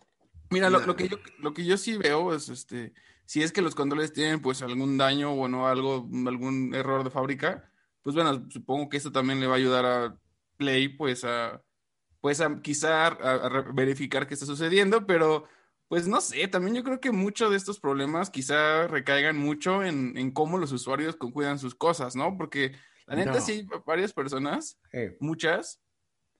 Mira, 0.48 0.70
lo, 0.70 0.94
que 0.94 1.09
yo, 1.09 1.16
lo 1.40 1.53
que 1.53 1.64
yo 1.64 1.77
sí 1.77 1.96
veo 1.96 2.33
es, 2.33 2.48
este, 2.51 2.94
si 3.27 3.42
es 3.42 3.51
que 3.51 3.62
los 3.62 3.75
controles 3.75 4.12
tienen, 4.12 4.40
pues, 4.40 4.62
algún 4.62 4.96
daño 4.96 5.33
o 5.33 5.48
no, 5.48 5.66
algo, 5.66 6.09
algún 6.29 6.72
error 6.72 7.03
de 7.03 7.11
fábrica, 7.11 7.68
pues, 8.01 8.14
bueno, 8.14 8.46
supongo 8.48 8.88
que 8.88 8.96
esto 8.96 9.11
también 9.11 9.40
le 9.40 9.48
va 9.48 9.55
a 9.55 9.57
ayudar 9.57 9.85
a 9.85 10.16
Play, 10.57 10.88
pues, 10.90 11.25
a, 11.25 11.61
pues, 12.20 12.40
a 12.40 12.62
quizá 12.62 13.09
a 13.09 13.72
verificar 13.75 14.29
qué 14.29 14.35
está 14.35 14.46
sucediendo, 14.46 15.05
pero 15.05 15.48
pues 15.92 16.09
no 16.09 16.22
sé, 16.22 16.48
también 16.48 16.74
yo 16.74 16.85
creo 16.85 17.00
que 17.00 17.12
muchos 17.12 17.50
de 17.50 17.59
estos 17.59 17.79
problemas 17.79 18.31
quizá 18.31 18.87
recaigan 18.87 19.37
mucho 19.37 19.85
en, 19.85 20.31
cómo 20.31 20.56
los 20.56 20.73
usuarios 20.73 21.16
cuidan 21.16 21.58
sus 21.58 21.75
cosas, 21.75 22.16
¿no? 22.16 22.38
Porque 22.38 22.73
la 23.06 23.16
neta 23.16 23.42
sí, 23.42 23.66
varias 23.85 24.14
personas, 24.14 24.81
muchas, 25.21 25.83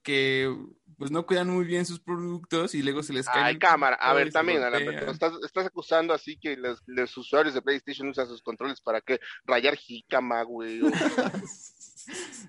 que 0.01 0.51
pues 0.97 1.11
no 1.11 1.27
cuidan 1.27 1.51
muy 1.51 1.65
bien 1.65 1.85
sus 1.85 1.99
productos 1.99 2.73
y 2.73 2.81
luego 2.81 3.03
se 3.03 3.13
les 3.13 3.27
cae. 3.27 3.43
Ay, 3.43 3.59
cámara. 3.59 3.95
A 3.97 4.15
ver, 4.15 4.31
también, 4.31 4.59
estás, 5.07 5.33
estás, 5.45 5.67
acusando 5.67 6.15
así 6.15 6.35
que 6.39 6.57
los, 6.57 6.81
los, 6.87 7.15
usuarios 7.15 7.53
de 7.53 7.61
PlayStation 7.61 8.07
usan 8.07 8.25
sus 8.25 8.41
controles 8.41 8.81
para 8.81 9.01
que 9.01 9.19
rayar 9.45 9.75
jicama, 9.75 10.41
güey. 10.41 10.81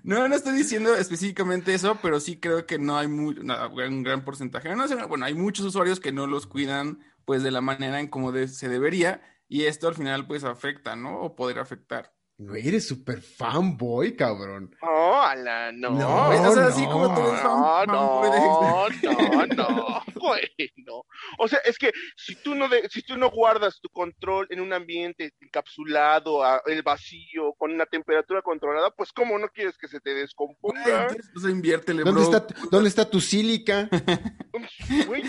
No, 0.03 0.27
no 0.27 0.35
estoy 0.35 0.55
diciendo 0.55 0.95
específicamente 0.95 1.73
eso, 1.73 1.97
pero 2.01 2.19
sí 2.19 2.39
creo 2.39 2.65
que 2.65 2.77
no 2.77 2.97
hay 2.97 3.07
muy, 3.07 3.37
un 3.39 4.03
gran 4.03 4.23
porcentaje. 4.23 4.75
No, 4.75 4.85
bueno, 5.07 5.25
hay 5.25 5.33
muchos 5.33 5.65
usuarios 5.65 5.99
que 5.99 6.11
no 6.11 6.27
los 6.27 6.47
cuidan 6.47 6.99
pues 7.25 7.43
de 7.43 7.51
la 7.51 7.61
manera 7.61 7.99
en 7.99 8.07
como 8.07 8.31
se 8.47 8.69
debería 8.69 9.21
y 9.47 9.63
esto 9.65 9.87
al 9.87 9.95
final 9.95 10.27
pues 10.27 10.43
afecta, 10.43 10.95
¿no? 10.95 11.21
O 11.21 11.35
poder 11.35 11.59
afectar. 11.59 12.14
Güey, 12.37 12.67
eres 12.67 12.85
súper 12.85 13.21
fanboy, 13.21 14.13
cabrón. 14.17 14.75
No, 14.81 15.21
ala, 15.21 15.71
no. 15.71 15.91
No, 15.91 16.29
o 16.29 16.53
sea, 16.53 16.67
así 16.67 16.85
como 16.85 17.15
tú 17.15 17.21
eres 17.21 17.39
fan, 17.39 17.87
no, 17.87 18.23
no, 18.25 18.87
no, 18.89 19.45
no, 19.55 20.03
güey, 20.15 20.71
no. 20.75 21.05
O 21.37 21.47
sea, 21.47 21.59
es 21.59 21.77
que 21.77 21.93
si 22.17 22.35
tú 22.35 22.53
no 22.53 22.67
de, 22.67 22.89
si 22.89 23.03
tú 23.03 23.15
no 23.15 23.29
guardas 23.29 23.79
tu 23.79 23.87
control 23.87 24.47
en 24.49 24.59
un 24.59 24.73
ambiente 24.73 25.33
encapsulado, 25.39 26.43
a, 26.43 26.61
el 26.65 26.83
vacío, 26.83 27.53
con 27.57 27.71
una 27.71 27.85
temperatura 27.85 28.41
controlada, 28.41 28.91
pues 28.91 29.13
cómo 29.13 29.39
no 29.39 29.47
quieres 29.47 29.77
que 29.77 29.87
se 29.87 30.01
te 30.01 30.13
descomponga. 30.13 31.07
Pues 31.07 31.45
inviértele, 31.45 32.03
¿Dónde 32.03 32.23
está, 32.23 32.45
¿Dónde 32.69 32.89
está 32.89 33.09
tu 33.09 33.21
sílica? 33.21 33.89
Güey. 35.07 35.23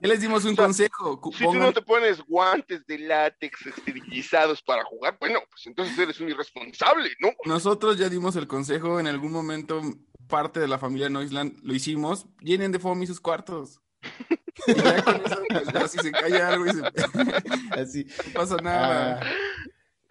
Ya 0.00 0.08
les 0.08 0.20
dimos 0.20 0.44
un 0.44 0.56
consejo. 0.56 1.20
Si 1.36 1.44
tú 1.44 1.54
no 1.54 1.72
te 1.72 1.82
pones 1.82 2.22
guantes 2.22 2.86
de 2.86 2.98
látex 2.98 3.66
esterilizados 3.66 4.62
para 4.62 4.84
jugar, 4.84 5.16
bueno, 5.20 5.40
pues 5.50 5.66
entonces 5.66 5.98
eres 6.00 6.20
un 6.20 6.28
irresponsable, 6.28 7.10
¿no? 7.20 7.30
Nosotros 7.44 7.98
ya 7.98 8.08
dimos 8.08 8.36
el 8.36 8.46
consejo, 8.46 9.00
en 9.00 9.06
algún 9.06 9.32
momento 9.32 9.80
parte 10.28 10.60
de 10.60 10.68
la 10.68 10.78
familia 10.78 11.08
Noisland 11.08 11.58
lo 11.62 11.74
hicimos, 11.74 12.26
llenen 12.40 12.72
de 12.72 12.78
foamy 12.78 13.06
sus 13.06 13.20
cuartos. 13.20 13.80
y 14.66 14.74
ya 14.74 15.02
con 15.02 15.16
eso, 15.16 15.42
pues, 15.72 15.90
se 15.90 16.12
cae 16.12 16.40
algo 16.40 16.66
y 16.66 16.70
se... 16.70 16.82
Así. 17.80 18.06
no 18.26 18.32
pasa 18.32 18.56
nada. 18.56 19.20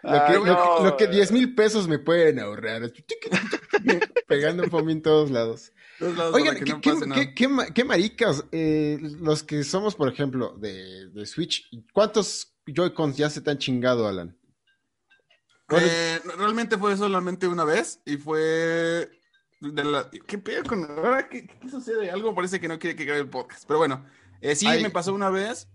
Ah, 0.04 0.34
lo, 0.84 0.96
que, 0.96 1.08
10 1.08 1.32
mil 1.32 1.56
pesos 1.56 1.88
me 1.88 2.00
pueden 2.00 2.40
ahorrar. 2.40 2.92
Pegando 4.28 4.64
foamy 4.70 4.94
en 4.94 5.02
todos 5.02 5.30
lados. 5.30 5.74
Oigan, 6.32 6.58
¿qué, 7.74 7.84
maricas, 7.84 8.46
eh, 8.52 8.98
los 9.20 9.44
que 9.44 9.64
somos, 9.64 9.96
por 9.96 10.08
ejemplo, 10.08 10.56
de, 10.58 11.26
Switch, 11.26 11.70
¿cuántos 11.92 12.56
Joy-Cons 12.66 13.18
ya 13.18 13.30
se 13.30 13.42
te 13.42 13.52
han 13.52 13.58
chingado, 13.58 14.08
Alan? 14.08 14.39
Eh, 15.72 16.20
realmente 16.38 16.78
fue 16.78 16.97
solamente 16.97 17.47
una 17.47 17.63
vez 17.63 17.99
y 18.05 18.17
fue 18.17 19.09
de 19.59 19.84
la... 19.84 20.09
¿Qué 20.09 20.38
pedo 20.38 20.63
con 20.63 20.84
ahora? 20.89 21.28
¿Qué, 21.30 21.47
sucede? 21.70 22.09
Algo 22.09 22.34
parece 22.34 22.59
que 22.59 22.67
no 22.67 22.80
quiere 22.80 22.95
que 22.95 23.05
grabe 23.05 23.22
el 23.22 23.30
podcast. 23.30 23.65
Pero 23.67 23.80
bueno, 23.80 24.05
eh, 24.41 24.55
sí, 24.55 24.67
me 24.67 24.89
pasó 24.89 25.13
una 25.13 25.30
vez. 25.30 25.67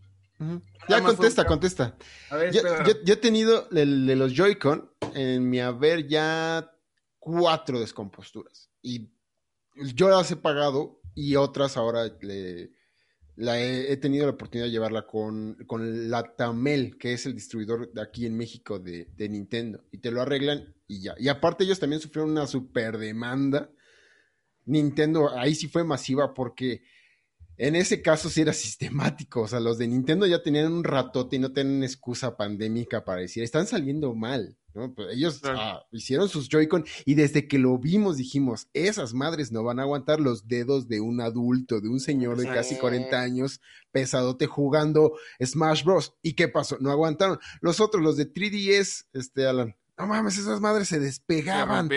Ya 0.88 1.02
contesta, 1.02 1.44
contesta. 1.46 1.96
A 2.30 2.36
ver, 2.36 2.52
yo, 2.52 2.62
he 3.12 3.16
tenido 3.16 3.68
de 3.70 4.16
los 4.16 4.34
Joy-Con 4.34 4.90
en 5.14 5.48
mi 5.48 5.60
haber 5.60 6.06
ya 6.08 6.72
cuatro 7.18 7.80
descomposturas. 7.80 8.70
Y 8.82 9.10
yo 9.94 10.08
las 10.08 10.30
he 10.30 10.36
pagado 10.36 11.00
y 11.14 11.36
otras 11.36 11.76
ahora 11.76 12.04
le, 12.20 12.72
la 13.36 13.60
he, 13.60 13.96
tenido 13.96 14.26
la 14.26 14.32
oportunidad 14.32 14.66
de 14.66 14.72
llevarla 14.72 15.06
con, 15.06 15.54
con 15.66 16.10
la 16.10 16.22
Tamel, 16.36 16.96
que 16.98 17.12
es 17.12 17.26
el 17.26 17.34
distribuidor 17.34 17.92
de 17.92 18.00
aquí 18.00 18.26
en 18.26 18.36
México 18.36 18.78
de, 18.78 19.08
de, 19.16 19.28
Nintendo. 19.28 19.82
Y 19.90 19.98
te 19.98 20.10
lo 20.10 20.22
arreglan 20.22 20.74
y 20.86 21.00
ya. 21.00 21.14
Y 21.18 21.28
aparte 21.28 21.64
ellos 21.64 21.80
también 21.80 22.00
sufrieron 22.00 22.30
una 22.30 22.46
super 22.46 22.98
demanda. 22.98 23.70
Nintendo 24.66 25.36
ahí 25.36 25.54
sí 25.54 25.68
fue 25.68 25.84
masiva 25.84 26.32
porque 26.32 26.82
en 27.56 27.76
ese 27.76 28.02
caso 28.02 28.28
sí 28.28 28.40
era 28.40 28.52
sistemático. 28.52 29.42
O 29.42 29.48
sea, 29.48 29.60
los 29.60 29.78
de 29.78 29.88
Nintendo 29.88 30.26
ya 30.26 30.42
tenían 30.42 30.72
un 30.72 30.84
ratote 30.84 31.36
y 31.36 31.38
no 31.38 31.52
tenían 31.52 31.82
excusa 31.82 32.36
pandémica 32.36 33.04
para 33.04 33.20
decir, 33.20 33.42
están 33.42 33.66
saliendo 33.66 34.14
mal. 34.14 34.56
Pues 34.72 35.08
ellos 35.12 35.40
ah, 35.44 35.84
hicieron 35.92 36.28
sus 36.28 36.48
Joy-Con 36.48 36.84
y 37.04 37.14
desde 37.14 37.46
que 37.46 37.60
lo 37.60 37.78
vimos 37.78 38.16
dijimos, 38.16 38.68
esas 38.72 39.14
madres 39.14 39.52
no 39.52 39.62
van 39.62 39.78
a 39.78 39.82
aguantar 39.82 40.18
los 40.18 40.48
dedos 40.48 40.88
de 40.88 41.00
un 41.00 41.20
adulto, 41.20 41.80
de 41.80 41.88
un 41.88 42.00
señor 42.00 42.38
de 42.38 42.46
casi 42.46 42.76
40 42.76 43.20
años, 43.20 43.60
pesadote 43.92 44.48
jugando 44.48 45.12
Smash 45.40 45.84
Bros. 45.84 46.14
¿Y 46.22 46.32
qué 46.32 46.48
pasó? 46.48 46.76
No 46.80 46.90
aguantaron. 46.90 47.38
Los 47.60 47.78
otros, 47.78 48.02
los 48.02 48.16
de 48.16 48.32
3DS, 48.32 49.06
este 49.12 49.46
Alan, 49.46 49.76
no 49.96 50.08
mames, 50.08 50.38
esas 50.38 50.60
madres 50.60 50.88
se 50.88 50.98
despegaban. 50.98 51.88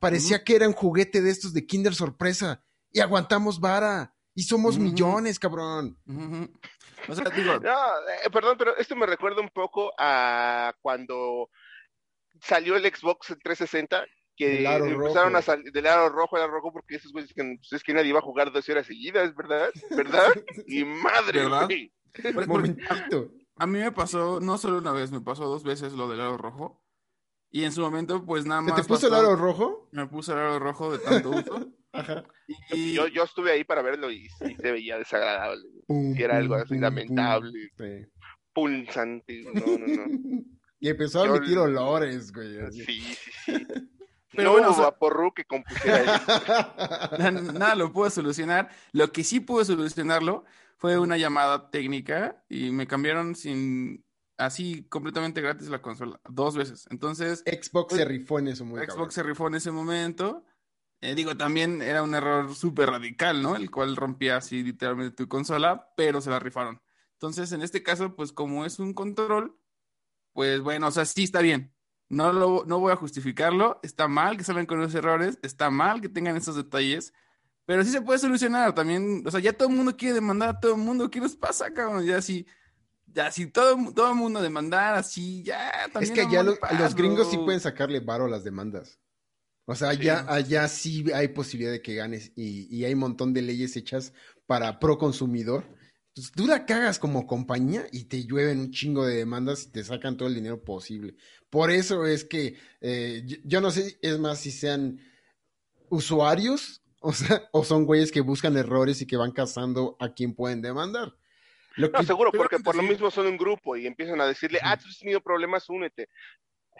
Parecía 0.00 0.42
que 0.42 0.56
eran 0.56 0.72
juguete 0.72 1.22
de 1.22 1.30
estos 1.30 1.52
de 1.52 1.66
Kinder 1.66 1.94
Sorpresa 1.94 2.64
y 2.92 3.00
aguantamos 3.00 3.60
vara. 3.60 4.13
Y 4.34 4.42
somos 4.42 4.78
millones, 4.78 5.38
cabrón. 5.38 5.96
O 7.08 7.14
sea, 7.14 7.30
digo... 7.30 7.52
No, 7.62 7.98
eh, 8.24 8.30
perdón, 8.32 8.56
pero 8.58 8.76
esto 8.76 8.96
me 8.96 9.06
recuerda 9.06 9.40
un 9.40 9.50
poco 9.50 9.92
a 9.98 10.74
cuando 10.82 11.50
salió 12.40 12.76
el 12.76 12.84
Xbox 12.84 13.28
360 13.42 14.04
que 14.36 14.64
empezaron 14.64 15.36
a 15.36 15.42
salir 15.42 15.70
del 15.70 15.86
aro 15.86 16.08
rojo 16.08 16.36
al 16.36 16.50
rojo 16.50 16.72
porque 16.72 16.96
esos 16.96 17.12
güeyes 17.12 17.32
que 17.32 17.44
pues, 17.44 17.72
es 17.72 17.84
que 17.84 17.94
nadie 17.94 18.08
iba 18.08 18.18
a 18.18 18.22
jugar 18.22 18.52
12 18.52 18.72
horas 18.72 18.86
seguidas, 18.86 19.34
¿verdad? 19.36 19.70
¿Verdad? 19.90 20.28
y 20.66 20.84
madre, 20.84 21.44
¿verdad? 21.44 21.68
A 23.56 23.66
mí 23.66 23.78
me 23.78 23.92
pasó, 23.92 24.40
no 24.40 24.58
solo 24.58 24.78
una 24.78 24.92
vez, 24.92 25.12
me 25.12 25.20
pasó 25.20 25.44
dos 25.44 25.62
veces 25.62 25.92
lo 25.92 26.08
del 26.08 26.20
aro 26.20 26.36
rojo. 26.36 26.82
Y 27.50 27.62
en 27.62 27.70
su 27.70 27.82
momento, 27.82 28.24
pues 28.24 28.46
nada 28.46 28.62
más. 28.62 28.74
¿Te 28.74 28.82
puso 28.82 29.06
el 29.06 29.14
aro 29.14 29.36
rojo? 29.36 29.88
Me 29.92 30.08
puse 30.08 30.32
el 30.32 30.38
aro 30.38 30.58
rojo 30.58 30.90
de 30.90 30.98
tanto 30.98 31.30
uso. 31.30 31.70
Ajá. 31.94 32.24
Y... 32.70 32.92
Yo, 32.92 33.06
yo 33.08 33.24
estuve 33.24 33.52
ahí 33.52 33.64
para 33.64 33.82
verlo 33.82 34.10
y, 34.10 34.28
se 34.28 34.72
veía 34.72 34.98
desagradable. 34.98 35.64
y 35.88 36.22
era 36.22 36.36
algo 36.36 36.56
así 36.56 36.78
lamentable, 36.78 37.70
pulsante. 38.52 39.44
No, 39.54 39.78
no, 39.78 39.86
no. 39.86 40.04
Y 40.80 40.90
empezó 40.90 41.22
a 41.22 41.34
emitir 41.34 41.56
olores, 41.56 42.30
güey. 42.30 42.58
Sí, 42.70 42.84
sí, 42.84 43.16
sí. 43.46 43.66
Pero 44.36 44.52
bueno, 44.52 44.70
o 44.70 45.34
que 45.34 45.44
compusiera 45.44 46.20
Nada 47.54 47.74
lo 47.74 47.92
pudo 47.92 48.10
solucionar. 48.10 48.68
Lo 48.92 49.10
que 49.10 49.24
sí 49.24 49.40
pudo 49.40 49.64
solucionarlo 49.64 50.44
fue 50.76 50.98
una 50.98 51.16
llamada 51.16 51.70
técnica 51.70 52.44
y 52.48 52.70
me 52.70 52.86
cambiaron 52.86 53.34
sin 53.34 54.04
así 54.36 54.84
completamente 54.88 55.40
gratis 55.40 55.68
la 55.68 55.80
consola 55.80 56.20
dos 56.28 56.56
veces. 56.56 56.86
Entonces 56.90 57.42
Xbox 57.46 57.90
pues, 57.90 58.00
se 58.00 58.04
rifó 58.04 58.38
en 58.38 58.48
ese 58.48 58.64
momento. 58.64 58.92
Xbox 58.92 59.14
se 59.14 59.22
rifó 59.22 59.46
en 59.48 59.54
ese 59.54 59.70
momento. 59.70 60.44
Eh, 61.04 61.14
digo, 61.14 61.36
también 61.36 61.82
era 61.82 62.02
un 62.02 62.14
error 62.14 62.54
súper 62.54 62.88
radical, 62.88 63.42
¿no? 63.42 63.56
El 63.56 63.70
cual 63.70 63.94
rompía 63.94 64.38
así 64.38 64.62
literalmente 64.62 65.14
tu 65.14 65.28
consola, 65.28 65.92
pero 65.98 66.22
se 66.22 66.30
la 66.30 66.38
rifaron. 66.38 66.80
Entonces, 67.12 67.52
en 67.52 67.60
este 67.60 67.82
caso, 67.82 68.16
pues 68.16 68.32
como 68.32 68.64
es 68.64 68.78
un 68.78 68.94
control, 68.94 69.54
pues 70.32 70.62
bueno, 70.62 70.86
o 70.86 70.90
sea, 70.90 71.04
sí 71.04 71.24
está 71.24 71.42
bien. 71.42 71.74
No, 72.08 72.32
lo, 72.32 72.64
no 72.66 72.78
voy 72.78 72.90
a 72.90 72.96
justificarlo. 72.96 73.80
Está 73.82 74.08
mal 74.08 74.38
que 74.38 74.44
salgan 74.44 74.64
con 74.64 74.80
los 74.80 74.94
errores. 74.94 75.38
Está 75.42 75.68
mal 75.68 76.00
que 76.00 76.08
tengan 76.08 76.38
esos 76.38 76.56
detalles. 76.56 77.12
Pero 77.66 77.84
sí 77.84 77.90
se 77.90 78.00
puede 78.00 78.18
solucionar 78.18 78.74
también. 78.74 79.22
O 79.26 79.30
sea, 79.30 79.40
ya 79.40 79.52
todo 79.52 79.68
el 79.68 79.76
mundo 79.76 79.98
quiere 79.98 80.14
demandar 80.14 80.48
a 80.48 80.60
todo 80.60 80.72
el 80.72 80.80
mundo. 80.80 81.10
¿Qué 81.10 81.20
nos 81.20 81.36
pasa, 81.36 81.70
cabrón? 81.74 82.06
Ya 82.06 82.22
sí. 82.22 82.46
Ya 83.06 83.30
si 83.30 83.46
todo, 83.46 83.92
todo 83.92 84.08
el 84.08 84.16
mundo 84.16 84.40
demandar 84.40 84.94
así, 84.94 85.42
ya 85.42 85.70
también. 85.92 86.18
Es 86.18 86.18
que 86.18 86.32
ya 86.32 86.42
los 86.42 86.94
gringos 86.94 87.30
sí 87.30 87.36
pueden 87.36 87.60
sacarle 87.60 88.00
varo 88.00 88.24
a 88.24 88.28
las 88.28 88.42
demandas. 88.42 88.98
O 89.66 89.74
sea, 89.74 89.90
allá, 89.90 90.26
allá 90.28 90.68
sí 90.68 91.04
hay 91.14 91.28
posibilidad 91.28 91.72
de 91.72 91.82
que 91.82 91.94
ganes 91.94 92.32
y, 92.36 92.74
y 92.74 92.84
hay 92.84 92.94
un 92.94 93.00
montón 93.00 93.32
de 93.32 93.42
leyes 93.42 93.76
hechas 93.76 94.12
para 94.46 94.78
pro 94.78 94.98
consumidor 94.98 95.64
pues, 96.14 96.30
tú 96.30 96.46
la 96.46 96.64
cagas 96.64 96.98
como 96.98 97.26
compañía 97.26 97.86
y 97.90 98.04
te 98.04 98.24
llueven 98.24 98.60
un 98.60 98.70
chingo 98.70 99.04
de 99.04 99.16
demandas 99.16 99.64
y 99.64 99.72
te 99.72 99.82
sacan 99.82 100.16
todo 100.16 100.28
el 100.28 100.34
dinero 100.36 100.62
posible. 100.62 101.16
Por 101.50 101.70
eso 101.72 102.06
es 102.06 102.24
que 102.24 102.56
eh, 102.80 103.24
yo, 103.44 103.60
no 103.60 103.70
sé, 103.70 103.98
es 104.00 104.18
más, 104.18 104.38
si 104.38 104.52
sean 104.52 105.00
usuarios 105.88 106.82
o, 107.00 107.12
sea, 107.12 107.48
o 107.52 107.64
son 107.64 107.84
güeyes 107.84 108.12
que 108.12 108.20
buscan 108.20 108.56
errores 108.56 109.02
y 109.02 109.06
que 109.06 109.16
van 109.16 109.32
cazando 109.32 109.96
a 110.00 110.14
quien 110.14 110.34
pueden 110.34 110.62
demandar. 110.62 111.14
Lo 111.76 111.88
no, 111.88 112.02
seguro, 112.04 112.30
porque 112.30 112.60
por 112.60 112.76
lo 112.76 112.84
mismo 112.84 113.10
son 113.10 113.26
un 113.26 113.36
grupo 113.36 113.76
y 113.76 113.86
empiezan 113.86 114.20
a 114.20 114.26
decirle, 114.26 114.60
ah, 114.62 114.76
tú 114.76 114.86
has 114.88 114.98
tenido 114.98 115.20
problemas, 115.20 115.68
únete 115.68 116.08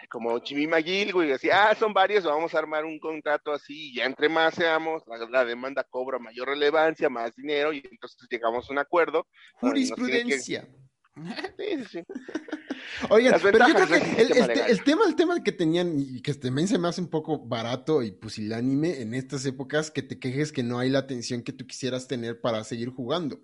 como 0.09 0.39
Chimi 0.39 0.67
McGill, 0.67 1.13
güey, 1.13 1.33
así, 1.33 1.49
ah, 1.51 1.75
son 1.79 1.93
varios, 1.93 2.25
vamos 2.25 2.55
a 2.55 2.59
armar 2.59 2.85
un 2.85 2.99
contrato 2.99 3.53
así, 3.53 3.91
y 3.91 3.97
ya 3.97 4.05
entre 4.05 4.29
más 4.29 4.55
seamos, 4.55 5.03
la, 5.31 5.45
demanda 5.45 5.85
cobra 5.85 6.19
mayor 6.19 6.49
relevancia, 6.49 7.09
más 7.09 7.35
dinero, 7.35 7.73
y 7.73 7.83
entonces 7.91 8.19
llegamos 8.31 8.69
a 8.69 8.73
un 8.73 8.79
acuerdo. 8.79 9.27
Jurisprudencia. 9.55 10.69
Sí, 11.17 11.77
sí, 11.77 11.85
sí. 11.93 12.05
Oigan, 13.09 13.39
pero 13.41 13.69
yo 13.69 13.73
creo 13.73 13.87
que 13.87 14.23
el, 14.69 14.83
tema, 14.83 15.05
el 15.07 15.15
tema 15.15 15.45
que 15.45 15.53
tenían, 15.53 15.95
y 15.97 16.21
que 16.21 16.35
también 16.35 16.67
se 16.67 16.77
me 16.77 16.89
hace 16.89 17.01
un 17.01 17.09
poco 17.09 17.39
barato 17.39 18.03
y 18.03 18.11
pusilánime 18.11 19.01
en 19.01 19.15
estas 19.15 19.47
épocas, 19.47 19.93
que 19.93 20.03
te 20.03 20.19
quejes 20.19 20.51
que 20.51 20.65
no 20.65 20.81
hay 20.81 20.91
la 20.91 20.99
atención 20.99 21.43
que 21.45 21.53
tú 21.53 21.69
quisieras 21.69 22.09
tener 22.09 22.41
para 22.41 22.65
seguir 22.65 22.91
jugando 22.91 23.41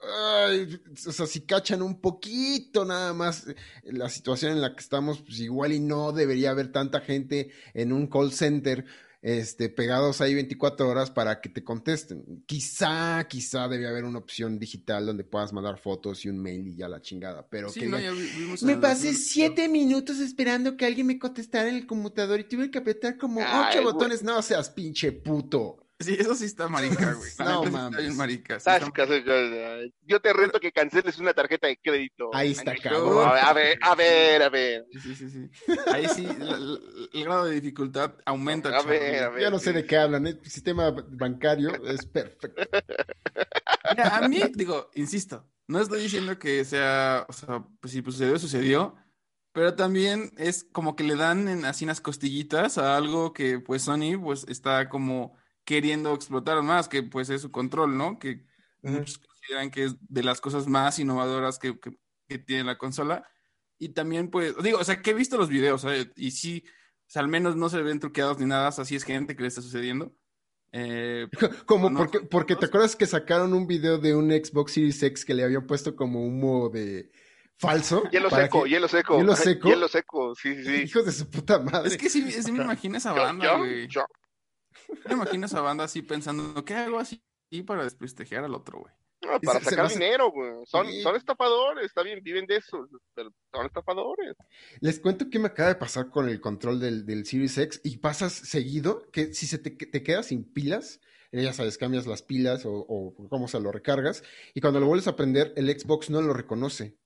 o 0.00 1.12
sea, 1.12 1.26
si 1.26 1.42
cachan 1.42 1.82
un 1.82 2.00
poquito 2.00 2.84
nada 2.84 3.12
más 3.12 3.48
eh, 3.48 3.54
la 3.84 4.08
situación 4.08 4.52
en 4.52 4.60
la 4.60 4.74
que 4.74 4.80
estamos, 4.80 5.20
pues 5.20 5.40
igual 5.40 5.72
y 5.72 5.80
no 5.80 6.12
debería 6.12 6.50
haber 6.50 6.72
tanta 6.72 7.00
gente 7.00 7.50
en 7.74 7.92
un 7.92 8.06
call 8.06 8.32
center 8.32 8.84
este, 9.22 9.68
pegados 9.68 10.22
ahí 10.22 10.34
24 10.34 10.88
horas 10.88 11.10
para 11.10 11.40
que 11.40 11.50
te 11.50 11.62
contesten. 11.62 12.42
Quizá, 12.46 13.26
quizá 13.28 13.68
debe 13.68 13.86
haber 13.86 14.04
una 14.04 14.18
opción 14.18 14.58
digital 14.58 15.04
donde 15.04 15.24
puedas 15.24 15.52
mandar 15.52 15.78
fotos 15.78 16.24
y 16.24 16.30
un 16.30 16.38
mail 16.38 16.66
y 16.66 16.76
ya 16.76 16.88
la 16.88 17.02
chingada, 17.02 17.46
pero 17.48 17.70
que 17.70 17.86
me 18.62 18.76
pasé 18.78 19.12
siete 19.12 19.68
minutos 19.68 20.18
esperando 20.20 20.76
que 20.76 20.86
alguien 20.86 21.06
me 21.06 21.18
contestara 21.18 21.68
en 21.68 21.76
el 21.76 21.86
computador 21.86 22.40
y 22.40 22.44
tuve 22.44 22.70
que 22.70 22.78
apretar 22.78 23.18
como 23.18 23.40
ocho 23.40 23.82
botones. 23.82 24.22
No 24.22 24.40
seas 24.40 24.70
pinche 24.70 25.12
puto. 25.12 25.89
Sí, 26.00 26.16
eso 26.18 26.34
sí 26.34 26.46
está 26.46 26.66
marica, 26.66 27.12
güey. 27.12 27.30
no 27.38 27.64
mames. 27.64 28.16
marica. 28.16 28.58
Yo 30.02 30.20
te 30.20 30.32
reto 30.32 30.58
que 30.58 30.72
canceles 30.72 31.18
una 31.18 31.34
tarjeta 31.34 31.66
de 31.66 31.76
crédito. 31.76 32.30
Ahí 32.32 32.52
está, 32.52 32.74
cabrón. 32.76 33.28
A 33.28 33.52
ver, 33.52 33.78
a 33.82 33.94
ver, 33.94 34.42
a 34.42 34.48
ver. 34.48 34.86
Sí, 35.02 35.14
sí, 35.14 35.28
sí. 35.28 35.50
Ahí 35.92 36.08
sí, 36.08 36.26
el 36.26 37.24
grado 37.24 37.44
de 37.44 37.54
dificultad 37.54 38.14
aumenta. 38.24 38.70
A 38.70 38.82
ver, 38.82 39.24
a 39.24 39.28
ver. 39.28 39.42
Ya 39.42 39.50
no 39.50 39.58
sé 39.58 39.74
de 39.74 39.84
qué 39.84 39.98
hablan. 39.98 40.26
El 40.26 40.40
sistema 40.44 40.90
bancario 40.90 41.70
es 41.84 42.06
perfecto. 42.06 42.62
Mira, 43.90 44.16
a 44.16 44.28
mí, 44.28 44.40
digo, 44.54 44.90
insisto, 44.94 45.46
no 45.66 45.80
estoy 45.80 46.02
diciendo 46.02 46.38
que 46.38 46.64
sea, 46.64 47.26
o 47.28 47.32
sea, 47.32 47.64
pues 47.80 47.92
si 47.92 48.02
sucedió, 48.02 48.38
sucedió. 48.38 48.96
Pero 49.52 49.74
también 49.74 50.32
es 50.38 50.64
como 50.64 50.94
que 50.94 51.02
le 51.02 51.16
dan 51.16 51.48
en, 51.48 51.64
así 51.64 51.84
unas 51.84 52.00
costillitas 52.00 52.78
a 52.78 52.96
algo 52.96 53.32
que 53.32 53.58
pues 53.58 53.82
Sony 53.82 54.16
pues 54.22 54.46
está 54.48 54.88
como 54.88 55.36
queriendo 55.64 56.14
explotar 56.14 56.62
más, 56.62 56.88
que 56.88 57.02
pues 57.02 57.30
es 57.30 57.42
su 57.42 57.50
control, 57.50 57.96
¿no? 57.96 58.18
Que 58.18 58.44
muchos 58.82 59.18
consideran 59.18 59.70
que 59.70 59.84
es 59.84 59.96
de 60.00 60.22
las 60.22 60.40
cosas 60.40 60.66
más 60.66 60.98
innovadoras 60.98 61.58
que, 61.58 61.78
tiene 62.46 62.64
la 62.64 62.78
consola. 62.78 63.26
Y 63.78 63.90
también, 63.90 64.30
pues, 64.30 64.54
digo, 64.62 64.78
o 64.78 64.84
sea, 64.84 65.02
que 65.02 65.10
he 65.10 65.14
visto 65.14 65.36
los 65.36 65.48
videos, 65.48 65.82
¿sabes? 65.82 66.10
Y 66.16 66.30
sí, 66.30 66.62
o 66.66 66.70
sea, 67.06 67.22
al 67.22 67.28
menos 67.28 67.56
no 67.56 67.68
se 67.68 67.82
ven 67.82 67.98
truqueados 67.98 68.38
ni 68.38 68.46
nada, 68.46 68.68
así 68.68 68.94
es 68.94 69.04
gente 69.04 69.34
que 69.34 69.42
le 69.42 69.48
está 69.48 69.62
sucediendo. 69.62 70.14
Eh, 70.72 71.26
como 71.66 71.92
porque, 71.92 72.20
porque 72.20 72.56
te 72.56 72.66
acuerdas 72.66 72.94
que 72.94 73.06
sacaron 73.06 73.52
un 73.52 73.66
video 73.66 73.98
de 73.98 74.14
un 74.14 74.30
Xbox 74.30 74.72
Series 74.72 75.02
X 75.02 75.24
que 75.24 75.34
le 75.34 75.42
habían 75.42 75.66
puesto 75.66 75.96
como 75.96 76.24
humo 76.24 76.68
de 76.68 77.10
falso. 77.58 78.04
Hielo 78.12 78.30
seco, 78.30 78.66
hielo 78.66 78.88
seco. 78.88 79.18
Hielo 79.18 79.36
seco. 79.36 79.68
Hielo 79.68 79.88
seco, 79.88 80.34
sí, 80.34 80.64
sí. 80.64 80.74
Hijos 80.82 81.06
de 81.06 81.12
su 81.12 81.28
puta 81.28 81.58
madre. 81.58 81.88
Es 81.88 81.96
que 81.96 82.08
sí, 82.08 82.30
sí 82.30 82.52
me 82.52 82.64
imagino 82.64 82.96
esa 82.96 83.12
banda, 83.12 83.56
güey. 83.56 83.88
Me 85.06 85.14
imagino 85.14 85.46
esa 85.46 85.60
banda 85.60 85.84
así 85.84 86.02
pensando, 86.02 86.64
¿qué 86.64 86.74
hago 86.74 86.98
así 86.98 87.22
para 87.66 87.84
desprestigiar 87.84 88.44
al 88.44 88.54
otro, 88.54 88.80
güey? 88.80 88.94
para 89.44 89.60
sacar 89.60 89.88
dinero, 89.88 90.30
güey. 90.30 90.50
Son, 90.66 90.86
son 91.02 91.16
estafadores, 91.16 91.86
está 91.86 92.02
bien, 92.02 92.22
viven 92.22 92.46
de 92.46 92.56
eso, 92.56 92.88
pero 93.14 93.30
son 93.52 93.66
estafadores. 93.66 94.36
Les 94.80 94.98
cuento 94.98 95.28
que 95.28 95.38
me 95.38 95.48
acaba 95.48 95.68
de 95.68 95.74
pasar 95.74 96.10
con 96.10 96.28
el 96.28 96.40
control 96.40 96.80
del, 96.80 97.04
del 97.04 97.26
Series 97.26 97.58
X 97.58 97.80
y 97.84 97.98
pasas 97.98 98.32
seguido 98.32 99.10
que 99.12 99.34
si 99.34 99.46
se 99.46 99.58
te, 99.58 99.70
te 99.70 100.02
quedas 100.02 100.26
sin 100.26 100.50
pilas, 100.50 101.00
eh, 101.32 101.42
ya 101.42 101.52
sabes, 101.52 101.78
cambias 101.78 102.06
las 102.06 102.22
pilas 102.22 102.64
o, 102.64 102.72
o 102.72 103.28
cómo 103.28 103.46
se 103.46 103.60
lo 103.60 103.70
recargas 103.70 104.24
y 104.54 104.60
cuando 104.60 104.80
lo 104.80 104.86
vuelves 104.86 105.08
a 105.08 105.16
prender, 105.16 105.52
el 105.56 105.68
Xbox 105.68 106.10
no 106.10 106.22
lo 106.22 106.32
reconoce 106.32 106.96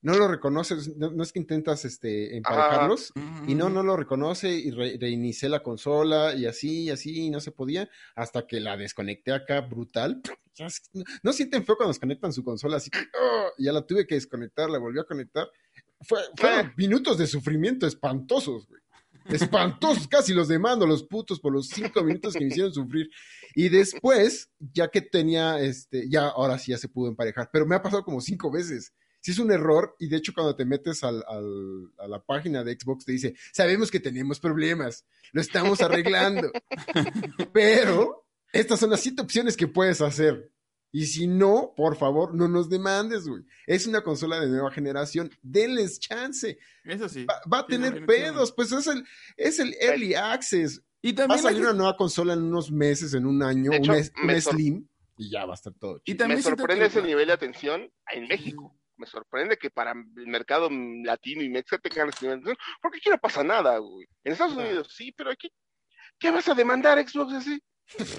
no 0.00 0.16
lo 0.16 0.28
reconoces, 0.28 0.96
no, 0.96 1.22
es 1.22 1.32
que 1.32 1.40
intentas 1.40 1.84
este, 1.84 2.36
emparejarlos, 2.36 3.12
y 3.46 3.54
no, 3.54 3.68
no 3.68 3.82
lo 3.82 3.96
reconoce, 3.96 4.50
y 4.50 4.70
reinicié 4.70 5.48
la 5.48 5.62
consola, 5.62 6.34
y 6.34 6.46
así, 6.46 6.84
y 6.84 6.90
así, 6.90 7.26
y 7.26 7.30
no 7.30 7.40
se 7.40 7.50
podía, 7.50 7.88
hasta 8.14 8.46
que 8.46 8.60
la 8.60 8.76
desconecté 8.76 9.32
acá, 9.32 9.60
brutal. 9.60 10.22
No, 11.22 11.32
sienten 11.32 11.64
feo 11.64 11.76
cuando 11.76 11.92
desconectan 11.92 12.32
su 12.32 12.42
consola, 12.42 12.78
así 12.78 12.90
que, 12.90 12.98
¡oh! 12.98 13.50
ya 13.58 13.70
la 13.70 13.86
tuve 13.86 14.08
que 14.08 14.16
desconectar, 14.16 14.68
la 14.68 14.80
volví 14.80 14.98
a 14.98 15.04
conectar. 15.04 15.48
Fue, 16.00 16.18
fueron 16.36 16.72
minutos 16.76 17.16
de 17.16 17.28
sufrimiento 17.28 17.86
espantosos, 17.86 18.66
güey. 18.66 18.82
Espantosos, 19.26 20.08
casi 20.08 20.34
los 20.34 20.48
demando, 20.48 20.84
los 20.84 21.04
putos, 21.04 21.38
por 21.38 21.52
los 21.52 21.68
cinco 21.68 22.02
minutos 22.02 22.34
que 22.34 22.40
me 22.40 22.46
hicieron 22.46 22.72
sufrir. 22.72 23.08
Y 23.54 23.68
después, 23.68 24.50
ya 24.58 24.88
que 24.88 25.00
tenía, 25.00 25.60
este, 25.60 26.08
ya, 26.10 26.26
ahora 26.26 26.58
sí 26.58 26.72
ya 26.72 26.78
se 26.78 26.88
pudo 26.88 27.08
emparejar, 27.08 27.50
pero 27.52 27.64
me 27.64 27.76
ha 27.76 27.82
pasado 27.82 28.02
como 28.02 28.20
cinco 28.20 28.50
veces 28.50 28.92
si 29.20 29.32
es 29.32 29.38
un 29.38 29.50
error 29.50 29.96
y 29.98 30.08
de 30.08 30.16
hecho 30.16 30.32
cuando 30.32 30.54
te 30.54 30.64
metes 30.64 31.02
al, 31.04 31.22
a 31.26 32.08
la 32.08 32.22
página 32.24 32.64
de 32.64 32.76
Xbox 32.78 33.04
te 33.04 33.12
dice, 33.12 33.34
sabemos 33.52 33.90
que 33.90 34.00
tenemos 34.00 34.40
problemas, 34.40 35.06
lo 35.32 35.40
estamos 35.40 35.80
arreglando, 35.80 36.50
pero 37.52 38.26
estas 38.52 38.80
son 38.80 38.90
las 38.90 39.00
siete 39.00 39.22
opciones 39.22 39.56
que 39.56 39.68
puedes 39.68 40.00
hacer. 40.00 40.50
Y 40.90 41.04
si 41.04 41.26
no, 41.26 41.74
por 41.76 41.96
favor, 41.96 42.34
no 42.34 42.48
nos 42.48 42.70
demandes, 42.70 43.28
güey. 43.28 43.42
Es 43.66 43.86
una 43.86 44.02
consola 44.02 44.40
de 44.40 44.48
nueva 44.48 44.70
generación, 44.70 45.30
denles 45.42 46.00
chance. 46.00 46.58
Eso 46.84 47.10
sí. 47.10 47.26
Va, 47.26 47.58
a 47.58 47.66
tener 47.66 48.06
pedos, 48.06 48.52
pues 48.52 48.72
es 48.72 48.86
el, 48.86 49.04
es 49.36 49.58
el 49.58 49.74
early 49.80 50.14
access. 50.14 50.82
Y 51.02 51.12
también 51.12 51.36
va 51.36 51.40
a 51.40 51.42
salir 51.42 51.60
una 51.60 51.74
nueva 51.74 51.96
consola 51.96 52.32
en 52.32 52.42
unos 52.42 52.70
meses, 52.70 53.12
en 53.12 53.26
un 53.26 53.42
año, 53.42 53.70
un, 53.70 54.40
Slim, 54.40 54.88
y 55.18 55.30
ya 55.30 55.44
va 55.44 55.52
a 55.52 55.54
estar 55.54 55.74
todo. 55.74 56.00
Y 56.04 56.14
también 56.14 56.38
me 56.38 56.42
sorprende 56.42 56.86
ese 56.86 57.02
nivel 57.02 57.26
de 57.26 57.34
atención 57.34 57.92
en 58.10 58.26
México 58.26 58.77
me 58.98 59.06
sorprende 59.06 59.56
que 59.56 59.70
para 59.70 59.92
el 59.92 60.26
mercado 60.26 60.68
latino 60.70 61.42
y 61.42 61.48
mexa 61.48 61.78
tengan 61.78 62.10
porque 62.82 62.98
aquí 62.98 63.10
no 63.10 63.18
pasa 63.18 63.42
nada, 63.42 63.78
güey. 63.78 64.06
En 64.24 64.32
Estados 64.32 64.56
Unidos 64.56 64.88
sí, 64.94 65.12
pero 65.16 65.30
aquí, 65.30 65.50
¿qué 66.18 66.30
vas 66.30 66.48
a 66.48 66.54
demandar 66.54 66.98
Xbox 66.98 67.32
así? 67.34 67.62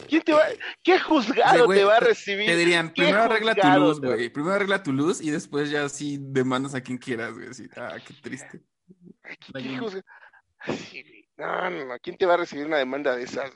¿Quién 0.08 0.22
te 0.24 0.34
va, 0.34 0.44
¿Qué 0.84 1.00
juzgado 1.00 1.68
te 1.68 1.84
va 1.84 1.98
a 1.98 2.00
recibir? 2.00 2.48
Te 2.48 2.56
dirían, 2.56 2.92
primero 2.94 3.24
arregla 3.24 3.56
tu 3.56 3.68
luz, 3.68 4.02
güey. 4.02 4.30
Primero 4.30 4.56
arregla 4.56 4.82
tu 4.82 4.94
luz 4.94 5.22
y 5.22 5.30
después 5.30 5.70
ya 5.70 5.88
sí 5.90 6.18
demandas 6.20 6.74
a 6.74 6.82
quien 6.82 6.98
quieras, 6.98 7.34
güey. 7.34 7.48
ah, 7.76 7.98
qué 8.06 8.14
triste. 8.16 8.62
¿Qué, 9.54 10.04
no, 11.38 11.70
no, 11.70 12.00
¿quién 12.02 12.18
te 12.18 12.26
va 12.26 12.34
a 12.34 12.38
recibir 12.38 12.66
una 12.66 12.78
demanda 12.78 13.16
de 13.16 13.24
esas? 13.24 13.52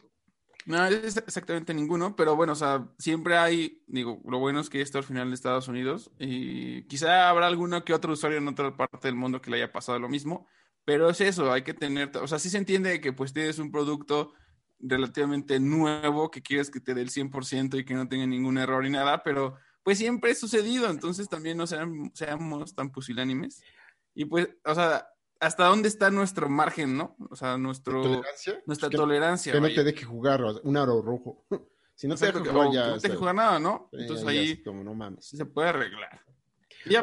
No, 0.66 0.86
es 0.86 1.18
exactamente 1.18 1.74
ninguno, 1.74 2.16
pero 2.16 2.36
bueno, 2.36 2.54
o 2.54 2.56
sea, 2.56 2.90
siempre 2.98 3.38
hay, 3.38 3.84
digo, 3.88 4.22
lo 4.26 4.40
bueno 4.40 4.60
es 4.62 4.70
que 4.70 4.82
esto 4.82 4.98
al 4.98 5.04
final 5.04 5.30
de 5.30 5.36
Estados 5.36 5.68
Unidos 5.68 6.12
y 6.20 6.84
quizá 6.84 7.30
habrá 7.30 7.48
alguno 7.48 7.84
que 7.84 7.94
otro 7.94 8.14
usuario 8.14 8.38
en 8.38 8.48
otra 8.48 8.76
parte 8.76 9.08
del 9.08 9.16
mundo 9.16 9.42
que 9.42 9.52
le 9.52 9.58
haya 9.58 9.72
pasado 9.72 10.00
lo 10.00 10.08
mismo, 10.08 10.48
pero 10.86 11.10
es 11.10 11.20
eso, 11.22 11.52
hay 11.52 11.64
que 11.64 11.74
tener, 11.74 12.12
o 12.18 12.28
sea, 12.28 12.40
sí 12.40 12.50
se 12.50 12.58
entiende 12.58 13.02
que 13.02 13.12
pues 13.14 13.34
tienes 13.34 13.60
un 13.60 13.72
producto 13.72 14.34
relativamente 14.80 15.60
nuevo 15.60 16.32
que 16.32 16.42
quieres 16.42 16.70
que 16.70 16.80
te 16.80 16.94
dé 16.94 17.02
el 17.02 17.10
100% 17.10 17.78
y 17.78 17.86
que 17.86 17.94
no 17.94 18.08
tenga 18.08 18.26
ningún 18.26 18.58
error 18.58 18.86
y 18.86 18.90
nada, 18.90 19.24
pero 19.24 19.56
pues 19.84 19.98
siempre 19.98 20.32
ha 20.32 20.36
sucedido, 20.36 20.90
entonces 20.90 21.28
también 21.28 21.58
no 21.58 21.68
seamos, 21.68 22.10
seamos 22.14 22.74
tan 22.74 22.90
pusilánimes. 22.90 23.62
Y 24.16 24.26
pues, 24.26 24.50
o 24.64 24.76
sea, 24.76 25.08
hasta 25.44 25.66
dónde 25.66 25.90
está 25.90 26.10
nuestro 26.10 26.50
margen, 26.50 26.98
¿no? 26.98 27.16
O 27.30 27.36
sea, 27.36 27.58
nuestro, 27.58 28.02
¿Tolerancia? 28.02 28.62
nuestra 28.66 28.90
tolerancia. 28.90 29.52
Que 29.52 29.60
no 29.60 29.68
te 29.68 29.84
deje 29.84 30.06
jugar 30.06 30.42
un 30.64 30.78
aro 30.78 31.02
rojo. 31.02 31.46
si 31.96 32.08
no 32.08 32.16
te 32.16 32.28
deje 32.28 32.40
jugar, 32.40 32.72
ya. 32.72 32.88
No 32.88 33.00
te 33.00 33.08
deje 33.08 33.20
jugar 33.20 33.36
nada, 33.36 33.60
¿no? 33.60 33.90
Entonces 33.92 34.26
ahí. 34.26 34.64
Como, 34.64 34.84
no 34.84 34.94
mames. 34.94 35.26
Se 35.26 35.46
puede 35.46 35.70
arreglar. 35.70 36.22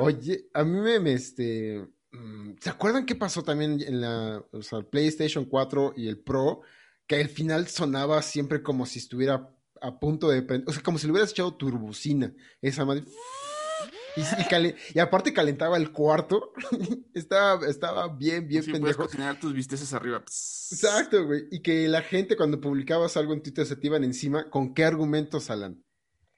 Oye, 0.00 0.48
a 0.54 0.64
mí 0.64 0.98
me, 1.00 1.12
este. 1.12 1.86
Mm, 2.12 2.54
¿Se 2.60 2.70
acuerdan 2.70 3.06
qué 3.06 3.14
pasó 3.14 3.42
también 3.42 3.80
en 3.80 4.00
la 4.00 4.42
o 4.52 4.62
sea, 4.62 4.80
PlayStation 4.80 5.44
4 5.44 5.94
y 5.96 6.08
el 6.08 6.18
Pro? 6.18 6.62
Que 7.06 7.16
al 7.16 7.28
final 7.28 7.68
sonaba 7.68 8.22
siempre 8.22 8.62
como 8.62 8.86
si 8.86 9.00
estuviera 9.00 9.54
a 9.80 10.00
punto 10.00 10.28
de. 10.28 10.64
O 10.66 10.72
sea, 10.72 10.82
como 10.82 10.98
si 10.98 11.06
le 11.06 11.12
hubieras 11.12 11.30
echado 11.30 11.54
turbocina. 11.54 12.32
Esa 12.62 12.84
madre. 12.84 13.04
Y, 14.94 14.98
aparte 14.98 15.32
calentaba 15.32 15.76
el 15.76 15.92
cuarto. 15.92 16.52
estaba, 17.14 17.66
estaba 17.66 18.08
bien, 18.08 18.46
bien 18.46 18.62
sí, 18.62 18.72
pendejo. 18.72 18.96
Puedes 18.96 19.12
cocinar 19.12 19.38
tus 19.38 19.52
bisteces 19.52 19.92
arriba. 19.92 20.18
Exacto, 20.18 21.26
güey. 21.26 21.44
Y 21.50 21.60
que 21.60 21.88
la 21.88 22.02
gente 22.02 22.36
cuando 22.36 22.60
publicabas 22.60 23.16
algo 23.16 23.32
en 23.32 23.42
Twitter 23.42 23.66
se 23.66 23.76
te 23.76 23.86
iban 23.86 24.04
encima. 24.04 24.50
¿Con 24.50 24.74
qué 24.74 24.84
argumentos, 24.84 25.50
Alan? 25.50 25.82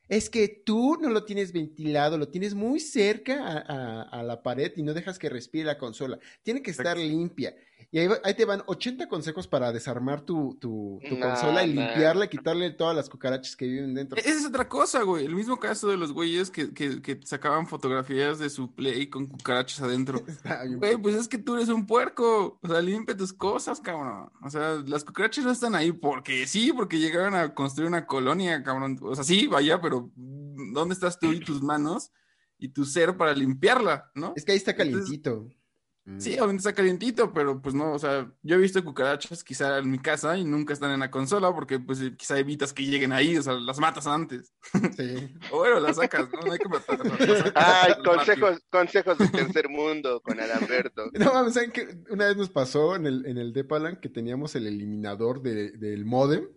Es 0.09 0.29
que 0.29 0.49
tú 0.49 0.99
no 1.01 1.09
lo 1.09 1.25
tienes 1.25 1.53
ventilado, 1.53 2.19
lo 2.19 2.29
tienes 2.29 2.55
muy 2.55 2.81
cerca 2.81 3.59
a, 3.59 4.23
la 4.23 4.43
pared 4.43 4.73
y 4.77 4.83
no 4.83 4.93
dejas 4.93 5.19
que 5.19 5.31
respire 5.31 5.65
la 5.65 5.79
consola. 5.79 6.19
Tiene 6.43 6.63
que 6.63 6.71
estar 6.71 6.99
limpia. 6.99 7.55
Y 7.91 7.99
ahí, 7.99 8.35
te 8.37 8.45
van 8.45 8.63
80 8.67 9.09
consejos 9.09 9.47
para 9.47 9.73
desarmar 9.73 10.23
tu, 10.23 10.57
tu, 10.61 11.01
consola 11.21 11.65
y 11.65 11.73
limpiarla 11.73 12.27
y 12.27 12.29
quitarle 12.29 12.71
todas 12.71 12.97
las 12.97 13.09
cucarachas 13.09 13.57
que 13.57 13.67
viven 13.67 13.95
dentro. 13.95 14.19
Esa 14.19 14.31
es 14.31 14.47
otra 14.47 14.69
cosa, 14.69 15.03
güey. 15.03 15.25
El 15.25 15.35
mismo 15.35 15.59
caso 15.59 15.89
de 15.89 15.97
los 15.97 16.13
güeyes 16.13 16.51
que, 16.51 16.73
que, 16.73 17.21
sacaban 17.25 17.67
fotografías 17.67 18.39
de 18.39 18.51
su 18.51 18.75
Play 18.75 19.09
con 19.09 19.27
cucarachas 19.27 19.81
adentro. 19.83 20.23
Güey, 20.77 20.97
pues 20.97 21.17
es 21.17 21.29
que 21.29 21.39
tú 21.39 21.57
eres 21.57 21.69
un 21.69 21.87
puerco. 21.87 22.59
O 22.63 22.69
sea, 22.69 22.81
limpia 22.81 23.17
tus 23.17 23.33
cosas, 23.33 23.81
cabrón. 23.81 24.31
O 24.43 24.51
sea, 24.51 24.83
las 24.87 25.05
cucarachas 25.05 25.45
no 25.45 25.51
están 25.51 25.75
ahí 25.75 25.93
porque 25.93 26.47
sí, 26.47 26.73
porque 26.73 26.99
llegaron 26.99 27.35
a 27.35 27.55
construir 27.55 27.89
una 27.89 28.07
colonia, 28.07 28.63
cabrón. 28.63 28.99
O 29.03 29.15
sea, 29.15 29.25
sí, 29.25 29.47
vaya, 29.47 29.81
pero 29.81 30.11
¿dónde 30.15 30.95
estás 30.95 31.19
tú 31.19 31.33
y 31.33 31.41
tus 31.41 31.63
manos 31.63 32.11
y 32.59 32.69
tu 32.69 32.85
ser 32.85 33.17
para 33.17 33.35
limpiarla, 33.35 34.11
no? 34.15 34.33
Es 34.37 34.45
que 34.45 34.53
ahí 34.53 34.59
está 34.59 34.75
calientito. 34.75 35.49
Sí, 36.19 36.31
mm. 36.31 36.35
obviamente 36.35 36.57
está 36.57 36.73
calientito, 36.73 37.33
pero 37.33 37.63
pues 37.63 37.77
no, 37.77 37.93
o 37.93 37.99
sea, 37.99 38.29
yo 38.43 38.57
he 38.57 38.59
visto 38.59 38.85
cucarachas 38.85 39.45
quizá 39.45 39.79
en 39.79 39.89
mi 39.89 40.01
casa 40.01 40.37
y 40.37 40.45
nunca 40.45 40.73
están 40.73 40.91
en 40.91 40.99
la 40.99 41.13
consola 41.13 41.55
porque 41.55 41.79
pues 41.79 42.01
quizá 42.17 42.37
evitas 42.41 42.73
que 42.73 42.85
lleguen 42.85 43.13
ahí, 43.13 43.37
o 43.37 43.43
sea, 43.43 43.53
las 43.55 43.79
matas 43.79 44.09
antes. 44.09 44.53
Sí. 44.97 45.33
o 45.53 45.59
bueno, 45.59 45.79
las 45.79 45.97
sacas, 45.97 46.29
¿no? 46.33 46.41
No 46.41 46.53
hay 46.53 46.59
que 46.59 46.69
matarlas. 46.69 47.53
Ay, 47.55 47.93
consejos, 48.05 48.61
consejos 48.69 49.17
del 49.17 49.31
tercer 49.31 49.69
mundo 49.69 50.21
con 50.23 50.41
Adalberto. 50.41 51.09
No, 51.13 51.49
¿saben 51.51 51.71
que 51.71 51.97
Una 52.11 52.27
vez 52.27 52.37
nos 52.37 52.51
pasó 52.51 52.97
en 52.97 53.07
el, 53.07 53.25
en 53.27 53.39
el 53.39 53.53
Depalan 53.53 54.01
que 54.01 54.09
teníamos 54.09 54.57
el 54.57 54.67
eliminador 54.67 55.41
del 55.41 56.05
modem 56.05 56.49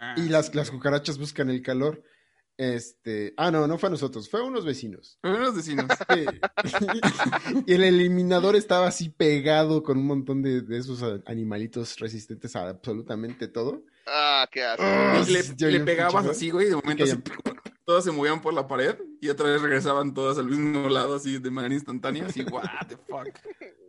ah, 0.00 0.16
y 0.16 0.28
las, 0.28 0.52
las 0.56 0.72
cucarachas 0.72 1.18
buscan 1.18 1.50
el 1.50 1.62
calor. 1.62 2.02
Este, 2.58 3.34
ah, 3.36 3.52
no, 3.52 3.68
no 3.68 3.78
fue 3.78 3.86
a 3.86 3.90
nosotros, 3.90 4.28
fue 4.28 4.40
a 4.40 4.42
unos 4.42 4.64
vecinos. 4.64 5.16
Fue 5.20 5.30
a 5.30 5.34
unos 5.34 5.54
vecinos. 5.54 5.86
y 7.66 7.72
el 7.72 7.84
eliminador 7.84 8.56
estaba 8.56 8.88
así 8.88 9.10
pegado 9.10 9.84
con 9.84 9.96
un 9.96 10.06
montón 10.06 10.42
de, 10.42 10.64
esos 10.76 11.00
animalitos 11.26 11.96
resistentes 12.00 12.56
a 12.56 12.68
absolutamente 12.68 13.46
todo. 13.46 13.84
Ah, 14.08 14.48
qué 14.50 14.64
asco. 14.64 14.82
Ah, 14.84 15.24
le, 15.28 15.80
pegabas 15.80 16.26
así, 16.26 16.50
güey, 16.50 16.66
y 16.66 16.70
de 16.70 16.76
momento 16.76 17.04
todas 17.84 18.02
se 18.02 18.10
movían 18.10 18.42
por 18.42 18.52
la 18.52 18.66
pared 18.66 18.96
y 19.20 19.28
otra 19.28 19.46
vez 19.46 19.62
regresaban 19.62 20.12
todas 20.12 20.36
al 20.38 20.46
mismo 20.46 20.88
lado, 20.88 21.14
así 21.14 21.38
de 21.38 21.50
manera 21.52 21.74
instantánea, 21.74 22.26
así, 22.26 22.42
what 22.42 22.64
the 22.88 22.96
fuck. 22.96 23.38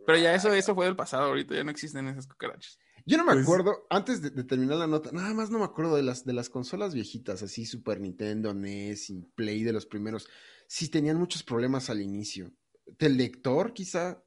Pero 0.06 0.16
ya 0.16 0.32
eso, 0.32 0.54
eso 0.54 0.76
fue 0.76 0.86
del 0.86 0.94
pasado, 0.94 1.24
ahorita 1.24 1.56
ya 1.56 1.64
no 1.64 1.72
existen 1.72 2.06
esas 2.06 2.28
cucarachas. 2.28 2.78
Yo 3.06 3.18
no 3.18 3.24
me 3.24 3.32
pues 3.32 3.44
acuerdo, 3.44 3.86
antes 3.90 4.22
de, 4.22 4.30
terminar 4.44 4.78
la 4.78 4.86
nota, 4.86 5.10
nada 5.12 5.32
más 5.34 5.50
no 5.50 5.58
me 5.58 5.64
acuerdo 5.64 5.96
de 5.96 6.02
las, 6.02 6.24
de 6.24 6.32
las 6.32 6.48
consolas 6.48 6.94
viejitas, 6.94 7.42
así 7.42 7.66
Super 7.66 8.00
Nintendo, 8.00 8.54
NES 8.54 9.10
y 9.10 9.22
Play 9.34 9.62
de 9.62 9.72
los 9.72 9.86
primeros. 9.86 10.28
Sí 10.66 10.88
tenían 10.88 11.18
muchos 11.18 11.42
problemas 11.42 11.90
al 11.90 12.00
inicio. 12.00 12.52
¿Del 12.98 13.16
lector, 13.16 13.72
quizá? 13.72 14.22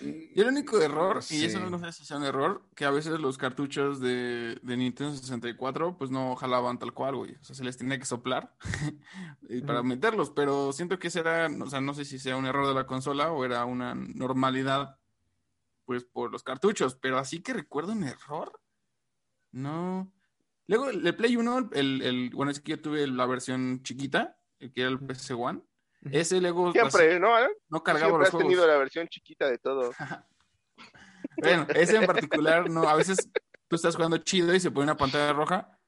Y 0.00 0.40
el 0.40 0.48
único 0.48 0.80
error, 0.80 1.20
y 1.30 1.44
eso 1.44 1.60
no 1.60 1.78
sé 1.78 1.92
si 1.92 2.04
sea 2.04 2.16
un 2.16 2.24
error, 2.24 2.62
que 2.74 2.84
a 2.84 2.90
veces 2.90 3.18
los 3.20 3.38
cartuchos 3.38 4.00
de, 4.00 4.58
de, 4.62 4.76
Nintendo 4.76 5.14
64 5.14 5.96
pues 5.96 6.10
no 6.10 6.34
jalaban 6.34 6.78
tal 6.78 6.92
cual, 6.92 7.16
güey. 7.16 7.36
O 7.36 7.44
sea, 7.44 7.54
se 7.54 7.64
les 7.64 7.76
tenía 7.76 7.98
que 7.98 8.04
soplar 8.04 8.54
para 9.66 9.82
meterlos, 9.82 10.30
pero 10.30 10.72
siento 10.72 10.98
que 10.98 11.08
ese 11.08 11.20
era, 11.20 11.48
o 11.48 11.70
sea, 11.70 11.80
no 11.80 11.94
sé 11.94 12.04
si 12.04 12.18
sea 12.18 12.36
un 12.36 12.46
error 12.46 12.66
de 12.66 12.74
la 12.74 12.86
consola 12.86 13.30
o 13.30 13.44
era 13.44 13.64
una 13.64 13.94
normalidad 13.94 14.98
pues 15.84 16.04
por 16.04 16.30
los 16.30 16.42
cartuchos, 16.42 16.96
pero 16.96 17.18
así 17.18 17.42
que 17.42 17.52
recuerdo 17.52 17.92
un 17.92 18.04
error. 18.04 18.60
No. 19.52 20.12
Luego 20.66 20.88
el 20.88 21.14
Play 21.16 21.36
1, 21.36 21.70
el, 21.72 22.02
el, 22.02 22.30
bueno, 22.30 22.50
es 22.50 22.60
que 22.60 22.72
yo 22.72 22.80
tuve 22.80 23.06
la 23.06 23.26
versión 23.26 23.82
chiquita, 23.82 24.38
que 24.58 24.80
era 24.80 24.88
el 24.88 24.98
PC 24.98 25.34
One. 25.34 25.62
Ese 26.10 26.40
luego. 26.40 26.72
Siempre, 26.72 27.18
¿no? 27.18 27.28
No 27.68 27.82
cargaba 27.82 28.18
los 28.18 28.28
has 28.28 28.38
tenido 28.38 28.66
la 28.66 28.76
versión 28.76 29.08
chiquita 29.08 29.48
de 29.48 29.58
todo. 29.58 29.92
bueno, 31.36 31.66
ese 31.74 31.96
en 31.96 32.06
particular, 32.06 32.70
no. 32.70 32.88
A 32.88 32.94
veces 32.94 33.30
tú 33.68 33.76
estás 33.76 33.96
jugando 33.96 34.18
chido 34.18 34.54
y 34.54 34.60
se 34.60 34.70
pone 34.70 34.84
una 34.84 34.96
pantalla 34.96 35.32
roja 35.32 35.78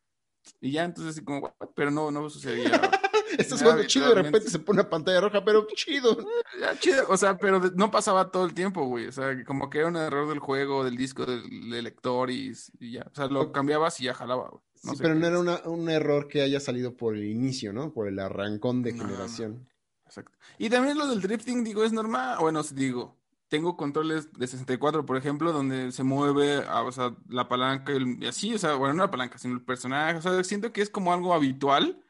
y 0.61 0.73
ya, 0.73 0.85
entonces 0.85 1.15
así 1.15 1.25
como, 1.25 1.55
pero 1.75 1.91
no, 1.91 2.11
no 2.11 2.29
sucedía. 2.31 2.71
Estás 3.39 3.61
jugando 3.61 3.85
chido 3.85 4.07
y 4.07 4.15
de 4.15 4.23
repente 4.23 4.51
se 4.51 4.59
pone 4.59 4.81
una 4.81 4.91
pantalla 4.91 5.21
roja, 5.21 5.45
pero 5.45 5.67
chido. 5.75 6.17
Ya, 6.61 6.79
chido. 6.79 7.05
O 7.09 7.17
sea, 7.17 7.37
pero 7.37 7.61
no 7.75 7.91
pasaba 7.91 8.31
todo 8.31 8.47
el 8.47 8.55
tiempo, 8.55 8.87
güey. 8.87 9.07
O 9.07 9.13
sea, 9.13 9.45
como 9.45 9.69
que 9.69 9.79
era 9.79 9.89
un 9.89 9.97
error 9.97 10.29
del 10.29 10.39
juego, 10.39 10.85
del 10.85 10.97
disco, 10.97 11.27
del, 11.27 11.71
lector 11.83 12.31
y, 12.31 12.55
ya. 12.81 13.07
O 13.13 13.15
sea, 13.15 13.27
lo 13.27 13.53
cambiabas 13.53 14.01
y 14.01 14.05
ya 14.05 14.15
jalaba, 14.15 14.49
güey. 14.49 14.63
sí, 14.75 14.91
pero 14.99 15.15
no 15.15 15.27
era 15.27 15.41
un 15.69 15.91
error 15.91 16.29
que 16.29 16.43
haya 16.43 16.61
salido 16.61 16.97
por 16.97 17.15
el 17.15 17.25
inicio, 17.25 17.73
¿no? 17.73 17.93
Por 17.93 18.09
el 18.09 18.19
arrancón 18.19 18.83
de 18.83 18.93
generación. 18.93 19.69
Exacto. 20.07 20.33
Y 20.59 20.71
también 20.71 20.97
lo 20.97 21.07
del 21.09 21.21
drifting, 21.21 21.65
digo, 21.65 21.85
es 21.85 21.93
normal. 21.93 22.39
Bueno, 22.41 22.63
digo, 22.63 23.17
tengo 23.49 23.77
controles 23.77 24.33
de 24.33 24.47
64, 24.47 25.05
por 25.05 25.17
ejemplo, 25.17 25.53
donde 25.53 25.93
se 25.93 26.03
mueve, 26.03 26.65
ah, 26.69 26.83
o 26.83 26.93
sea, 26.93 27.15
la 27.29 27.49
palanca 27.49 27.93
y 27.93 28.27
así, 28.27 28.55
o 28.55 28.59
sea, 28.59 28.75
bueno, 28.75 28.95
no 28.95 29.05
la 29.05 29.11
palanca, 29.11 29.39
sino 29.39 29.55
el 29.55 29.63
personaje. 29.63 30.19
O 30.19 30.23
sea, 30.23 30.43
siento 30.45 30.73
que 30.73 30.83
es 30.83 30.91
como 30.91 31.13
algo 31.13 31.35
habitual 31.35 32.03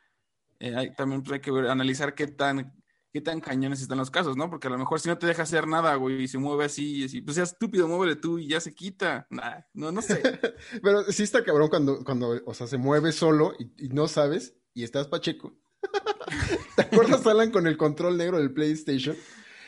eh, 0.61 0.93
también 0.97 1.23
hay 1.31 1.41
que 1.41 1.51
analizar 1.51 2.15
qué 2.15 2.27
tan, 2.27 2.75
qué 3.13 3.21
tan 3.21 3.41
cañones 3.41 3.81
están 3.81 3.99
los 3.99 4.11
casos, 4.11 4.37
¿no? 4.37 4.51
Porque 4.51 4.67
a 4.69 4.71
lo 4.71 4.79
mejor 4.79 5.01
si 5.01 5.09
no 5.09 5.19
te 5.19 5.27
deja 5.27 5.43
hacer 5.43 5.67
nada, 5.67 5.95
güey, 5.95 6.23
y 6.23 6.29
se 6.29 6.39
mueve 6.39 6.67
así, 6.67 6.99
y 6.99 7.05
así, 7.05 7.23
pues 7.23 7.37
sea 7.37 7.45
estúpido, 7.45 7.89
muévele 7.89 8.17
tú 8.17 8.39
y 8.39 8.49
ya 8.49 8.61
se 8.61 8.75
quita. 8.75 9.27
no, 9.73 9.93
no 9.93 10.03
sé. 10.03 10.21
Pero 10.83 11.05
sí 11.11 11.23
está 11.23 11.43
cabrón 11.45 11.69
cuando, 11.69 12.05
cuando, 12.05 12.41
o 12.45 12.55
sea, 12.55 12.67
se 12.67 12.77
mueve 12.77 13.13
solo 13.13 13.55
y, 13.59 13.89
no 13.89 14.09
sabes 14.09 14.55
y 14.75 14.85
estás 14.85 15.09
pacheco. 15.09 15.57
¿Te 16.77 16.83
acuerdas, 16.83 17.27
Alan, 17.27 17.51
con 17.51 17.67
el 17.67 17.77
control 17.77 18.17
negro 18.17 18.39
del 18.39 18.53
PlayStation? 18.53 19.17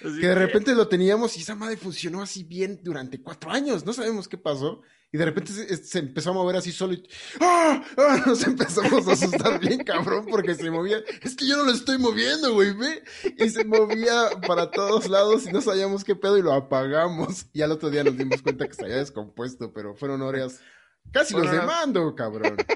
que 0.01 0.29
de 0.29 0.35
repente 0.37 0.77
lo 0.77 0.87
teníamos 0.87 1.37
y 1.37 1.41
esa 1.41 1.57
madre 1.57 1.77
funcionó 1.77 2.23
así 2.23 2.45
bien 2.45 2.81
durante 2.85 3.21
cuatro 3.21 3.51
años. 3.51 3.85
No 3.85 3.93
sabemos 3.93 4.29
qué 4.29 4.39
pasó. 4.39 4.83
Y 5.11 5.17
de 5.17 5.25
repente 5.25 5.53
se, 5.53 5.99
empezó 6.01 6.31
a 6.31 6.35
mover 6.35 6.57
así 6.57 6.71
solo 6.71 6.93
y 6.93 7.09
¡Ah! 7.41 7.83
¡Ah! 7.97 8.23
nos 8.27 8.47
empezamos 8.47 9.09
a 9.09 9.13
asustar 9.13 9.59
bien 9.61 9.83
cabrón 9.83 10.27
porque 10.29 10.55
se 10.55 10.71
movía. 10.71 10.99
Es 11.23 11.35
que 11.35 11.47
yo 11.47 11.57
no 11.57 11.65
lo 11.65 11.73
estoy 11.73 11.97
moviendo, 11.97 12.53
güey, 12.53 12.75
ve. 12.75 13.03
Y 13.39 13.49
se 13.49 13.65
movía 13.65 14.29
para 14.47 14.71
todos 14.71 15.09
lados 15.09 15.47
y 15.47 15.53
no 15.53 15.63
sabíamos 15.63 16.05
qué 16.05 16.15
pedo 16.15 16.37
y 16.37 16.43
lo 16.43 16.53
apagamos. 16.53 17.47
Y 17.55 17.63
al 17.63 17.73
otro 17.73 17.89
día 17.89 18.05
nos 18.05 18.19
dimos 18.19 18.43
cuenta 18.43 18.69
que 18.69 18.75
se 18.75 18.85
había 18.85 18.97
descompuesto, 18.97 19.73
pero 19.73 19.95
fueron 19.95 20.21
horas. 20.21 20.61
Casi 21.11 21.35
los 21.35 21.51
demando, 21.51 22.15
cabrón. 22.15 22.59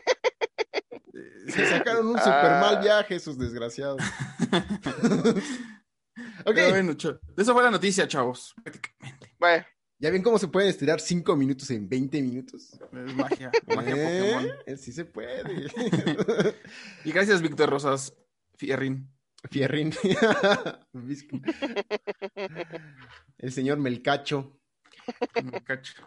Se 1.49 1.67
sacaron 1.67 2.07
un 2.07 2.19
super 2.19 2.61
mal 2.61 2.81
viaje 2.81 3.17
esos 3.17 3.37
desgraciados. 3.37 4.01
ok. 6.47 6.57
Bueno, 6.71 6.97
eso 7.37 7.53
fue 7.53 7.63
la 7.63 7.71
noticia, 7.71 8.09
chavos. 8.09 8.55
Prácticamente. 8.63 9.35
Bueno. 9.39 9.67
¿Ya 10.03 10.11
ven 10.11 10.21
cómo 10.21 10.37
se 10.37 10.49
pueden 10.49 10.69
estirar 10.69 11.01
5 11.01 11.37
minutos 11.37 11.71
en 11.71 11.89
20 11.89 12.21
minutos? 12.23 12.73
Es 12.73 13.15
magia, 13.15 13.53
magia 13.69 13.95
¿Eh? 13.97 14.35
Pokémon. 14.35 14.77
Sí 14.77 14.91
se 14.91 15.05
puede. 15.05 15.71
y 17.05 17.13
gracias, 17.13 17.41
Víctor 17.41 17.71
Rosas 17.71 18.13
Fierrin. 18.57 19.09
Fierrin. 19.49 19.95
El 23.39 23.53
señor 23.53 23.79
Melcacho. 23.79 24.59
Melcacho. 25.41 26.03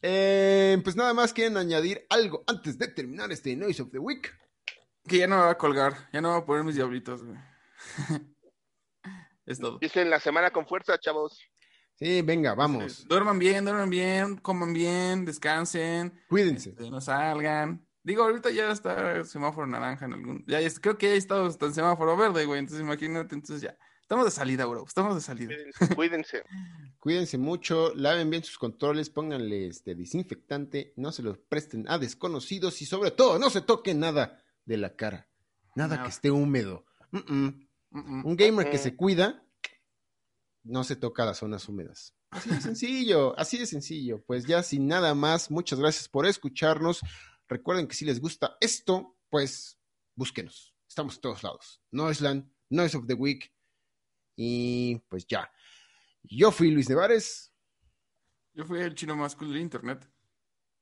Eh, 0.00 0.80
pues 0.82 0.96
nada 0.96 1.12
más 1.12 1.34
quieren 1.34 1.58
añadir 1.58 2.06
algo 2.08 2.42
antes 2.46 2.78
de 2.78 2.88
terminar 2.88 3.30
este 3.32 3.54
Noise 3.54 3.82
of 3.82 3.90
the 3.90 3.98
Week. 3.98 4.34
Que 5.06 5.18
ya 5.18 5.26
no 5.26 5.36
me 5.36 5.42
va 5.42 5.50
a 5.50 5.58
colgar, 5.58 6.08
ya 6.10 6.22
no 6.22 6.30
va 6.30 6.38
a 6.38 6.46
poner 6.46 6.64
mis 6.64 6.76
diablitos, 6.76 7.22
güey. 7.22 7.36
es 9.44 9.58
todo. 9.58 9.78
Dicen 9.78 10.08
la 10.08 10.20
semana 10.20 10.50
con 10.50 10.66
fuerza, 10.66 10.98
chavos. 10.98 11.38
Sí, 11.96 12.22
venga, 12.22 12.54
vamos. 12.54 13.06
duerman 13.06 13.38
bien, 13.38 13.64
duerman 13.64 13.90
bien, 13.90 14.36
coman 14.36 14.72
bien, 14.72 15.24
descansen. 15.24 16.12
Cuídense. 16.28 16.70
Este, 16.70 16.90
no 16.90 17.00
salgan. 17.00 17.86
Digo, 18.02 18.24
ahorita 18.24 18.50
ya 18.50 18.70
está 18.70 19.12
el 19.12 19.24
semáforo 19.24 19.66
naranja 19.66 20.04
en 20.04 20.12
algún. 20.12 20.44
Ya, 20.46 20.58
creo 20.80 20.98
que 20.98 21.08
ya 21.08 21.14
estado 21.14 21.46
hasta 21.46 21.66
el 21.66 21.74
semáforo 21.74 22.16
verde, 22.16 22.44
güey. 22.44 22.58
Entonces 22.58 22.84
imagínate, 22.84 23.34
entonces 23.34 23.62
ya. 23.62 23.76
Estamos 24.02 24.26
de 24.26 24.30
salida, 24.32 24.66
bro. 24.66 24.84
Estamos 24.86 25.14
de 25.14 25.22
salida. 25.22 25.54
Cuídense. 25.94 26.42
Cuídense 26.98 27.38
mucho, 27.38 27.94
laven 27.94 28.28
bien 28.28 28.42
sus 28.42 28.58
controles, 28.58 29.08
pónganle 29.10 29.68
este 29.68 29.94
desinfectante, 29.94 30.92
no 30.96 31.12
se 31.12 31.22
los 31.22 31.38
presten 31.38 31.84
a 31.88 31.98
desconocidos 31.98 32.80
y 32.82 32.86
sobre 32.86 33.10
todo 33.10 33.38
no 33.38 33.50
se 33.50 33.60
toquen 33.60 34.00
nada 34.00 34.42
de 34.64 34.78
la 34.78 34.96
cara. 34.96 35.28
Nada 35.74 36.02
que 36.02 36.08
esté 36.08 36.30
húmedo. 36.30 36.84
Un 37.12 38.36
gamer 38.36 38.70
que 38.70 38.78
se 38.78 38.96
cuida 38.96 39.44
no 40.64 40.82
se 40.82 40.96
toca 40.96 41.24
las 41.24 41.38
zonas 41.38 41.68
húmedas. 41.68 42.14
Así 42.30 42.50
de 42.50 42.60
sencillo, 42.60 43.38
así 43.38 43.58
de 43.58 43.66
sencillo. 43.66 44.24
Pues 44.26 44.44
ya 44.46 44.62
sin 44.62 44.88
nada 44.88 45.14
más, 45.14 45.50
muchas 45.50 45.78
gracias 45.78 46.08
por 46.08 46.26
escucharnos. 46.26 47.00
Recuerden 47.48 47.86
que 47.86 47.94
si 47.94 48.04
les 48.04 48.20
gusta 48.20 48.56
esto, 48.60 49.16
pues 49.30 49.78
búsquenos. 50.16 50.74
Estamos 50.88 51.16
en 51.16 51.20
todos 51.20 51.42
lados. 51.42 51.80
Noisland, 51.92 52.50
Noise 52.70 52.96
of 52.96 53.06
the 53.06 53.14
Week. 53.14 53.52
Y 54.36 54.96
pues 55.08 55.26
ya. 55.26 55.50
Yo 56.22 56.50
fui 56.50 56.70
Luis 56.70 56.88
Nevares. 56.88 57.52
Yo 58.54 58.64
fui 58.64 58.80
el 58.80 58.94
chino 58.94 59.14
más 59.14 59.36
cool 59.36 59.52
de 59.52 59.60
internet. 59.60 60.08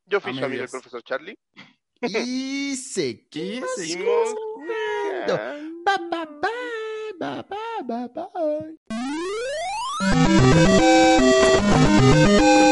Yo 0.06 0.20
fui 0.20 0.36
su 0.36 0.44
amigo 0.44 0.62
el 0.62 0.70
profesor 0.70 1.02
Charlie. 1.02 1.38
Y 2.00 2.76
seguimos. 2.76 3.70
seguimos. 3.76 4.34
Thank 10.14 11.22
you. 12.42 12.71